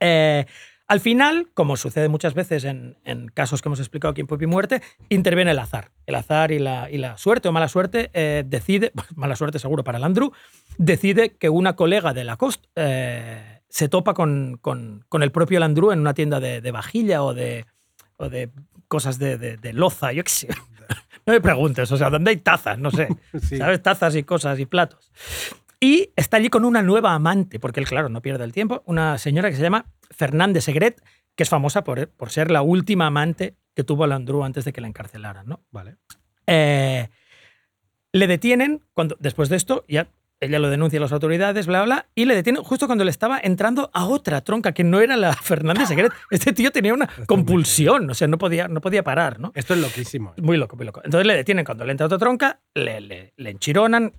[0.00, 0.46] Eh,
[0.88, 4.40] al final, como sucede muchas veces en, en casos que hemos explicado aquí en Pop
[4.40, 5.90] y Muerte, interviene el azar.
[6.06, 9.82] El azar y la, y la suerte o mala suerte eh, decide, mala suerte seguro
[9.84, 10.32] para el Andrew,
[10.78, 15.90] decide que una colega de Lacoste eh, se topa con, con- con el propio Landru
[15.92, 17.66] en una tienda de, de vajilla o de,
[18.16, 18.50] o de
[18.88, 20.48] cosas de, de- de loza, yo qué sé.
[21.26, 22.78] No me preguntes, o sea, ¿dónde hay tazas?
[22.78, 23.08] No sé.
[23.42, 23.56] Sí.
[23.56, 23.82] ¿Sabes?
[23.82, 25.10] Tazas y cosas y platos.
[25.80, 29.18] Y está allí con una nueva amante, porque él, claro, no pierde el tiempo, una
[29.18, 29.86] señora que se llama
[30.16, 31.02] Fernández Segret,
[31.34, 34.80] que es famosa por, por ser la última amante que tuvo Landru antes de que
[34.80, 35.60] la encarcelaran, ¿no?
[35.70, 35.96] Vale.
[36.46, 37.08] Eh,
[38.12, 40.08] le detienen cuando, después de esto, ya
[40.40, 43.40] ella lo denuncia a las autoridades, bla, bla, y le detienen justo cuando le estaba
[43.42, 46.12] entrando a otra tronca, que no era la Fernández Segret.
[46.30, 49.52] Este tío tenía una compulsión, o sea, no podía, no podía parar, ¿no?
[49.54, 50.34] Esto es loquísimo.
[50.38, 51.00] Muy loco, muy loco.
[51.04, 54.12] Entonces le detienen cuando le entra otra tronca, le, le- le enchironan.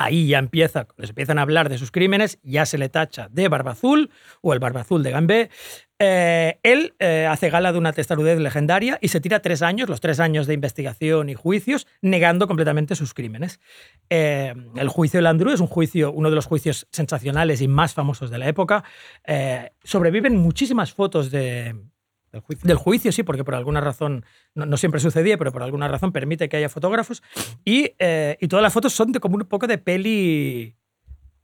[0.00, 3.48] Ahí ya empieza, les empiezan a hablar de sus crímenes, ya se le tacha de
[3.48, 5.50] barba azul o el barba azul de Gambé.
[5.98, 10.00] Eh, él eh, hace gala de una testarudez legendaria y se tira tres años, los
[10.00, 13.58] tres años de investigación y juicios, negando completamente sus crímenes.
[14.08, 17.92] Eh, el juicio de Landru es un juicio, uno de los juicios sensacionales y más
[17.92, 18.84] famosos de la época.
[19.82, 21.74] Sobreviven muchísimas fotos de,
[22.40, 22.66] Juicio.
[22.66, 24.24] del juicio, sí, porque por alguna razón,
[24.54, 27.22] no, no siempre sucedía, pero por alguna razón permite que haya fotógrafos.
[27.64, 30.74] Y, eh, y todas las fotos son de como un poco de peli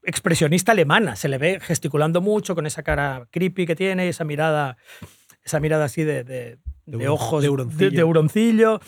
[0.02, 1.16] expresionista alemana.
[1.16, 4.76] Se le ve gesticulando mucho con esa cara creepy que tiene, esa mirada,
[5.44, 7.48] esa mirada así de, de- De de huron- ojos de
[8.04, 8.80] huroncillo.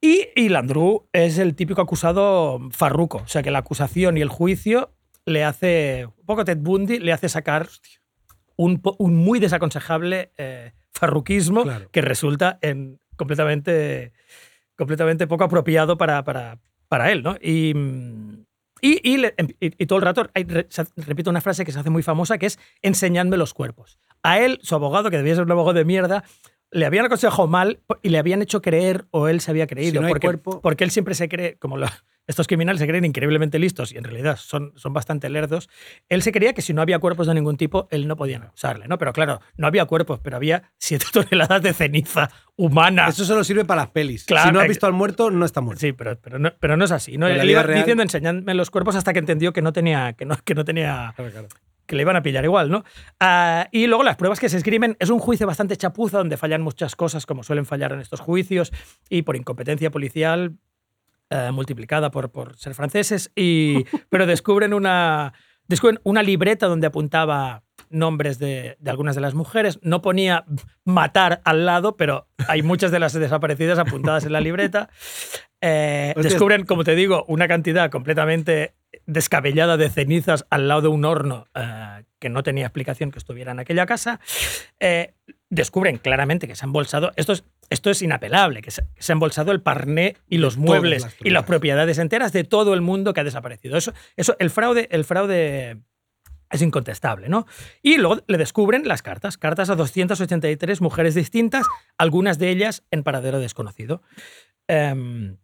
[0.00, 3.18] Y, y Landru es el típico acusado farruco.
[3.18, 4.92] O sea que la acusación y el juicio
[5.26, 7.68] le hace, un poco Ted Bundy, le hace sacar
[8.56, 11.88] un muy desaconsejable eh, farruquismo Claro.
[11.90, 14.12] que resulta en completamente,
[14.76, 17.22] completamente poco apropiado para, para, para él.
[17.22, 17.36] ¿no?
[17.40, 17.74] Y,
[18.80, 20.44] y, y le- y- todo el rato, hay-
[20.96, 23.98] repito una frase que se hace muy famosa, que es enseñadme los cuerpos.
[24.22, 26.24] A él, su abogado, que debía ser un abogado de mierda,
[26.70, 29.92] le habían aconsejado mal y le habían hecho creer o él se había creído.
[29.92, 31.86] Si no porque, cuerpo- porque él siempre se cree, como lo-
[32.26, 35.68] estos criminales se creen increíblemente listos y en realidad son, son bastante lerdos,
[36.08, 38.86] él se creía que si no había cuerpos de ningún tipo, él no podía acusarle.
[38.88, 38.96] ¿no?
[38.98, 43.08] Pero claro, no había cuerpos, pero había siete toneladas de ceniza humana.
[43.08, 44.24] Eso solo sirve para las pelis.
[44.24, 45.80] Claro, si no has ex- visto al muerto, no está muerto.
[45.80, 47.18] Sí, pero, pero, no, pero no es así.
[47.18, 47.26] ¿no?
[47.26, 50.36] Él iba real- diciendo enseñadme los cuerpos hasta que entendió que no tenía, que no,
[50.44, 51.48] que no tenía Claro, claro.
[51.86, 52.84] que le iban a pillar igual, ¿no?
[53.18, 56.62] Ah, y luego las pruebas que se escriben es un juicio bastante chapuza donde fallan
[56.62, 58.72] muchas cosas como suelen fallar en estos juicios
[59.10, 60.56] y por incompetencia policial
[61.32, 65.32] eh, multiplicada por, por ser franceses y pero descubren una
[65.66, 70.44] descubren una libreta donde apuntaba nombres de, de algunas de las mujeres no ponía
[70.84, 74.90] matar al lado pero hay muchas de las desaparecidas apuntadas en la libreta
[75.64, 78.74] Eh, descubren como te digo una cantidad completamente
[79.06, 83.52] descabellada de cenizas al lado de un horno eh, que no tenía explicación que estuviera
[83.52, 84.20] en aquella casa.
[84.80, 85.14] Eh,
[85.50, 87.12] descubren claramente que se ha embolsado.
[87.16, 91.14] Esto es, esto es inapelable, que se, ha embolsado el parné y los muebles las
[91.24, 93.76] y las propiedades enteras de todo el mundo que ha desaparecido.
[93.76, 95.78] Eso, eso el fraude, el fraude
[96.50, 97.46] es incontestable, ¿no?
[97.82, 101.66] Y luego le descubren las cartas, cartas a 283 mujeres distintas,
[101.96, 104.02] algunas de ellas en paradero desconocido.
[104.68, 105.38] Em,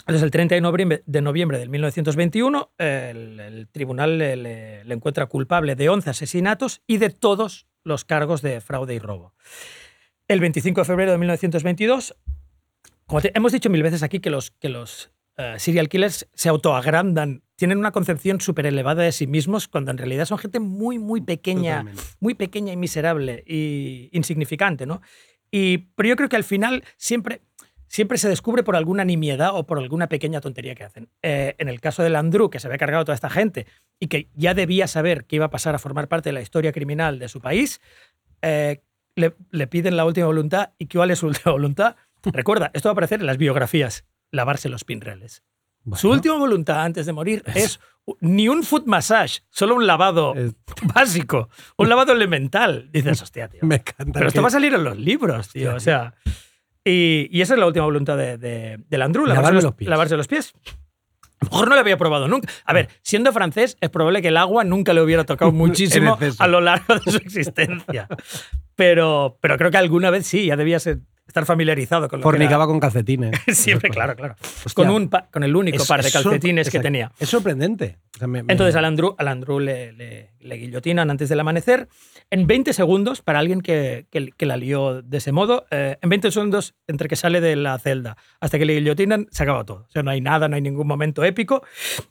[0.00, 4.94] entonces, el 30 de noviembre, de, noviembre del 1921, el, el tribunal le, le- le
[4.94, 9.34] encuentra culpable de 11 asesinatos y de todos los cargos de fraude y robo.
[10.30, 12.14] El 25 de febrero de 1922,
[13.06, 16.48] como te- hemos dicho mil veces aquí que los, que los eh, serial killers se
[16.48, 21.00] autoagrandan tienen una concepción súper elevada de sí mismos cuando en realidad son gente muy,
[21.00, 22.02] muy pequeña, Totalmente.
[22.20, 25.02] muy pequeña y miserable y insignificante, ¿no?
[25.50, 27.40] Y, pero yo creo que al final siempre,
[27.88, 31.08] siempre se descubre por alguna nimiedad o por alguna pequeña tontería que hacen.
[31.22, 33.66] Eh, en el caso del Andrew, que se había cargado toda esta gente
[33.98, 36.70] y que ya debía saber que iba a pasar a formar parte de la historia
[36.70, 37.80] criminal de su país,
[38.42, 38.80] eh,
[39.20, 40.70] le, le piden la última voluntad.
[40.78, 41.96] ¿Y cuál es su última voluntad?
[42.24, 45.42] Recuerda, esto va a aparecer en las biografías, lavarse los pinreles.
[45.94, 47.80] Su Bueno, última voluntad antes de morir es
[48.20, 50.54] ni un foot massage, solo un lavado es-
[50.94, 51.48] básico,
[51.78, 52.90] un lavado elemental.
[52.92, 53.60] Dices, hostia, tío.
[53.62, 54.12] me encanta.
[54.18, 55.74] Pero esto que- va a salir en los libros, tío.
[55.74, 56.14] O sea.
[56.84, 59.88] Y, y esa es la última voluntad de, de, del Andrew, lavarse los, los pies.
[59.88, 60.52] lavarse los pies.
[61.40, 62.48] A lo mejor no lo había probado nunca.
[62.66, 66.46] A ver, siendo francés, es probable que el agua nunca le hubiera tocado muchísimo a
[66.46, 68.06] lo largo de su existencia.
[68.80, 72.66] Pero, pero creo que alguna vez sí, ya debía ser- estar familiarizado con lo Fornicaba
[72.66, 73.38] con calcetines.
[73.44, 73.54] que.
[73.54, 74.36] Siempre, claro, claro.
[74.40, 74.72] Hostia.
[74.74, 77.12] Con, un pa- con el único Es- par de es calcetines que tenía.
[77.20, 77.98] Es sorprendente.
[78.16, 81.38] O sea, me- me- Entonces al Andrew, al Andrew le, le- le guillotinan antes del
[81.40, 81.88] amanecer.
[82.30, 86.08] En 20 segundos, para alguien que, que- que la lió de ese modo, eh, en
[86.08, 89.84] 20 segundos entre que sale de la celda hasta que le guillotinan, se acaba todo.
[89.88, 91.62] O sea, no hay nada, no hay ningún momento épico.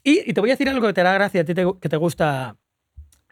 [0.03, 1.89] Y, y te voy a decir algo que te hará gracia, a ti te- que
[1.89, 2.55] te gusta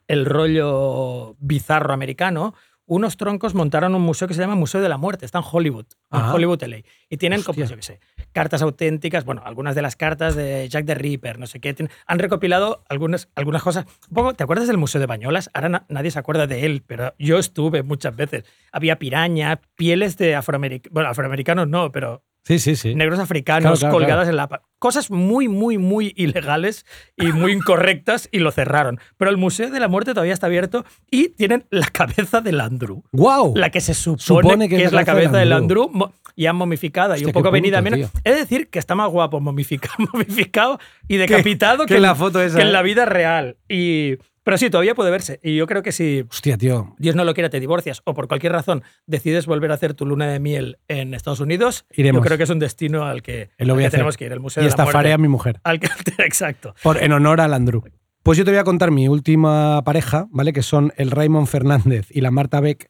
[0.08, 2.56] el rollo bizarro americano.
[2.90, 5.86] Unos troncos montaron un museo que se llama Museo de la Muerte, está en Hollywood,
[6.10, 6.34] en Ah.
[6.34, 6.78] Hollywood LA.
[7.10, 7.66] Y tienen, como, Hostia.
[7.66, 8.00] yo qué sé,
[8.32, 11.74] cartas auténticas, bueno, algunas de las cartas de Jack the Ripper, no sé qué.
[11.74, 13.86] tienen- han recopilado algunas, algunas cosas.
[14.10, 15.50] Un poco, ¿Te acuerdas del Museo de Bañolas?
[15.54, 18.46] Ahora na- nadie se acuerda de él, pero yo estuve muchas veces.
[18.72, 22.96] Había piraña, pieles de afroamericanos, bueno, afroamericanos no, pero Sí, sí, sí.
[22.96, 24.32] negros africanos Claro, claro, colgadas claro.
[24.32, 24.62] en la...
[24.80, 26.86] Cosas muy, muy, muy ilegales
[27.18, 29.00] y muy incorrectas y lo cerraron.
[29.18, 33.04] Pero el Museo de la Muerte todavía está abierto y tienen la cabeza del Andrew.
[33.12, 33.54] ¡Wow!
[33.56, 37.18] La que se supone, Supone que, es la cabeza del Andrew, mo- ya momificada y
[37.18, 38.12] Hostia, un poco venida menos.
[38.24, 42.58] Es decir, que está más guapo momificado, momificado y decapitado que en- la foto esa,
[42.58, 42.72] que en ¿eh?
[42.72, 43.58] la vida real.
[43.68, 44.18] Y,
[44.48, 45.42] pero sí, todavía puede verse.
[45.44, 46.96] Y yo creo que si Hostia, tío.
[47.00, 50.06] Dios no lo quiera, te divorcias o por cualquier razón decides volver a hacer tu
[50.06, 52.22] luna de miel en Estados Unidos, Iremos.
[52.22, 54.64] yo creo que es un destino al que, al tenemos que ir, el Museo Y
[54.64, 55.60] de la estafaré a mi mujer.
[55.66, 55.90] Al que,
[56.20, 56.74] exacto.
[56.82, 57.84] Por, en honor al Andrew.
[58.24, 60.54] Pues yo te voy a contar mi última pareja, ¿vale?
[60.54, 62.90] Que son el Raymond Fernández y la Marta Beck,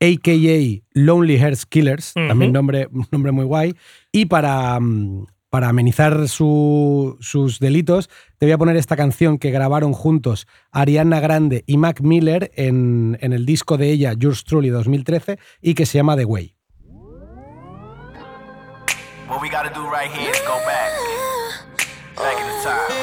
[0.00, 0.82] a.k.a.
[0.92, 3.74] Lonely Hearts Killers, también nombre, un nombre muy guay.
[4.12, 9.50] Y para, mm, para amenizar su- sus delitos, te voy a poner esta canción que
[9.50, 14.70] grabaron juntos Ariana Grande y Mac Miller en, en el disco de ella, Yours Truly
[14.70, 16.54] 2013, y que se llama The Way.
[19.28, 20.90] What we gotta do right here is go back.
[22.16, 23.01] Back in the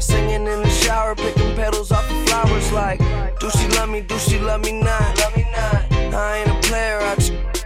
[0.00, 2.72] my singing in the shower, picking petals off the flowers.
[2.72, 3.00] Like,
[3.38, 4.00] do she love me?
[4.00, 5.18] Do she love me not?
[5.18, 5.92] Love me not.
[6.14, 6.98] I ain't a player.
[7.00, 7.59] I just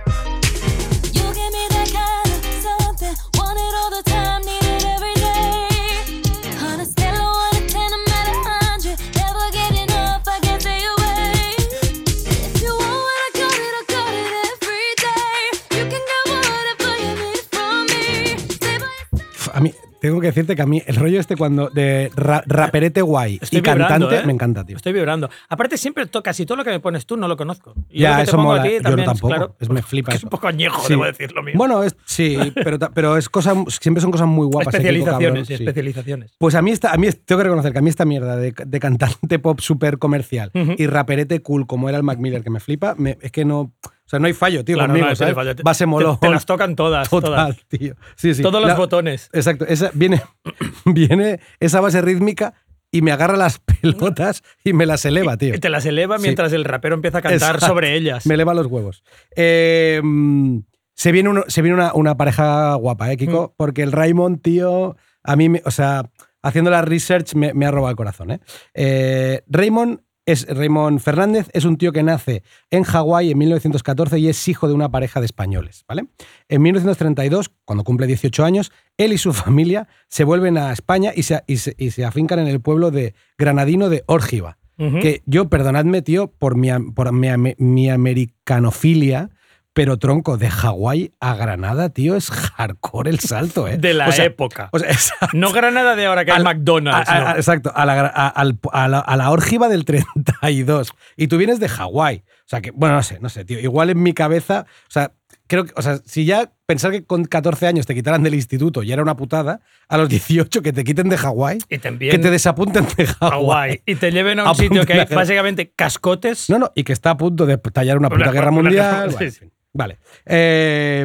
[20.08, 23.60] tengo que decirte que a mí el rollo este cuando de ra- raperete guay Estoy
[23.60, 24.22] y cantante ¿eh?
[24.26, 24.76] me encanta, tío.
[24.76, 25.30] Estoy vibrando.
[25.48, 27.72] Aparte, siempre to- casi todo lo que me pones tú no lo conozco.
[27.88, 28.60] Y Ya, lo que te eso pongo mola.
[28.60, 29.28] a ti Yo no también, tampoco.
[29.28, 30.16] claro, Es- me flipa que.
[30.18, 30.88] Es un poco añejo, Sí.
[30.90, 31.54] debo decir lo mío.
[31.56, 34.74] Bueno, es, sí, pero, pero es cosa, siempre son cosas muy guapas.
[34.74, 36.32] especializaciones, cabrón, sí, especializaciones.
[36.38, 38.52] Pues a mí, esta, a mí tengo que reconocer que a mí esta mierda de,
[38.66, 42.60] de cantante pop súper comercial y raperete cool como era el Mac Miller que me
[42.60, 43.72] flipa, me- es que no.
[44.06, 45.14] O sea, no hay fallo, tío, Claro, conmigo, no.
[45.54, 46.20] Te- Base te- molón.
[46.20, 47.08] Te, las tocan todas.
[47.08, 47.64] Total, todas.
[47.68, 47.94] tío.
[48.16, 48.42] Sí, sí.
[48.42, 49.30] Todos los botones.
[49.32, 49.64] Exacto.
[49.66, 50.20] Esa, viene,
[50.84, 52.54] viene esa base rítmica
[52.90, 55.54] y me agarra las pelotas y me las eleva, tío.
[55.54, 56.22] Y Te las eleva Sí.
[56.24, 57.66] mientras el rapero empieza a cantar Exacto.
[57.66, 58.26] sobre ellas.
[58.26, 59.02] Me eleva los huevos.
[59.36, 60.58] Eh, mm,
[60.94, 63.48] se viene, uno- se viene una, una pareja guapa, ¿eh, Kiko?
[63.48, 63.54] Mm.
[63.56, 66.10] Porque el Raymond, tío, a mí, me- o sea,
[66.42, 68.40] haciendo la research me, me ha robado el corazón, ¿eh?
[68.74, 74.28] Eh, Raymond, es, Raymond Fernández es un tío que nace en Hawái en 1914 y
[74.28, 76.06] es hijo de una pareja de españoles, ¿vale?
[76.48, 81.24] En 1932, cuando cumple 18 años, él y su familia se vuelven a España y
[81.24, 84.58] se, y se- y se afincan en el pueblo de Granadino de Órgiva.
[84.78, 84.98] Ujú.
[84.98, 89.30] Que yo, perdonadme, tío, por mi, por mi, mi americanofilia,
[89.74, 93.76] pero tronco, de Hawái a Granada, tío, es hardcore el salto, ¿eh?
[93.76, 94.70] de la O sea, época.
[94.72, 95.28] o sea, exacto.
[95.36, 97.08] no Granada de ahora que hay Al- McDonald's.
[97.08, 97.26] A- a- no.
[97.28, 100.90] a- exacto, a la, a- la- a la órgiva del 32.
[101.16, 102.24] Y tú vienes de Hawái.
[102.26, 103.58] O sea que, bueno, no sé, no sé, tío.
[103.58, 105.12] Igual en mi cabeza, o sea,
[105.46, 108.82] creo que, o sea, si ya pensar que con 14 años te quitaran del instituto
[108.82, 112.86] y era una putada, a los 18 que te quiten de Hawái, que te desapunten
[112.96, 113.82] de Hawái.
[113.86, 116.48] Y te lleven a un sitio que hay básicamente cascotes.
[116.48, 119.14] No, no, y que está a punto de tallar una puta guerra mundial.
[119.18, 119.50] sí, sí.
[119.74, 119.98] Vale.
[120.24, 121.04] Eh,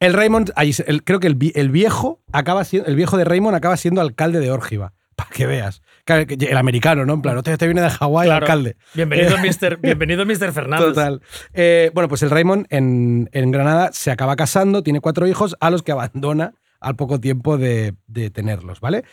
[0.00, 0.52] el Raymond,
[0.86, 4.40] el- creo que el, el viejo acaba siendo, el viejo de Raymond acaba siendo alcalde
[4.40, 4.92] de Órgiva.
[5.16, 5.80] Para que veas.
[6.06, 7.14] El americano, ¿no?
[7.14, 8.44] En plan, te, te viene de Hawái, Claro.
[8.46, 8.76] alcalde.
[8.94, 9.76] Bienvenido, Eh, Mr.
[9.82, 10.52] Bienvenido, Mr.
[10.52, 10.88] Fernández.
[10.88, 11.22] Total.
[11.52, 15.70] Eh, bueno, pues el Raymond en, en Granada se acaba casando, tiene cuatro hijos, a
[15.70, 19.04] los que abandona al poco tiempo de, de tenerlos, ¿vale?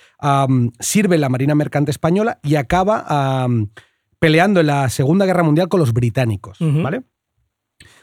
[0.80, 3.47] Sirve en la Marina Mercante Española y acaba
[4.20, 6.57] peleando en la Segunda Guerra Mundial con los británicos.
[6.59, 7.03] ¿vale?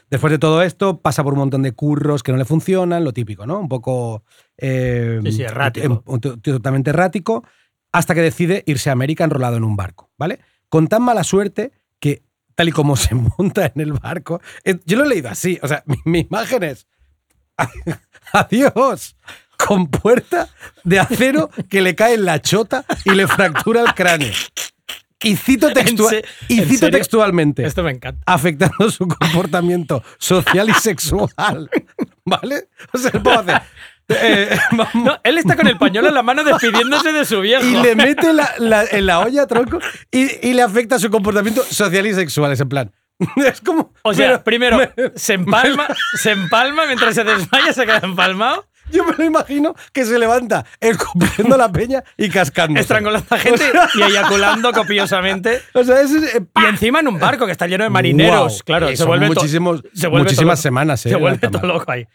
[0.09, 3.13] Después de todo esto, pasa por un montón de curros que no le funcionan, lo
[3.13, 3.59] típico, ¿no?
[3.59, 4.23] Un poco.
[4.57, 6.03] eh, Sí, sí, errático.
[6.07, 7.43] eh, Totalmente errático,
[7.91, 10.39] hasta que decide irse a América enrolado en un barco, ¿vale?
[10.69, 12.23] Con tan mala suerte que,
[12.55, 15.67] tal y como se monta en el barco, eh, yo lo he leído así, o
[15.67, 16.87] sea, mi, mi imagen es.
[18.33, 19.15] Adiós.
[19.57, 20.47] Con puerta
[20.85, 24.31] de acero que le cae en la chota y le fractura el cráneo.
[25.21, 25.69] Y cito,
[26.47, 28.21] y textualmente Esto me encanta.
[28.25, 31.69] afectando su comportamiento social y sexual.
[32.25, 32.69] ¿Vale?
[32.93, 33.61] O sea, el pavo hace,
[34.09, 34.57] eh,
[34.93, 37.65] No, él está con el pañuelo en la mano despidiéndose de su viejo.
[37.65, 39.79] y le mete la, la- en la olla, tronco,
[40.11, 42.51] y, y le afecta su comportamiento social y sexual.
[42.53, 42.91] Es en plan.
[43.35, 43.93] Es como.
[44.03, 48.65] O sea, pero- primero me- se empalma, se empalma mientras se desmaya, se queda empalmado,
[48.91, 52.79] yo me lo imagino que se levanta escupiendo la peña y cascando.
[52.79, 53.63] estrangulando a gente
[53.95, 55.61] y eyaculando copiosamente.
[55.73, 58.37] O sea, es, eh, Y encima en un barco que está lleno de marineros.
[58.53, 58.59] Guau.
[58.65, 62.07] Claro, Y se vuelve muchísimos- se vuelve muchísimas semanas, eh, Se vuelve todo loco ahí.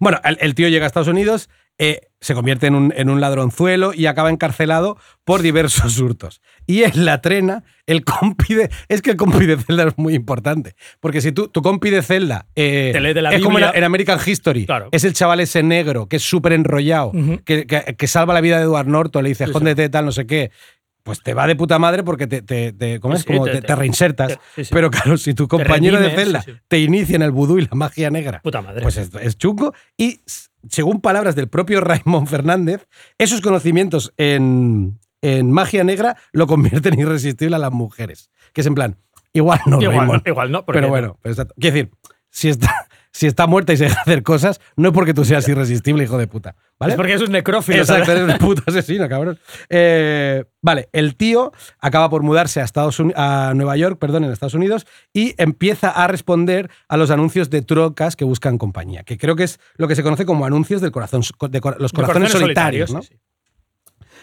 [0.00, 1.48] Bueno, el, el tío llega a Estados Unidos,
[1.78, 6.40] eh, se convierte en un, en un ladronzuelo y acaba encarcelado por diversos hurtos.
[6.66, 8.70] Y en la trena, el compi de.
[8.88, 10.74] Es que el compi de Zelda es muy importante.
[11.00, 12.46] Porque si tú, tu compi de Zelda.
[12.56, 14.66] eh, Te lee de la es como en, American History.
[14.66, 14.88] Claro.
[14.90, 17.40] Es el chaval ese negro que es súper enrollado, Ujú.
[17.44, 19.50] que, que- que salva la vida de Edward Norton, le dice, Sí, sí.
[19.50, 20.50] escóndete, tal, no sé qué.
[21.04, 23.20] Pues te va de puta madre porque te, te, te- ¿cómo es?
[23.20, 24.40] Sí, Como te- te, reinsertas.
[24.56, 24.70] sí, sí.
[24.72, 26.52] Pero claro, si tu compañero de sí, sí.
[26.66, 28.82] te inicia en el vudú y la magia negra, Puta madre.
[28.82, 29.72] pues es, es chungo.
[29.96, 30.20] Y
[30.70, 32.86] según palabras del propio Raymond Fernández,
[33.18, 38.30] esos conocimientos en, en magia negra lo convierten irresistible a las mujeres.
[38.52, 38.96] Que es en plan,
[39.32, 40.22] igual no, igual, Raymond.
[40.26, 40.64] igual no.
[40.66, 40.88] Pero no.
[40.88, 41.90] bueno, pero está- quiero decir,
[42.30, 42.86] si está,
[43.16, 46.18] si está muerta y se deja hacer cosas, no es porque tú seas irresistible, hijo
[46.18, 46.54] de puta.
[46.78, 46.92] ¿vale?
[46.92, 47.78] Es porque es un necrófilo.
[47.78, 49.38] Exacto, eres un puto asesino, cabrón.
[49.70, 54.32] Eh, vale, el tío acaba por mudarse a, Estados Uni- a Nueva York, perdón, en
[54.32, 59.16] Estados Unidos, y empieza a responder a los anuncios de trocas que buscan compañía, que
[59.16, 62.32] creo que es lo que se conoce como anuncios del corazón, de los De corazones,
[62.32, 62.92] solitarios.
[62.92, 63.00] ¿no?
[63.00, 63.18] sí, sí.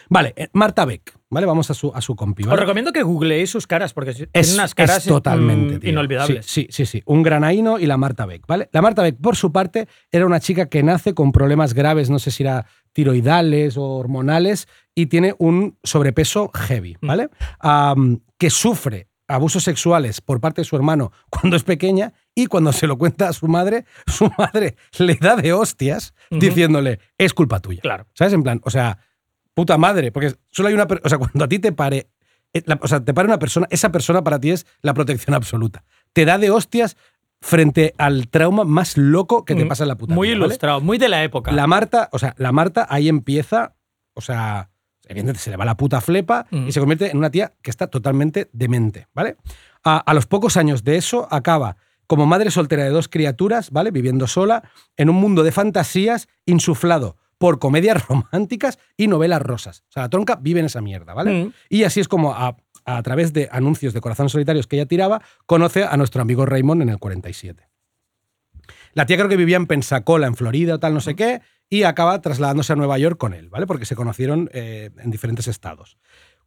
[0.10, 1.46] Vale, eh, Marta Beck, ¿vale?
[1.46, 2.44] Vamos a su, a su compi.
[2.44, 6.46] Os recomiendo que googleéis sus caras porque Es, tienen unas caras es totalmente mm, inolvidables.
[6.46, 7.04] Sí, sí, sí, sí.
[7.06, 8.70] Un granaíno y la Marta Beck, ¿vale?
[8.72, 12.20] La Marta Beck, por su parte, era una chica que nace con problemas graves, no
[12.20, 17.08] sé si era tiroidales o hormonales, y tiene un sobrepeso heavy, Mm.
[17.08, 17.30] ¿vale?
[18.38, 22.88] Que sufre abusos sexuales por parte de su hermano cuando es pequeña y cuando se
[22.88, 27.82] lo cuenta a su madre, su madre le da de hostias diciéndole, es culpa tuya.
[27.82, 28.06] Claro.
[28.14, 28.34] ¿Sabes?
[28.34, 29.00] En plan, o sea,
[29.54, 30.88] puta madre, porque solo hay una.
[31.04, 32.10] O sea, cuando a ti te pare.
[32.56, 35.34] eh, la- o sea, te pare una persona, esa persona para ti es la protección
[35.34, 35.84] absoluta.
[36.14, 36.98] Te da de hostias
[37.42, 40.46] frente al trauma más loco que te Mm, pasa en la puta Muy vida, ¿vale?
[40.48, 41.52] ilustrado, muy de la época.
[41.52, 43.74] La Marta, o sea, la Marta ahí empieza,
[44.14, 44.70] o sea,
[45.06, 46.68] evidentemente se le va la puta flepa Mm.
[46.68, 49.36] y se convierte en una tía que está totalmente demente, ¿vale?
[49.84, 51.76] A, a los pocos años de eso acaba
[52.06, 53.90] como madre soltera de dos criaturas, ¿vale?
[53.90, 54.62] Viviendo sola
[54.96, 59.84] en un mundo de fantasías insuflado por comedias románticas y novelas rosas.
[59.90, 61.46] O sea, la tronca vive en esa mierda, ¿vale?
[61.46, 61.54] Mm.
[61.70, 65.22] Y así es como a, a través de anuncios de corazones solitarios que ella tiraba,
[65.46, 67.68] conoce a nuestro amigo Raymond en el 47.
[68.94, 71.84] La tía creo que vivía en Pensacola, en Florida o tal, no sé qué, y
[71.84, 73.66] acaba trasladándose a Nueva York con él, ¿vale?
[73.66, 75.98] Porque se conocieron eh, en diferentes estados.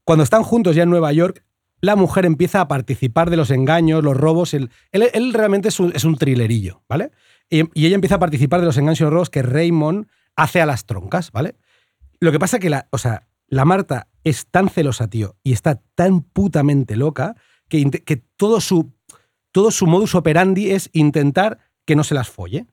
[0.04, 1.44] Cuando están juntos ya en Nueva York,
[1.80, 4.54] la mujer empieza a participar de los engaños, los robos.
[4.54, 7.10] él, él realmente es un, es un thrillerillo, ¿vale?
[7.50, 10.06] Y, y ella empieza a participar de los engaños y los robos que Raymond
[10.36, 11.56] hace a las troncas, ¿vale?
[12.20, 15.80] Lo que pasa que la, o sea, la Marta es tan celosa, tío, y está
[15.94, 17.36] tan putamente loca
[17.68, 18.92] que, que todo, su,
[19.52, 22.66] todo su modus operandi es intentar que no se las folle.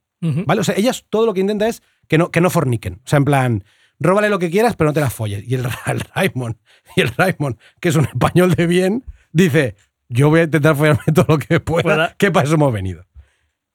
[0.46, 0.62] ¿Vale?
[0.62, 3.02] O sea, ellas todo lo que intenta es que no, que no forniquen.
[3.04, 3.64] O sea, en plan,
[4.00, 5.44] róbale lo que quieras, pero no te las folles.
[5.46, 6.56] Y el, el Raymond,
[6.96, 9.04] y el Raymond, que es un español de bien,
[9.34, 9.76] dice:
[10.08, 12.16] Yo voy a intentar follarme todo lo que pueda, Pueda.
[12.18, 13.06] que para eso hemos venido.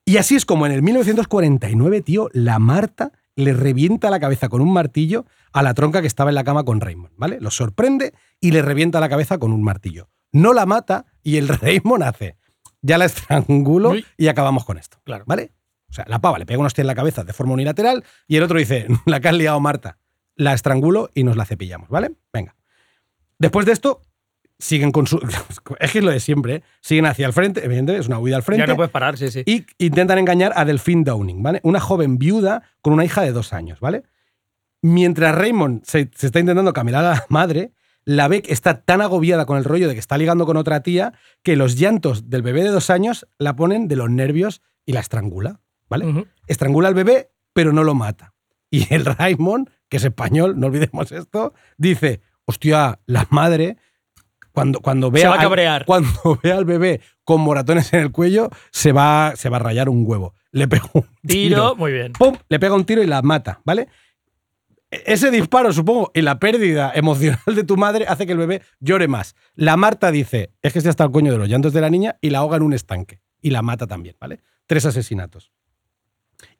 [0.06, 3.12] Y así es como en el 1949, tío, la Marta
[3.44, 6.64] le revienta la cabeza con un martillo a la tronca que estaba en la cama
[6.64, 7.38] con Raymond, ¿vale?
[7.40, 10.08] Lo sorprende y le revienta la cabeza con un martillo.
[10.32, 12.36] No la mata y el Raymond hace,
[12.82, 14.04] ya la estrangulo Uy.
[14.16, 15.24] y acabamos con esto, Claro.
[15.26, 15.52] ¿vale?
[15.88, 18.36] O sea, la pava le pega una hostia en la cabeza de forma unilateral y
[18.36, 19.98] el otro dice, la que has liado Marta,
[20.34, 22.12] la estrangulo y nos la cepillamos, ¿vale?
[22.32, 22.56] Venga.
[23.38, 24.02] Después de esto,
[24.58, 25.18] siguen con su...
[25.80, 26.62] Es que es lo de siempre, ¿eh?
[26.80, 28.62] Siguen hacia el frente, evidentemente, es una huida al frente.
[28.62, 29.42] Ya no puedes parar, sí, sí.
[29.46, 31.60] Y intentan engañar a Delphine Downing, ¿vale?
[31.62, 34.02] Una joven viuda con una hija de dos años, ¿vale?
[34.82, 37.72] Mientras Raymond se, se está intentando caminar a la madre,
[38.04, 41.12] la Beck está tan agobiada con el rollo de que está ligando con otra tía
[41.42, 45.00] que los llantos del bebé de dos años la ponen de los nervios y la
[45.00, 46.26] estrangula, ¿vale?
[46.46, 48.32] Estrangula al bebé, pero no lo mata.
[48.70, 53.76] Y el Raymond, que es español, no olvidemos esto, dice, hostia, la madre,
[54.58, 55.84] cuando, cuando vea Se va a al- cabrear.
[55.86, 59.88] cuando vea al bebé con moratones en el cuello, se va, se va a rayar
[59.88, 60.34] un huevo.
[60.50, 61.76] Le pega un Tiro, tiro.
[61.76, 62.12] muy bien.
[62.12, 62.36] ¡Pum!
[62.48, 63.88] Le pega un tiro y la mata, ¿vale?
[64.90, 68.62] E- Ese disparo, supongo, y la pérdida emocional de tu madre hace que el bebé
[68.80, 69.34] llore más.
[69.54, 72.16] La Marta dice, es que estoy hasta el coño de los llantos de la niña
[72.20, 73.20] y la ahoga en un estanque.
[73.40, 74.40] Y la mata también, ¿vale?
[74.66, 75.52] Tres asesinatos.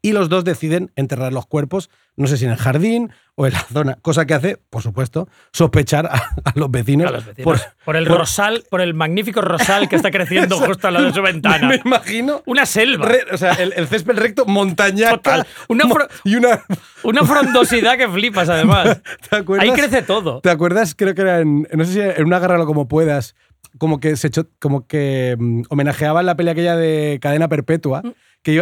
[0.02, 3.52] Y los dos deciden enterrar los cuerpos, no sé si en el jardín o en
[3.52, 6.14] la zona, cosa que hace, por supuesto, sospechar a,
[6.44, 7.08] a los vecinos.
[7.08, 7.44] A los vecinos.
[7.60, 11.06] por- Por, el por- rosal, por el magnífico rosal que está creciendo justo al lado
[11.06, 11.68] de su ventana.
[11.68, 13.06] Me imagino Una selva.
[13.06, 15.16] Re- o sea, el, el césped recto, montañaca.
[15.16, 15.46] Total.
[15.68, 16.64] Una mo- y una.
[17.04, 19.00] Una frondosidad que flipas, además.
[19.30, 19.68] ¿Te acuerdas?
[19.68, 20.40] Ahí crece todo.
[20.40, 20.94] ¿Te acuerdas?
[20.96, 21.66] Creo que era en.
[21.72, 23.34] No sé si en una agárralo como puedas.
[23.78, 28.02] Como que se echó, como que mm, homenajeaban la peli aquella de cadena perpetua.
[28.02, 28.08] Mm.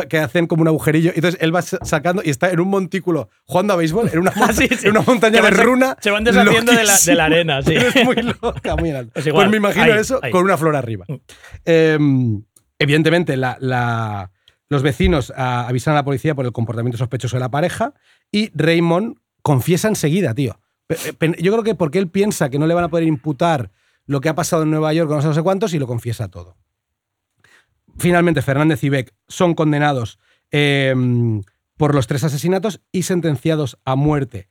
[0.09, 1.13] Que, hacen como un agujerillo.
[1.15, 4.33] Entonces él va sa- sacando y está en un montículo jugando a béisbol, en una,
[4.37, 4.87] Ah, sí, sí.
[4.89, 5.97] en una montaña de runa.
[6.01, 7.53] se van deshaciendo de la- de la loquísimo.
[7.53, 7.75] arena, sí.
[8.01, 9.13] Es muy loca, muy alta.
[9.13, 10.33] Pues Pues, igual, me imagino ahí, eso ahí.
[10.33, 11.05] con una flor arriba.
[11.09, 11.15] Mm.
[11.65, 11.99] Eh,
[12.79, 14.31] evidentemente, la- la-
[14.69, 17.95] los vecinos ah, avisan a la policía por el comportamiento sospechoso de la pareja
[18.33, 20.59] y Raymond confiesa enseguida, tío.
[21.19, 23.71] Pe- Yo creo que porque él piensa que no le van a poder imputar
[24.07, 25.87] lo que ha pasado en Nueva York, con no sé, no sé cuántos, y lo
[25.87, 26.57] confiesa todo.
[27.99, 30.19] Finalmente, Fernández y Beck son condenados
[30.51, 30.95] eh,
[31.77, 34.49] por los tres asesinatos y sentenciados a muerte.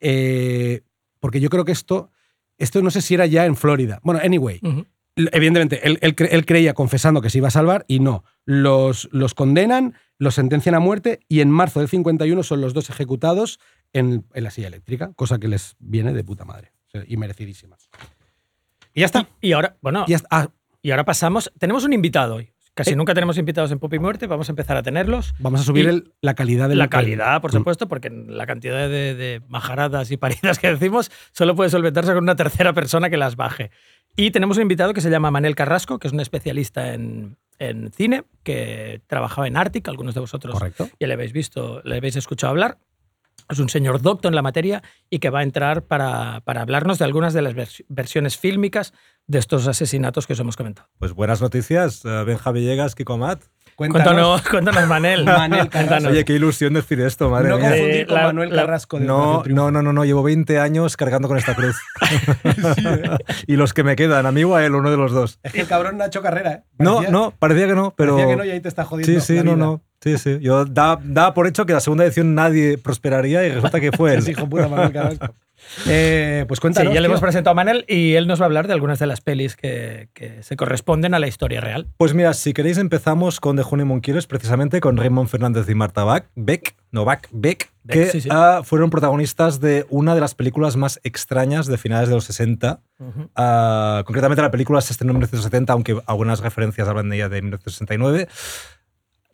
[0.00, 0.82] Eh,
[1.20, 2.10] porque yo creo que esto,
[2.58, 4.00] esto no sé si era ya en Florida.
[4.02, 4.60] Bueno, anyway,
[5.16, 8.24] evidentemente, él, él cre- él creía confesando que se iba a salvar y no.
[8.44, 12.90] Los, los condenan, los sentencian a muerte y en marzo del 51 son los dos
[12.90, 13.58] ejecutados
[13.92, 16.72] en, en la silla eléctrica, cosa que les viene de puta madre
[17.06, 17.88] y merecidísimas.
[18.92, 19.28] Y ya está.
[19.40, 20.14] Y ahora, bueno, Y.
[20.30, 20.48] Ah,
[20.82, 21.50] y ahora pasamos.
[21.58, 22.52] Tenemos un invitado hoy.
[22.74, 22.96] Casi Eh.
[22.96, 24.26] nunca tenemos invitados en Pop y Muerte.
[24.26, 25.32] Vamos a empezar a tenerlos.
[25.38, 29.14] vamos a subir el- la calidad del La calidad, por supuesto, porque la cantidad de,
[29.14, 33.36] de majaradas y paridas que decimos solo puede solventarse con una tercera persona que las
[33.36, 33.70] baje.
[34.16, 37.90] Y tenemos un invitado que se llama Manel Carrasco, que es un especialista en, en
[37.92, 40.88] cine, que trabajaba en Arctic, algunos de vosotros Correcto.
[41.00, 42.78] ya le habéis visto, le habéis escuchado hablar.
[43.50, 46.98] Es un señor docto en la materia y que va a entrar para, para hablarnos
[46.98, 48.92] de algunas de las vers- versiones fílmicas
[49.26, 50.88] de estos asesinatos que os hemos comentado.
[50.98, 53.42] Pues buenas noticias, eh, Benja Villegas, Kiko Amat.
[53.76, 55.24] Cuéntanos, cuéntanos Manel.
[55.24, 55.70] Manel Carrasco.
[55.78, 56.12] Cuéntanos.
[56.12, 57.68] Oye, qué ilusión decir esto, madre no mía.
[57.70, 58.98] confundir Eh, con la- Manuel Carrasco.
[58.98, 61.76] de No, no, no, no, no, llevo 20 años cargando con esta cruz.
[63.46, 65.38] y los que me quedan, amigo a él, uno de los dos.
[65.42, 66.62] Es que el cabrón no ha hecho carrera, ¿eh?
[66.78, 68.12] No, Parecía- no, parecía que no, pero.
[68.16, 69.20] parecía que no y ahí te está jodiendo.
[69.20, 69.82] Sí, sí, la no, no.
[70.04, 70.38] Sí, sí.
[70.42, 74.12] Yo daba, daba por hecho que la segunda edición nadie prosperaría y resulta que fue
[74.14, 74.28] él.
[74.28, 75.34] hijo puta Manuel Carrasco.
[75.86, 76.92] Eh, pues Sí, cuéntanos.
[76.92, 79.06] ya le hemos presentado a Manel y él nos va a hablar de algunas de
[79.06, 81.88] las pelis que, que se corresponden a la historia real.
[81.96, 86.04] Pues mira, si queréis empezamos con The Honeymoon Killers, precisamente con Raymond Fernández y Marta
[86.04, 88.28] Bach, Beck, no Bach, Beck, Beck, que sí, sí.
[88.30, 92.80] ah, fueron protagonistas de una de las películas más extrañas de finales de los 60.
[93.34, 97.40] Ah, concretamente la película se estrenó en 1970, aunque algunas referencias hablan de ella de
[97.40, 98.28] 1969.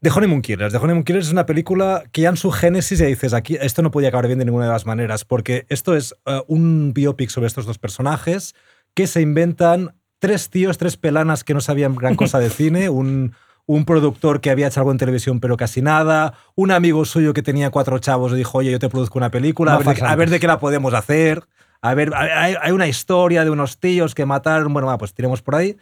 [0.03, 0.72] The Honeymoon Killers.
[0.72, 3.82] The Honeymoon Killers es una película que ya en su génesis ya dices, aquí esto
[3.82, 7.28] no podía acabar bien de ninguna de las maneras, porque esto es eh, un biopic
[7.28, 8.55] sobre estos dos personajes
[8.94, 13.35] que se inventan tres tíos, tres pelanas que no sabían gran cosa de cine, un,
[13.66, 17.43] un productor que había hecho algo en televisión pero casi nada, un amigo suyo que
[17.43, 20.16] tenía cuatro chavos y dijo, oye, yo te produzco una película, a ver, de, a
[20.16, 21.43] ver de qué la podemos hacer.
[21.82, 25.40] A ver, hay, hay una historia de unos tíos que mataron, bueno, va, pues tiremos
[25.40, 25.78] por ahí.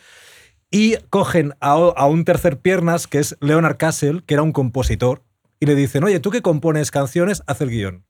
[0.71, 5.23] Y cogen a, a un tercer piernas, que es Leonard Castle, que era un compositor,
[5.61, 8.05] y le dicen, oye, tú que compones canciones, haz el guion.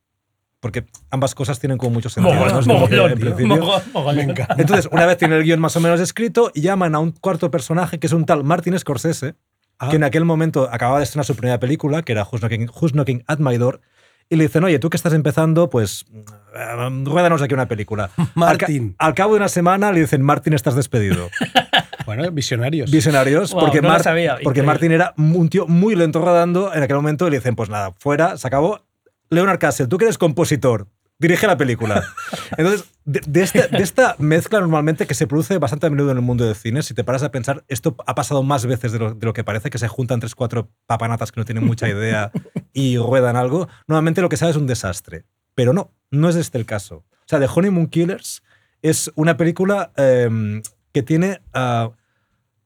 [0.60, 2.35] Porque ambas cosas tienen como mucho sentido.
[2.35, 2.47] ¿no?
[2.59, 4.35] Es como que Mogollón, en principio- mogo- mogollón.
[4.59, 8.01] Entonces, una vez tiene el guion más o menos escrito, llaman a un cuarto personaje,
[8.01, 9.35] que es un tal Martin Scorsese,
[9.80, 9.90] Ah.
[9.90, 12.90] que en aquel momento acababa de estrenar su primera película, que era Who's Knocking, Who's
[12.93, 13.80] Knocking at My Door,
[14.28, 18.10] y le dicen, oye, tú que estás empezando, pues eh, ruédanos aquí una película.
[18.35, 18.82] Martin.
[18.89, 21.28] Al, ca- al cabo de una semana le dicen, Martin, estás despedido.
[22.16, 22.90] Bueno, visionarios.
[22.90, 24.66] Visionarios, Wow, porque, no lo Mar- sabía, porque increíble.
[24.66, 27.93] Martin era un tío muy lento rodando en aquel momento y le dicen, pues nada,
[27.98, 28.80] fuera, se acabó.
[29.28, 32.02] Leonard Castle, tú que eres compositor, dirige la película.
[32.56, 36.16] Entonces, de, de esta, de esta mezcla normalmente que se produce bastante a menudo en
[36.16, 38.98] el mundo del cine, si te paras a pensar, esto ha pasado más veces de
[39.01, 41.86] lo, de lo que parece, que se juntan tres, cuatro papanatas que no tienen mucha
[41.90, 42.30] idea
[42.72, 45.26] y ruedan algo, normalmente lo que sale es un desastre.
[45.55, 47.05] Pero no, no es este el caso.
[47.10, 48.43] O sea, The Honeymoon Killers
[48.80, 50.62] es una película em,
[50.93, 51.90] que tiene ah,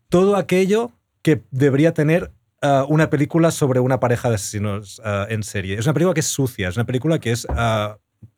[0.08, 0.92] todo aquello
[1.22, 5.78] que debería tener ah, una película sobre una pareja de asesinos ah, en serie.
[5.78, 7.46] Es una película que es sucia, es una película que es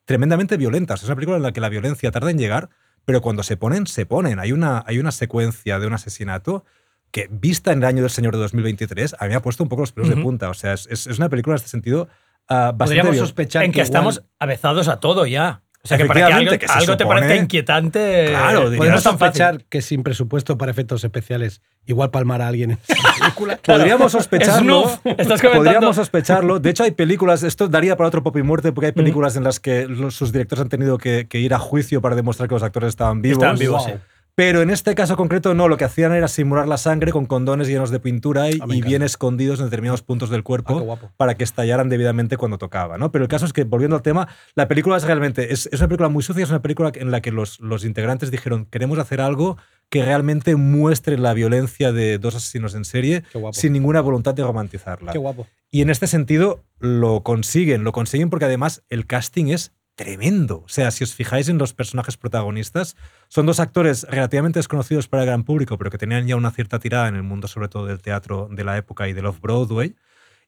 [0.04, 0.94] tremendamente violenta.
[0.94, 2.68] O sea, es una película en la que la violencia tarda en llegar,
[3.04, 4.38] pero cuando se ponen, se ponen.
[4.38, 6.64] Hay una, hay una secuencia de un asesinato
[7.10, 9.68] que, vista en el año del Señor de 2023, a mí me ha puesto un
[9.68, 10.50] poco los pelos de punta.
[10.50, 12.08] O sea, es, es- una película en este sentido
[12.48, 15.62] bastante Podríamos sospechar en que, igual- estamos avezados a todo ya.
[15.84, 18.26] O sea, que para que algo, Efectivamente, que se algo te parezca inquietante.
[18.30, 19.18] Claro, no Podemos fácil.
[19.20, 23.58] sospechar que sin presupuesto para efectos especiales igual palmar a alguien en esa película.
[23.62, 24.90] Podríamos sospecharlo.
[25.04, 25.42] Estás.
[25.42, 26.58] Podríamos sospecharlo.
[26.58, 29.44] De hecho, hay películas, esto daría para otro pop y muerte, porque hay películas en
[29.44, 32.54] las que los- sus directores han tenido que, que ir a juicio para demostrar que
[32.54, 33.36] los actores estaban vivos.
[33.42, 33.94] Estaban vivos, Wow.
[33.94, 34.00] sí.
[34.36, 37.68] Pero en este caso concreto no, lo que hacían era simular la sangre con condones
[37.68, 41.12] llenos de pintura y, Ah, y bien escondidos en determinados puntos del Ah, cuerpo guapo.
[41.16, 42.98] para que estallaran debidamente cuando tocaba.
[42.98, 43.12] ¿no?
[43.12, 45.88] Pero el caso es que, volviendo al tema, la película es realmente, es, es una
[45.88, 49.20] película muy sucia, es una película en la que los, los integrantes dijeron, queremos hacer
[49.20, 49.56] algo
[49.88, 55.12] que realmente muestre la violencia de dos asesinos en serie sin ninguna voluntad de romantizarla.
[55.12, 55.46] Qué guapo.
[55.70, 60.62] Y en este sentido lo consiguen, lo consiguen porque además el casting es tremendo.
[60.64, 62.96] O sea, si os fijáis en los personajes protagonistas,
[63.28, 66.78] son dos actores relativamente desconocidos para el gran público, pero que tenían ya una cierta
[66.78, 69.94] tirada en el mundo, sobre todo del teatro de la época y del off-Broadway.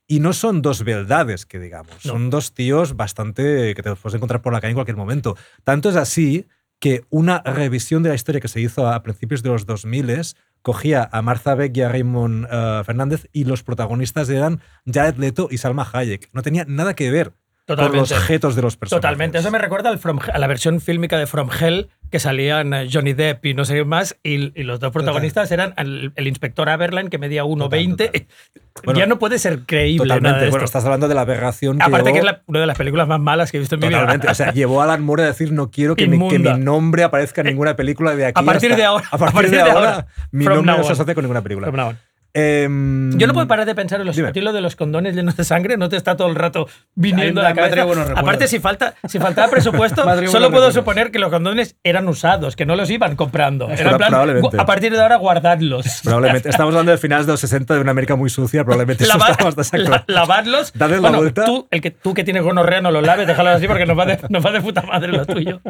[0.09, 2.05] Y no son dos beldades, que digamos.
[2.05, 2.12] No.
[2.12, 5.36] Son dos tíos bastante que te los puedes encontrar por la calle en cualquier momento.
[5.64, 6.47] Tanto es así
[6.78, 11.09] que una revisión de la historia que se hizo a principios de los 2000 cogía
[11.10, 15.59] a Martha Beck y a Raymond eh, Fernández y los protagonistas eran Jared Leto y
[15.59, 16.28] Salma Hayek.
[16.32, 17.35] No tenía nada que ver
[17.66, 18.14] Totalmente.
[18.14, 19.02] los jetos de los personajes.
[19.02, 19.38] Totalmente.
[19.38, 22.88] Eso me recuerda al From- a la versión fílmica de From Hell que salían eh,
[22.93, 24.16] Johnny Depp y no sé qué más.
[24.22, 28.26] Y, y los dos protagonistas eran el, el inspector Aberline que medía 1,20.
[28.84, 30.06] Bueno, ya no puede ser creíble.
[30.06, 30.44] nada Totalmente.
[30.44, 32.76] de Bueno, estás hablando de la aberración Aparte que llevó- es la- una de las
[32.76, 34.01] películas más malas que he visto en mi vida.
[34.01, 34.28] Totalmente.
[34.30, 37.02] O sea, llevó a Alan Moore a decir no quiero que mi, que mi nombre
[37.02, 39.06] aparezca en ninguna película de aquí A partir hasta- de ahora.
[39.10, 41.97] A partir, de, ahora, mi From nombre no se asocia con ninguna película.
[42.38, 44.30] Em, Yo no puedo parar de pensar en los Dime.
[44.30, 47.54] de los condones llenos de sangre, no te está todo el rato viniendo a la
[47.54, 47.86] cabeza.
[48.14, 50.74] Aparte, si falta, si faltaba presupuesto, solo puedo recuerdos.
[50.74, 53.70] suponer que los condones eran usados, que no los iban comprando.
[53.70, 54.14] Era en plan,
[54.58, 55.86] a partir de ahora guardadlos.
[56.04, 56.50] Probablemente.
[56.50, 58.64] Estamos hablando de finales de los 60 de una América muy sucia.
[58.64, 60.04] Probablemente eso Lava- está más desactualizado.
[60.06, 60.72] la- lavadlos.
[60.74, 61.44] Dadle la Bueno, vuelta.
[61.46, 64.04] Tú, el que, tú que tienes gonorrea no lo laves, déjalo así porque nos va
[64.04, 65.62] de, nos va de puta madre lo tuyo.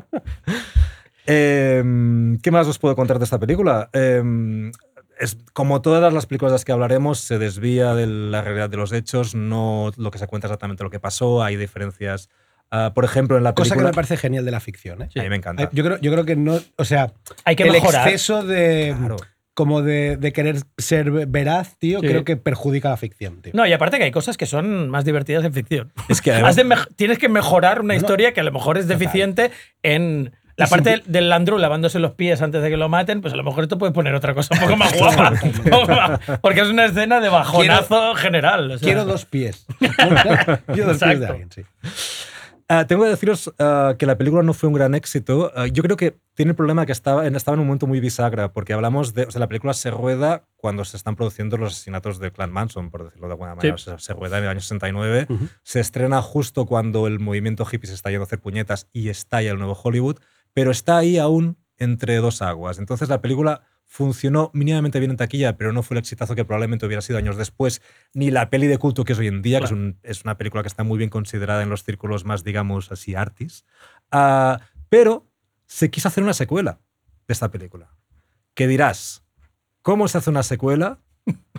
[1.26, 3.88] Em, ¿Qué más os puedo contar de esta película?
[3.92, 4.70] Em,
[5.18, 8.76] es, como todas las películas de las que hablaremos, se desvía de la realidad de
[8.76, 12.28] los hechos, no lo que se cuenta exactamente lo que pasó, hay diferencias.
[12.70, 13.90] Ah, por ejemplo, en la Cosa que película...
[13.90, 15.02] me parece genial de la ficción.
[15.02, 15.08] ¿eh?
[15.16, 15.70] A mí me encanta.
[15.72, 16.58] Yo creo, yo creo que no.
[16.76, 17.12] O sea,
[17.44, 18.08] Hay que el mejorar.
[18.08, 18.94] exceso de.
[18.98, 19.16] Claro.
[19.54, 22.08] Como de, de querer ser veraz, tío, Sí.
[22.08, 23.52] creo que perjudica la ficción, tío.
[23.54, 25.92] No, y aparte que hay cosas que son más divertidas en ficción.
[26.10, 26.56] Es que además- Has
[26.88, 29.50] de tienes que mejorar una historia que a lo mejor es deficiente
[29.82, 33.34] en la parte del, del Landru lavándose los pies antes de que lo maten, pues
[33.34, 36.20] a lo mejor esto puede poner otra cosa un poco más guapa.
[36.40, 38.70] Porque es una escena de bajonazo general.
[38.70, 38.86] o sea.
[38.86, 39.66] Quiero dos pies.
[39.78, 41.26] Quiero dos pies de Exacto.
[41.26, 41.62] alguien, sí.
[42.68, 45.52] Ah, tengo que deciros ah, que la película no fue un gran éxito.
[45.54, 48.00] Ah, yo creo que tiene el problema que estaba en, estaba en un momento muy
[48.00, 49.22] bisagra, porque hablamos de.
[49.24, 52.90] O sea, la película se rueda cuando se están produciendo los asesinatos de Clan Manson,
[52.90, 53.78] por decirlo de alguna manera.
[53.78, 53.82] Sí.
[53.84, 55.26] O sea, se rueda en el año 69.
[55.28, 55.48] Ujú.
[55.62, 59.52] Se estrena justo cuando el movimiento hippie se está yendo a hacer puñetas y estalla
[59.52, 60.18] el nuevo Hollywood,
[60.56, 62.78] pero está ahí aún entre dos aguas.
[62.78, 66.86] Entonces la película funcionó mínimamente bien en taquilla, pero no fue el exitazo que probablemente
[66.86, 67.82] hubiera sido años después,
[68.14, 70.38] ni la peli de culto que es hoy en día, que es, un- es una
[70.38, 73.66] película que está muy bien considerada en los círculos más, digamos, así, artis.
[74.10, 75.26] Ah, pero
[75.66, 76.80] se quiso hacer una secuela
[77.28, 77.90] de esta película.
[78.54, 79.22] Que dirás,
[79.82, 81.00] ¿cómo se hace una secuela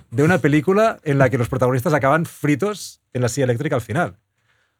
[0.09, 3.81] de una película en la que los protagonistas acaban fritos en la silla eléctrica al
[3.81, 4.17] final?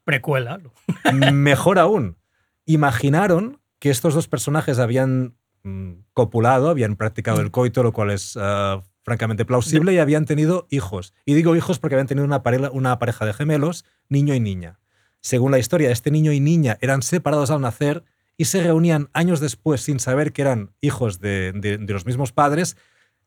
[0.06, 0.60] Precuela.
[1.14, 2.18] Mejor aún,
[2.66, 8.38] imaginaron que estos dos personajes habían mm, copulado, habían practicado el coito, lo cual es
[8.40, 11.14] ah, francamente plausible, y habían tenido hijos.
[11.26, 14.80] Y digo hijos porque habían tenido una pareja, una pareja de gemelos, niño y niña.
[15.22, 18.04] Según la historia, este niño y niña eran separados al nacer
[18.38, 22.32] y se reunían años después sin saber que eran hijos de, de- de los mismos
[22.32, 22.78] padres,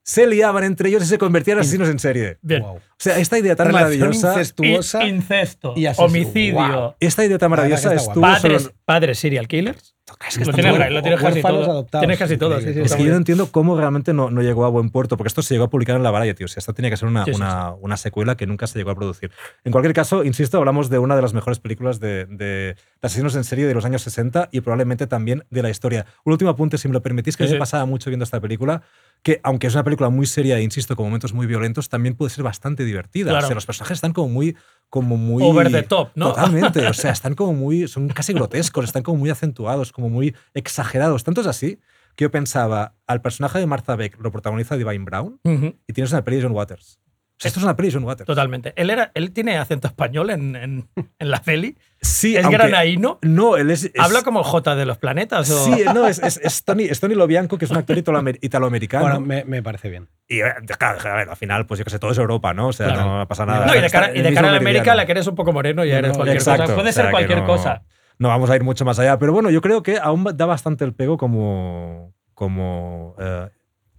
[0.03, 2.39] se liaban entre ellos y se convertían en asesinos en serie.
[2.43, 2.63] Bien.
[2.63, 2.77] Wow.
[2.77, 4.33] O sea, esta idea tan Relación maravillosa...
[4.33, 5.05] incestuosa.
[5.07, 6.95] In- incesto, y homicidio, Wow.
[7.01, 9.95] Esta idea tan maravillosa estuvo padres, padres serial killers.
[10.29, 11.71] Es que Lo está tienes, muy- lo tienes casi todo.
[11.71, 12.01] adoptados.
[12.03, 12.61] Tienes casi todo.
[12.61, 12.81] sí, sí.
[12.81, 15.43] Es que yo no entiendo cómo realmente no, no llegó a buen puerto, porque esto
[15.43, 17.33] se llegó a publicar en la Variety, o sea, esto tenía que ser una, Sí,
[17.35, 19.31] sí, una, una secuela que nunca se llegó a producir.
[19.65, 23.35] En cualquier caso, insisto, hablamos de una de las mejores películas de, de, de asesinos
[23.37, 26.07] en serie de los años 60 y probablemente también de la historia.
[26.25, 27.61] Un último apunte, si me lo permitís, que a Sí, mí me sí.
[27.61, 28.83] pasaba mucho viendo esta película,
[29.23, 32.31] que aunque es una película muy seria e insisto, con momentos muy violentos, también puede
[32.31, 33.31] ser bastante divertida.
[33.31, 33.45] Claro.
[33.45, 34.57] O sea, los personajes están como muy...
[34.91, 36.31] Como muy Over the top, ¿no?
[36.31, 36.87] Totalmente.
[36.87, 37.89] O sea, están como muy.
[37.89, 41.25] Son casi grotescos, están como muy acentuados, como muy exagerados.
[41.25, 41.79] Tanto es así
[42.17, 46.13] que yo pensaba, al personaje de Martha Beck lo protagoniza Divine Brown Ujú, y tienes
[46.13, 46.99] una peli de John Waters.
[47.41, 48.27] O sea, esto es una peli Waters.
[48.27, 48.75] Totalmente.
[48.77, 50.89] Él, era, él tiene acento español en, en,
[51.19, 51.75] en la peli.
[52.03, 53.19] Sí, ¿Es granaíno?
[53.23, 53.85] No, él es.
[53.85, 55.51] es- ¿Habla como J de los planetas?
[55.51, 55.65] O...
[55.65, 59.05] Sí, no, es, es, es Tony, es Tony Lobianco, que es un actor italoamer- italoamericano.
[59.05, 60.09] Bueno, me, me parece bien.
[60.29, 62.69] y eh, claro, a ver, al final, pues yo que sé, todo es Europa, ¿no?
[62.69, 63.19] O sea, Claro.
[63.21, 63.65] no pasa nada.
[63.65, 65.51] No, y de cara, y de cara a la América, la que eres un poco
[65.55, 66.75] moreno, ya eres no, cualquier Exacto, cosa.
[66.75, 67.83] Puede o sea, ser cualquier no- cosa.
[68.19, 70.85] No vamos a ir mucho más allá, pero bueno, yo creo que aún da bastante
[70.85, 73.49] el pego como, como, eh,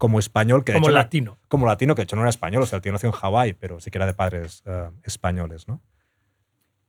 [0.02, 0.64] como español.
[0.64, 1.38] Que de Como hecho, latino.
[1.48, 3.54] Como latino, que de hecho no era español, o sea, el tío nació en Hawái,
[3.54, 5.80] pero sí que era de padres eh, españoles, ¿no?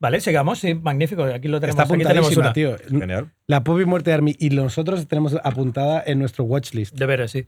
[0.00, 0.60] Vale, sigamos.
[0.60, 1.22] Sí, magnífico.
[1.24, 1.78] Aquí lo tenemos.
[1.78, 2.54] Está aquí tenemos una.
[2.54, 2.74] tío.
[2.88, 3.30] Genial.
[3.46, 6.94] La y Muerte de Army y nosotros tenemos apuntada en nuestro watchlist.
[6.94, 7.44] De veras, sí.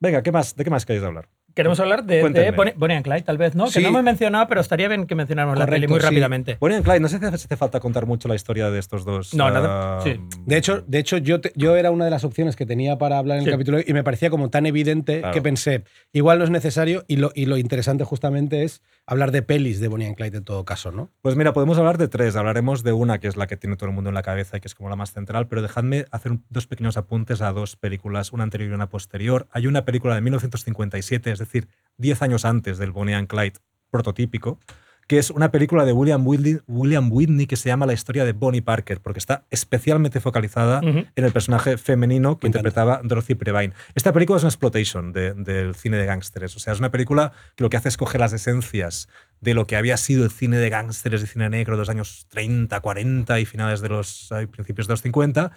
[0.00, 1.28] Venga, ¿qué más, ¿de qué más queréis hablar?
[1.58, 2.22] Queremos hablar de.
[2.22, 3.68] Bonnie, Bonnie and Clyde, tal vez, ¿no?
[3.68, 6.06] Que no hemos mencionado, pero estaría bien que mencionáramos la peli muy sí.
[6.06, 6.56] rápidamente.
[6.60, 9.34] Bonnie and Clyde, no sé si hace, falta contar mucho la historia de estos dos.
[9.34, 10.00] No, nada.
[10.02, 10.20] Sí.
[10.46, 13.18] De hecho, de hecho yo, te- yo era una de las opciones que tenía para
[13.18, 13.48] hablar en Sí.
[13.50, 15.34] el capítulo y me parecía como tan evidente Claro.
[15.34, 15.82] que pensé,
[16.12, 19.88] igual no es necesario y lo, y lo interesante justamente es hablar de pelis de
[19.88, 21.10] Bonnie and Clyde en todo caso, ¿no?
[21.22, 22.36] Pues mira, podemos hablar de tres.
[22.36, 24.60] Hablaremos de una que es la que tiene todo el mundo en la cabeza y
[24.60, 28.32] que es como la más central, pero dejadme hacer dos pequeños apuntes a dos películas,
[28.32, 29.48] una anterior y una posterior.
[29.50, 31.47] Hay una película de 1957, es decir,
[31.96, 33.54] 10 años antes del Bonnie and Clyde
[33.90, 34.58] prototípico,
[35.06, 38.32] que es una película de William Whitney, William Whitney que se llama La historia de
[38.34, 42.68] Bonnie Parker, porque está especialmente focalizada en el personaje femenino que Me encanta.
[42.68, 43.72] interpretaba Dorothy Previne.
[43.94, 46.54] Esta película es una exploitation de- del cine de gángsteres.
[46.56, 49.08] O sea, es una película que lo que hace es coger las esencias
[49.40, 52.26] de lo que había sido el cine de gángsteres y cine negro de los años
[52.28, 55.52] 30, 40 y finales de los principios de los 50,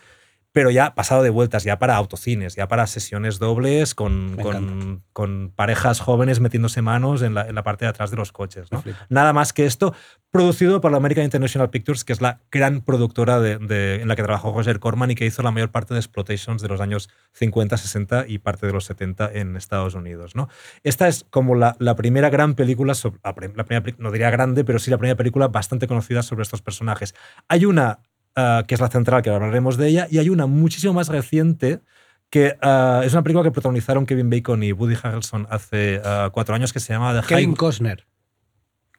[0.54, 5.54] pero ya pasado de vueltas, ya para autocines, ya para sesiones dobles con, con, con
[5.56, 8.72] parejas jóvenes metiéndose manos en la, en la parte de atrás de los coches.
[8.72, 8.82] ¿no?
[9.10, 9.94] Nada más que esto,
[10.30, 14.16] producido por la American International Pictures, que es la gran productora de, de- en la
[14.16, 17.10] que trabajó Roger Corman y que hizo la mayor parte de exploitations de los años
[17.34, 20.36] 50, 60 y parte de los 70 en Estados Unidos.
[20.36, 20.50] ¿no?
[20.84, 24.30] Esta es como la, la primera gran película, sobre, la, prim- la primera, no diría
[24.30, 27.16] grande, pero sí la primera película bastante conocida sobre estos personajes.
[27.48, 28.00] Hay una
[28.36, 31.82] ah, que es la central, que hablaremos de ella, y hay una muchísimo más reciente
[32.30, 36.56] que ah, es una película que protagonizaron Kevin Bacon y Woody Harrelson hace ah, cuatro
[36.56, 37.58] años que se llama The Kevin High...
[37.58, 38.08] Costner,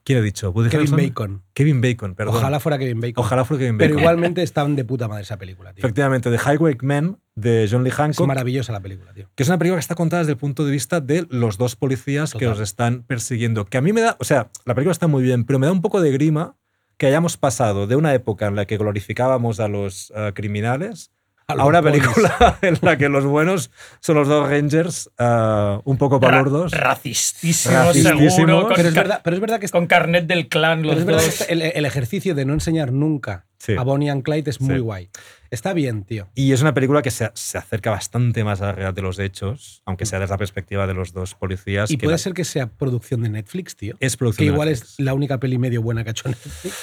[0.05, 0.51] ¿Quién he dicho?
[0.51, 1.09] ¿Woody Kevin Harrelson?
[1.09, 1.43] Bacon.
[1.55, 2.37] Kevin Bacon, perdón.
[2.37, 3.25] Ojalá fuera Kevin Bacon.
[3.25, 3.89] Ojalá fuera Kevin Bacon.
[3.91, 5.85] Pero igualmente están de puta madre esa película, tío.
[5.85, 9.31] Efectivamente, The Highwaymen de John Lee Es Hancock, maravillosa la película, tío.
[9.35, 11.77] que es una película que está contada desde el punto de vista de los dos
[11.77, 12.51] policías que Total.
[12.51, 13.65] los están persiguiendo.
[13.65, 15.73] Que a mí me da, o sea, la película está muy bien, pero me da
[15.73, 16.57] un poco de grima
[17.03, 21.11] que hayamos pasado de una época en la que glorificábamos a los eh, criminales
[21.49, 23.71] A una película en la que los buenos
[24.01, 26.73] son los dos Rangers eh, un poco Ra- palurdos.
[26.73, 28.35] racistísimo, Racistísimos.
[28.35, 28.63] seguro.
[28.69, 31.05] Con, Pero es verdad, pero es verdad que con carnet del clan, Pero los es
[31.07, 31.41] verdad que dos.
[31.43, 33.77] este- el, el ejercicio de no enseñar nunca Sí.
[33.79, 34.81] a Bonnie and Clyde es muy Sí.
[34.81, 35.09] guay.
[35.53, 36.29] Está bien, tío.
[36.35, 39.19] Y es una película que se, se acerca bastante más a la realidad de los
[39.21, 41.89] hechos, aunque sea desde la perspectiva de los dos policías.
[41.91, 43.95] Y que puede la- ser que sea producción de Netflix, tío.
[44.01, 44.93] es Que producción de igual Netflix.
[44.99, 46.75] es la única peli medio buena que ha hecho Netflix.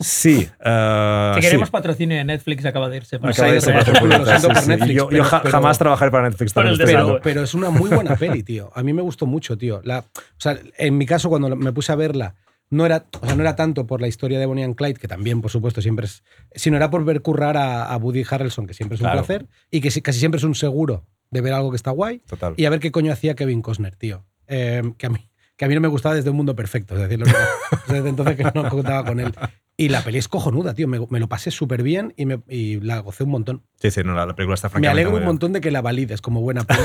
[0.00, 0.48] Sí.
[0.64, 1.46] eh, Si sí.
[1.46, 3.18] queremos patrocinio de Netflix, acaba de irse.
[3.18, 4.94] para Acaba de Lo ser siento por Netflix, sí, sí.
[4.94, 6.52] Yo, yo pero- ja- pero- jamás trabajaré para Netflix.
[6.52, 6.76] Seguro.
[6.84, 8.70] Pero, pero es una muy buena peli, tío.
[8.74, 9.80] A mí me gustó mucho, tío.
[9.84, 10.04] La, o
[10.38, 12.36] sea, en mi caso, cuando me puse a verla,
[12.70, 15.08] no era, o sea, no era tanto por la historia de Bonnie and Clyde, que
[15.08, 16.22] también, por supuesto, siempre es.
[16.54, 19.24] Sino era por ver currar a, a Woody Harrelson, que siempre es un Claro.
[19.24, 22.20] placer, y que sí- casi siempre es un seguro de ver algo que está guay.
[22.20, 22.54] Total.
[22.56, 24.24] Y a ver qué coño hacía Kevin Costner, tío.
[24.46, 25.27] Eh, que, a mí,
[25.58, 27.22] que a mí no me gustaba desde un mundo perfecto, es decir,
[27.88, 29.34] desde entonces que no contaba con él.
[29.76, 30.88] Y la peli es cojonuda, tío.
[30.88, 33.62] Me, me lo pasé súper bien y, me, y la gocé un montón.
[33.80, 36.22] Sí, sí, no, la, la película está Me alegro un montón de que la valides
[36.22, 36.80] como buena peli,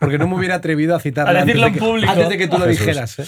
[0.00, 2.12] porque no me hubiera atrevido a citarla A decirlo antes, de en que, público.
[2.12, 3.18] antes de que tú lo dijeras.
[3.20, 3.24] ¿eh?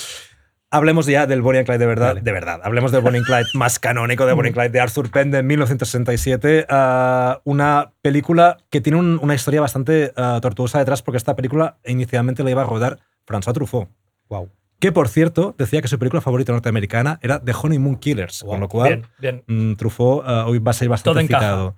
[0.69, 2.21] Hablemos ya del Bonnie and Clyde de verdad, Vale.
[2.23, 2.61] de verdad.
[2.65, 5.43] Hablemos del Bonnie and Clyde más canónico de Bonnie and Clyde de Arthur Penn de
[5.43, 6.67] 1967.
[6.69, 11.79] ah, una película que tiene un- una historia bastante ah, tortuosa detrás porque esta película
[11.87, 13.89] inicialmente la iba a rodar François Truffaut.
[14.29, 14.51] Wow.
[14.79, 18.69] Que, por cierto, decía que su película favorita norteamericana era The Honeymoon Killers, con lo
[18.69, 19.71] cual Bien, bien.
[19.73, 21.77] Mm, Truffaut ah, hoy va a ser bastante citado.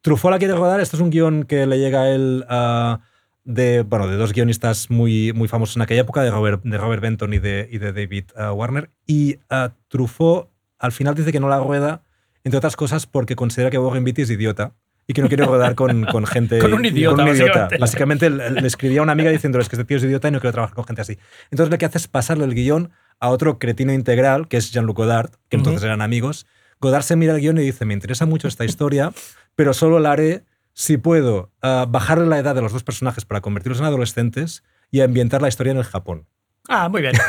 [0.00, 0.80] Truffaut la quiere rodar.
[0.80, 3.00] Esto es un guion que le llega a él ah,
[3.44, 7.02] de, bueno, de dos guionistas muy, muy famosos en aquella época, de Robert, de Robert
[7.02, 8.90] Benton y de, y de David ah, Warner.
[9.06, 12.02] Y ah, Truffaut al final dice que no la rueda
[12.44, 14.74] entre otras cosas porque considera que Warren Beatty es idiota
[15.06, 16.58] y que no quiere rodar con, con gente.
[16.60, 17.68] Con un idiota, con un idiota.
[17.78, 18.30] básicamente.
[18.30, 20.52] Le, escribía a una amiga diciéndole "Es que este tío es idiota y no quiero
[20.52, 21.18] trabajar con gente así.
[21.50, 24.96] Entonces lo que hace es pasarle el guion a otro cretino integral, que es Jean-Luc
[24.96, 26.46] Godard, que entonces eran amigos.
[26.80, 29.12] Godard se mira el guion y dice, me interesa mucho esta historia,
[29.54, 33.40] pero solo la haré si puedo ah, bajarle la edad de los dos personajes para
[33.40, 36.26] convertirlos en adolescentes y ambientar la historia en el Japón.
[36.68, 37.14] Ah, muy bien.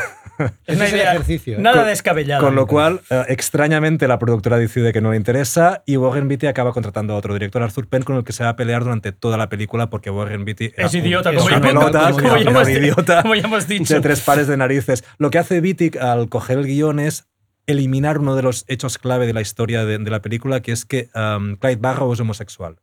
[0.66, 1.60] Es una idea ejercicio, ¿eh?
[1.60, 2.40] nada Con- descabellada.
[2.40, 6.48] Con lo cual, eh, extrañamente, la productora decide que no le interesa y Warren Beatty
[6.48, 9.12] acaba contratando a otro director, Arthur Penn, con el que se va a pelear durante
[9.12, 12.32] toda la película porque Warren Beatty era es idiota, un, como, es una pelota, como
[12.32, 13.94] un hemos- idiota como ya hemos dicho.
[13.94, 15.04] de tres pares de narices.
[15.18, 17.28] Lo que hace Beatty al coger el guion es
[17.68, 20.84] eliminar uno de los hechos clave de la historia de, de la película, que es
[20.84, 22.78] que um, Clyde Barrow es homosexual.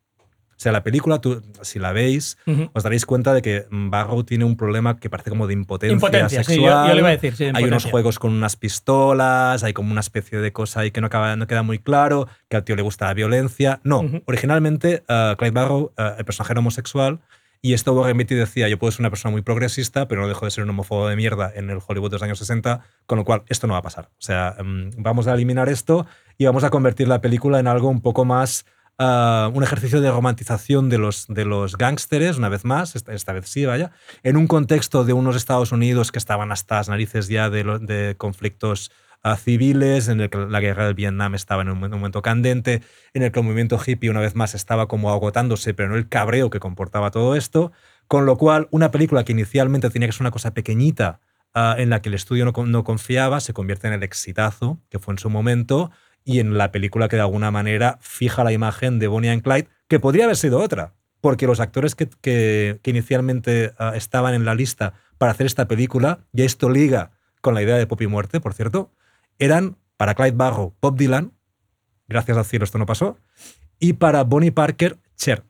[0.62, 2.70] O sea, la película, tú, si la veis, Ujú.
[2.72, 5.92] os daréis cuenta de que mm, Barrow tiene un problema que parece como de impotencia,
[5.94, 6.88] Impotencia, sí, yo- sexual.
[6.88, 10.00] yo le iba a decir, sí, hay unos juegos con unas pistolas, hay como una
[10.00, 12.82] especie de cosa ahí que no, acaba, no queda muy claro, que al tío le
[12.82, 13.80] gusta la violencia.
[13.82, 14.22] No, Ujú.
[14.26, 17.18] originalmente uh, Clyde Barrow, uh, el personaje era homosexual,
[17.60, 20.44] y esto Warren Beatty decía, yo puedo ser una persona muy progresista, pero no dejo
[20.44, 23.24] de ser un homófobo de mierda en el Hollywood de los años 60, con lo
[23.24, 24.10] cual esto no va a pasar.
[24.12, 26.06] O sea, mm, vamos a eliminar esto
[26.38, 28.64] y vamos a convertir la película en algo un poco más...
[28.98, 33.48] ah, un ejercicio de romantización de los, de los gángsteres, una vez más, esta, vez
[33.48, 33.92] sí, vaya,
[34.22, 37.78] en un contexto de unos Estados Unidos que estaban hasta las narices ya de, lo-
[37.78, 38.90] de conflictos
[39.22, 42.82] ah, civiles, en el que la guerra del Vietnam estaba en un, momento- candente,
[43.14, 46.08] en el que el movimiento hippie una vez más estaba como agotándose, pero no el
[46.08, 47.72] cabreo que comportaba todo esto,
[48.08, 51.20] con lo cual una película que inicialmente tenía que ser una cosa pequeñita,
[51.54, 54.98] ah, en la que el estudio no, no confiaba, se convierte en el exitazo que
[54.98, 55.90] fue en su momento
[56.24, 59.68] y en la película que de alguna manera fija la imagen de Bonnie and Clyde,
[59.88, 64.44] que podría haber sido otra, porque los actores que, que- que inicialmente ah, estaban en
[64.44, 68.06] la lista para hacer esta película, y esto liga con la idea de Pop y
[68.06, 68.92] Muerte, por cierto,
[69.38, 71.32] eran para Clyde Barrow, Bob Dylan,
[72.08, 73.18] gracias al cielo esto no pasó,
[73.78, 75.44] y para Bonnie Parker, Cher.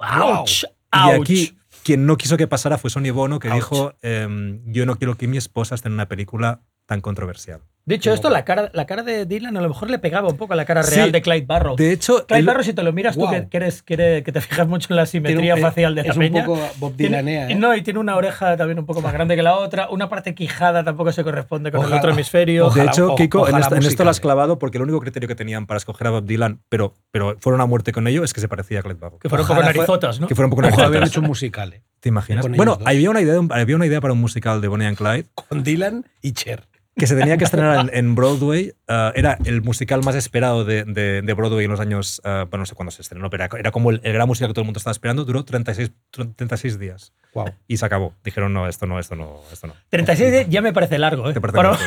[0.00, 0.64] ¡Auch!
[0.92, 3.54] Y aquí quien no quiso que pasara fue Sonny Bono, que Ouch.
[3.56, 7.60] dijo, em, yo no quiero que mi esposa esté en una película tan controversial.
[7.90, 10.52] Dicho esto, la cara, la cara de Dylan a lo mejor le pegaba un poco
[10.52, 11.12] a la cara real Sí.
[11.12, 11.76] de Clyde Barrow.
[11.76, 13.30] De hecho, Clyde él- Barrow, si te lo miras tú, Wow.
[13.30, 16.02] que, que eres, que, eres- que te fijas mucho en la simetría un- facial de
[16.04, 16.44] la es un peña.
[16.44, 17.54] poco Bob tiene- Dylanea, ¿eh?
[17.54, 19.88] No, y tiene una oreja también un poco más grande que la otra.
[19.90, 22.70] Una parte quijada tampoco se corresponde con el otro hemisferio.
[22.70, 25.00] de hecho, o- Kiko, en esto, en esto musical, lo has clavado porque el único
[25.00, 28.24] criterio que tenían para escoger a Bob Dylan, pero, pero fueron a muerte con ello,
[28.24, 29.18] es que se parecía a Clyde Barrow.
[29.18, 30.28] que fueron un poco narizotas, ¿no?
[30.28, 30.86] Que fueron un poco narizotas.
[30.86, 31.82] haber hecho un musical, ¿eh?
[32.00, 32.46] ¿Te imaginas?
[32.48, 35.62] Bueno, había una, idea, había una idea para un musical de Bonnie and Clyde Con
[35.62, 36.66] Dylan y Cher.
[36.96, 38.72] Que se tenía que estrenar en, en Broadway.
[38.88, 42.20] ah, era el musical más esperado de, de- de Broadway en los años.
[42.24, 44.48] ah, bueno, no sé cuándo se estrenó, pero era, era como el, el gran musical
[44.48, 45.24] que todo el mundo estaba esperando.
[45.24, 45.92] Duró 36,
[46.36, 47.12] 36 días.
[47.32, 47.46] Wow.
[47.68, 48.12] Y se acabó.
[48.24, 49.74] Dijeron, no, esto no, esto no, esto no.
[49.88, 51.32] 36 de- ya me parece largo, ¿eh?
[51.32, 51.86] Te parece Para- largo.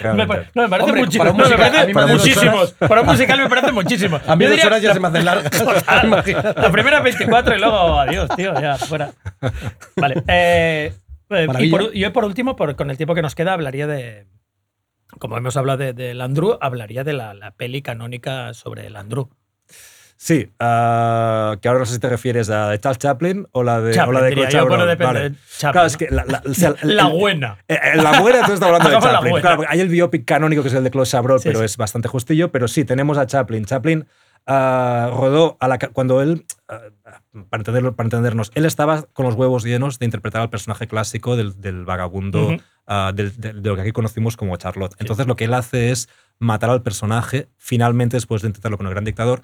[0.00, 1.24] para- me no, me parece Hombre, muchísimo.
[1.24, 2.72] para un no, me musical, parece muchísimos.
[2.72, 4.20] Para un musical me parece muchísimo.
[4.26, 5.52] A mí Yo dos diría- horas ya se me hacen largas.
[6.04, 6.60] Imagínate.
[6.60, 9.12] La primera 24 y luego adiós, tío, ya fuera.
[9.96, 10.22] Vale.
[10.26, 10.94] eh,
[11.40, 11.78] y, Maravilla.
[11.78, 14.26] por, yo por último, por- con el tiempo que nos queda, hablaría de.
[15.18, 19.28] Como hemos hablado de, de Landru, hablaría de la, la peli canónica sobre Landru.
[20.16, 23.80] Sí, ah, que ahora no sé si te refieres a de Charles Chaplin o la
[23.80, 24.78] de, o Chaplin, la de yo, bueno, Chabrol.
[24.88, 25.20] depende Vale.
[25.30, 27.58] de Chaplin, Claro, es que la, la- o sea, el- La buena.
[27.66, 29.30] Eh, eh, La buena, tú estás hablando de Chaplin.
[29.32, 29.40] buena.
[29.48, 31.64] Claro, hay el biopic canónico que es el de Claude Chabrol, Sí, pero sí.
[31.64, 32.52] es bastante justillo.
[32.52, 33.64] Pero sí, tenemos a Chaplin.
[33.64, 34.06] Chaplin
[34.46, 36.80] ah, rodó a la, cuando él, ah,
[37.48, 41.36] para, entenderlo, para entendernos, él estaba con los huevos llenos de interpretar al personaje clásico
[41.36, 42.56] del, del vagabundo,
[42.86, 44.94] ah, del- del- de lo que aquí conocimos como Charlotte.
[44.98, 46.08] Entonces lo que él hace es
[46.38, 49.42] matar al personaje, finalmente después de intentarlo con el gran dictador,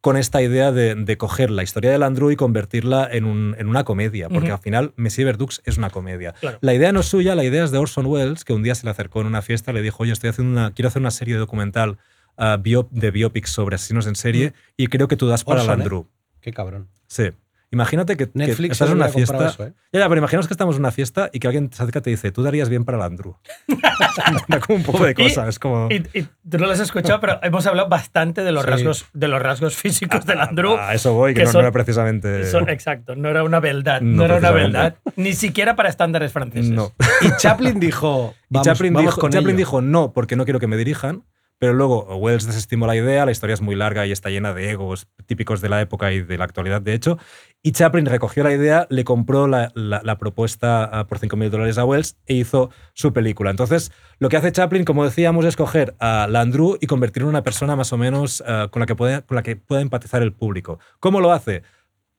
[0.00, 3.66] con esta idea de, de coger la historia de Landru y convertirla en, un- en
[3.68, 6.34] una comedia, porque al final Messier Verdux es una comedia.
[6.34, 6.58] Claro.
[6.60, 8.84] La idea no es suya, la idea es de Orson Welles, que un día se
[8.86, 11.10] le acercó en una fiesta y le dijo, oye, estoy haciendo una, quiero hacer una
[11.10, 11.98] serie documental
[12.36, 15.74] ah, bio- de biopics sobre asesinos en serie y creo que tú das para Orson,
[15.74, 15.78] ¿eh?
[15.78, 16.08] Landru.
[16.40, 16.88] Qué cabrón.
[17.06, 17.30] Sí.
[17.72, 19.48] Imagínate que, que Netflix estás se en una fiesta.
[19.48, 19.72] eso, ¿eh?
[19.92, 22.02] Ya, ya, pero imaginaos que estamos en una fiesta y que alguien se acerca y
[22.02, 23.36] te dice, tú darías bien para Landru.
[24.48, 25.88] da como un poco de Y- cosa, es como...
[25.90, 28.70] Y, y tú no lo has escuchado, pero hemos hablado bastante de los, Sí.
[28.70, 30.76] rasgos, de los rasgos físicos de Landru.
[30.76, 32.44] A eso voy, que, que no, no son- era precisamente...
[32.46, 34.00] Son- exacto, no era una beldad.
[34.00, 34.94] No, No, era una beldad.
[35.16, 36.70] Ni siquiera para estándares franceses.
[36.70, 36.92] no.
[37.20, 38.34] Y Chaplin dijo.
[38.48, 39.58] Y Vamos, Chaplin, vamos dijo, con Chaplin ello.
[39.58, 41.24] dijo no, porque no quiero que me dirijan.
[41.58, 44.70] Pero luego Wells desestimó la idea, la historia es muy larga y está llena de
[44.70, 47.18] egos típicos de la época y de la actualidad, de hecho.
[47.62, 51.78] Y Chaplin recogió la idea, le compró la, la- la propuesta ah, por 5.000 dólares
[51.78, 53.50] a Wells e hizo su película.
[53.50, 57.42] Entonces, lo que hace Chaplin, como decíamos, es coger a Landru y convertirlo en una
[57.42, 60.34] persona más o menos ah, con, la que pueda, con la que pueda empatizar el
[60.34, 60.78] público.
[61.00, 61.62] ¿Cómo lo hace?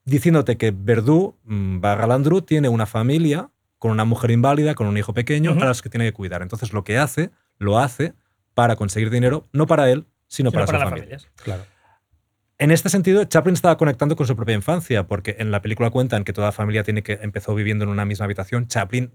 [0.06, 4.98] Diciéndote que Verdú mm, barra Landru tiene una familia con una mujer inválida, con un
[4.98, 5.62] hijo pequeño, Ujú.
[5.62, 6.42] a los que tiene que cuidar.
[6.42, 8.14] Entonces, lo que hace, lo hace
[8.58, 11.20] para conseguir dinero, no para él, sino, Sino para, para su las familia.
[11.20, 11.32] familias.
[11.44, 11.64] Claro.
[12.58, 16.24] En este sentido, Chaplin estaba conectando con su propia infancia, porque en la película cuentan
[16.24, 18.68] que toda la familia tiene que empezó viviendo en una misma habitación.
[18.68, 19.12] Chaplin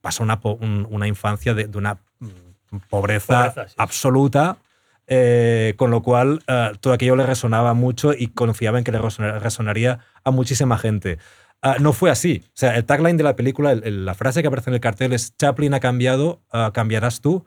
[0.00, 2.28] pasó una, un- una infancia de, de una mm,
[2.88, 3.74] pobreza, Pobreza, sí.
[3.76, 4.56] absoluta,
[5.06, 9.00] eh, con lo cual eh, todo aquello le resonaba mucho y confiaba en que le
[9.00, 11.18] resona- resonaría a muchísima gente.
[11.60, 12.42] Ah, no fue así.
[12.46, 14.80] O sea, el tagline de la película, el- el- la frase que aparece en el
[14.80, 17.44] cartel es Chaplin ha cambiado, ah, cambiarás tú.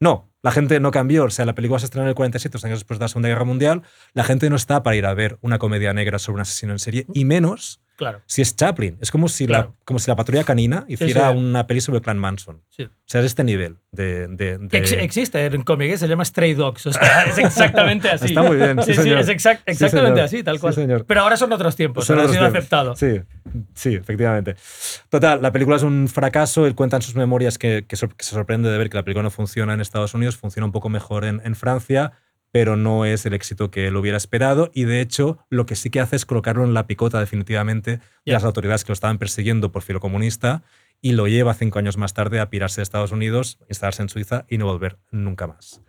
[0.00, 1.24] No, la gente no cambió.
[1.24, 3.28] O sea, la película se estrenó en el 47, dos años después de la Segunda
[3.28, 3.82] Guerra Mundial.
[4.12, 6.78] La gente no está para ir a ver una comedia negra sobre un asesino en
[6.78, 8.20] serie, y menos Claro.
[8.26, 8.98] si es Chaplin.
[9.00, 9.68] Es como si, Claro.
[9.78, 11.38] la, como si la patrulla canina hiciera sí.
[11.38, 12.60] una peli sobre el clan Manson.
[12.70, 12.82] Sí.
[12.84, 14.26] O sea, es este nivel de...
[14.28, 15.98] de- Que ex- de- existe en cómic, ¿eh?
[15.98, 16.86] se llama Stray Dogs.
[16.86, 18.26] O sea, es exactamente así.
[18.26, 19.18] Está muy bien, sí, Sí, sí, señor.
[19.20, 20.74] es exact- Sí, exactamente así, tal Sí, cual.
[20.74, 21.04] señor.
[21.06, 22.94] Pero ahora son otros tiempos, Son ahora ha otros sido tiempos.
[22.94, 22.96] aceptado.
[22.96, 24.56] Sí, sí, efectivamente.
[25.08, 26.66] Total, la película es un fracaso.
[26.66, 29.04] Él cuenta en sus memorias que, que sor- que se sorprende de ver que la
[29.04, 32.12] película no funciona en Estados Unidos, funciona un poco mejor en, en Francia,
[32.54, 34.70] pero no es el éxito que él hubiera esperado.
[34.72, 38.32] Y de hecho, lo que sí que hace es colocarlo en la picota definitivamente de
[38.32, 40.62] las autoridades que lo estaban persiguiendo por filo comunista
[41.02, 44.44] y lo lleva cinco años más tarde a pirarse de Estados Unidos, instalarse en Suiza
[44.48, 45.80] y no volver nunca más.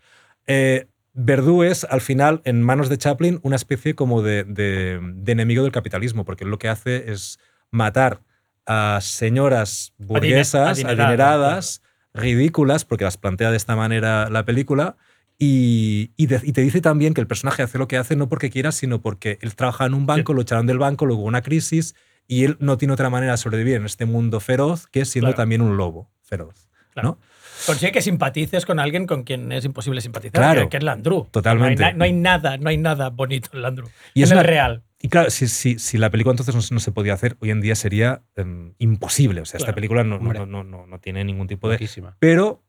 [0.47, 5.31] Eh, Verdú es, al final, en manos de Chaplin, una especie como de, de- de
[5.33, 7.37] enemigo del capitalismo, porque lo que hace es
[7.69, 8.21] matar
[8.65, 11.81] a señoras burguesas, adineradas,
[12.15, 14.97] ridículas, porque las plantea de esta manera la película,
[15.37, 18.29] y, y de- y te dice también que el personaje hace lo que hace no
[18.29, 21.27] porque quiera, sino porque él trabaja en un banco, lo echaron del banco, luego hubo
[21.27, 21.95] una crisis,
[22.27, 25.37] y él no tiene otra manera de sobrevivir en este mundo feroz que siendo Claro.
[25.37, 26.69] también un lobo feroz.
[26.91, 27.09] Claro.
[27.09, 27.19] ¿no?
[27.65, 30.69] Consigue que simpatices con alguien con quien es imposible simpatizar, Claro.
[30.69, 31.27] que, es Landru.
[31.31, 31.81] Totalmente.
[31.81, 33.89] No hay, no hay nada, no hay nada bonito en Landru.
[34.13, 34.83] Y es el una- real.
[35.01, 37.51] Y claro, si, si, si la película entonces no, se- no se podía hacer, hoy
[37.51, 39.41] en día sería em, imposible.
[39.41, 39.75] O sea, esta Claro.
[39.75, 40.39] película no, no, Hombre.
[40.39, 41.77] no, no, no- no tiene ningún tipo de...
[42.19, 42.63] Pero,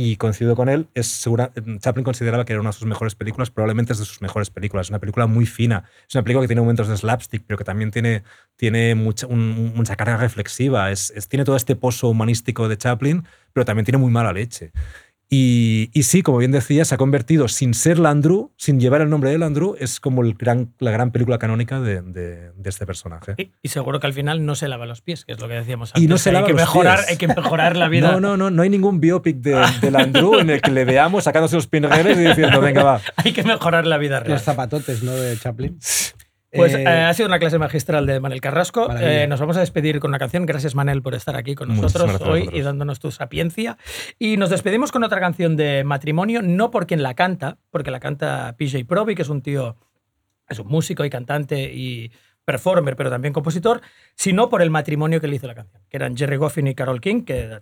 [0.00, 1.50] y coincido con él, es segura,
[1.80, 4.86] Chaplin consideraba que era una de sus mejores películas, probablemente es de sus mejores películas.
[4.86, 5.82] Es una película muy fina.
[6.08, 8.22] Es una película que tiene momentos de slapstick, pero que también tiene,
[8.54, 10.92] tiene mucha, mucha carga reflexiva.
[10.92, 14.70] Es- tiene todo este pozo humanístico de Chaplin, pero también tiene muy mala leche.
[15.30, 19.10] Y, y sí, como bien decía, se ha convertido, sin ser Landru, sin llevar el
[19.10, 22.86] nombre de Landru, es como el gran, la gran película canónica de, de- de este
[22.86, 23.34] personaje.
[23.36, 25.54] Y, y seguro que al final no se lava los pies, que es lo que
[25.54, 26.32] decíamos Y antes.
[26.32, 27.10] no hay que los mejorar, pies.
[27.10, 28.10] Hay que mejorar la vida.
[28.12, 31.24] No, no, no, no hay ningún biopic de, de Landru en el que le veamos
[31.24, 33.00] sacándose los pinreles y diciendo, venga, va.
[33.16, 34.32] Hay que mejorar la vida real.
[34.32, 35.12] Los zapatotes, ¿no?
[35.12, 35.78] De Chaplin.
[36.52, 38.88] Pues Eh, eh, ha sido una clase magistral de Manel Carrasco.
[38.98, 40.46] Eh, nos vamos a despedir con una canción.
[40.46, 43.76] Gracias, Manel, por estar aquí con nosotros hoy y dándonos tu sapiencia.
[44.18, 48.00] Y nos despedimos con otra canción de matrimonio, no por quien la canta, porque la
[48.00, 49.76] canta PJ Proby, que es un tío,
[50.48, 52.12] es un músico y cantante y
[52.46, 53.82] performer, pero también compositor,
[54.14, 57.02] sino por el matrimonio que le hizo la canción, que eran Jerry Goffin y Carol
[57.02, 57.60] King, que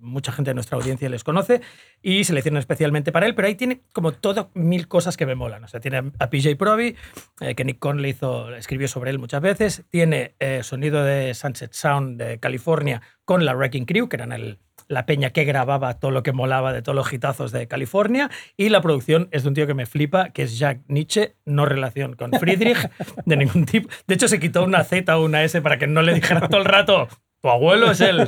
[0.00, 1.60] mucha gente de nuestra audiencia les conoce
[2.02, 5.26] y se le hicieron especialmente para él, pero ahí tiene como todo mil cosas que
[5.26, 5.64] me molan.
[5.64, 6.96] O sea, tiene a PJ Proby,
[7.40, 11.72] eh, que Nick Conley hizo, escribió sobre él muchas veces, tiene eh, sonido de Sunset
[11.72, 14.58] Sound de California con la Wrecking Crew, que eran el,
[14.88, 18.70] la peña que grababa todo lo que molaba de todos los hitazos de California, y
[18.70, 22.14] la producción es de un tío que me flipa, que es Jack Nietzsche, no relación
[22.14, 22.90] con Friedrich
[23.26, 23.88] de ningún tipo.
[24.06, 26.60] De hecho, se quitó una Z o una S para que no le dijera todo
[26.60, 27.08] el rato,
[27.40, 28.26] tu abuelo es él.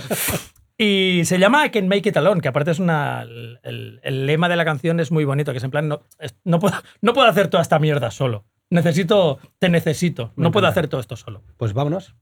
[0.84, 3.22] Y se llama I Can Make It Alone, que aparte es una.
[3.22, 6.02] El, lema de la canción es muy bonito, que es en plan, no,
[6.42, 8.46] no, puedo, no puedo hacer toda esta mierda solo.
[8.68, 10.32] Necesito, te necesito.
[10.34, 11.44] No puedo hacer todo esto solo.
[11.56, 12.16] Pues vámonos.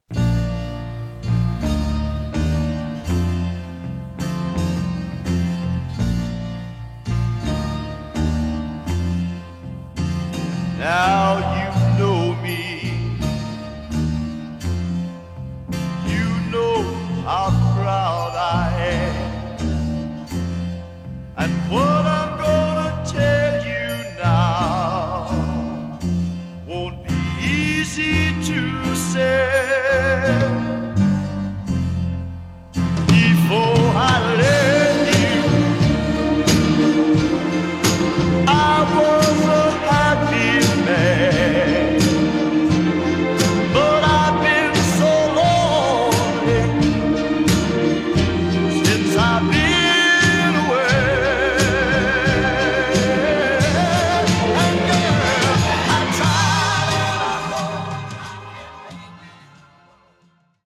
[10.78, 12.92] Now you know me.
[16.06, 16.82] You know
[17.24, 17.59] how
[18.10, 18.70] how thy
[21.36, 22.29] and what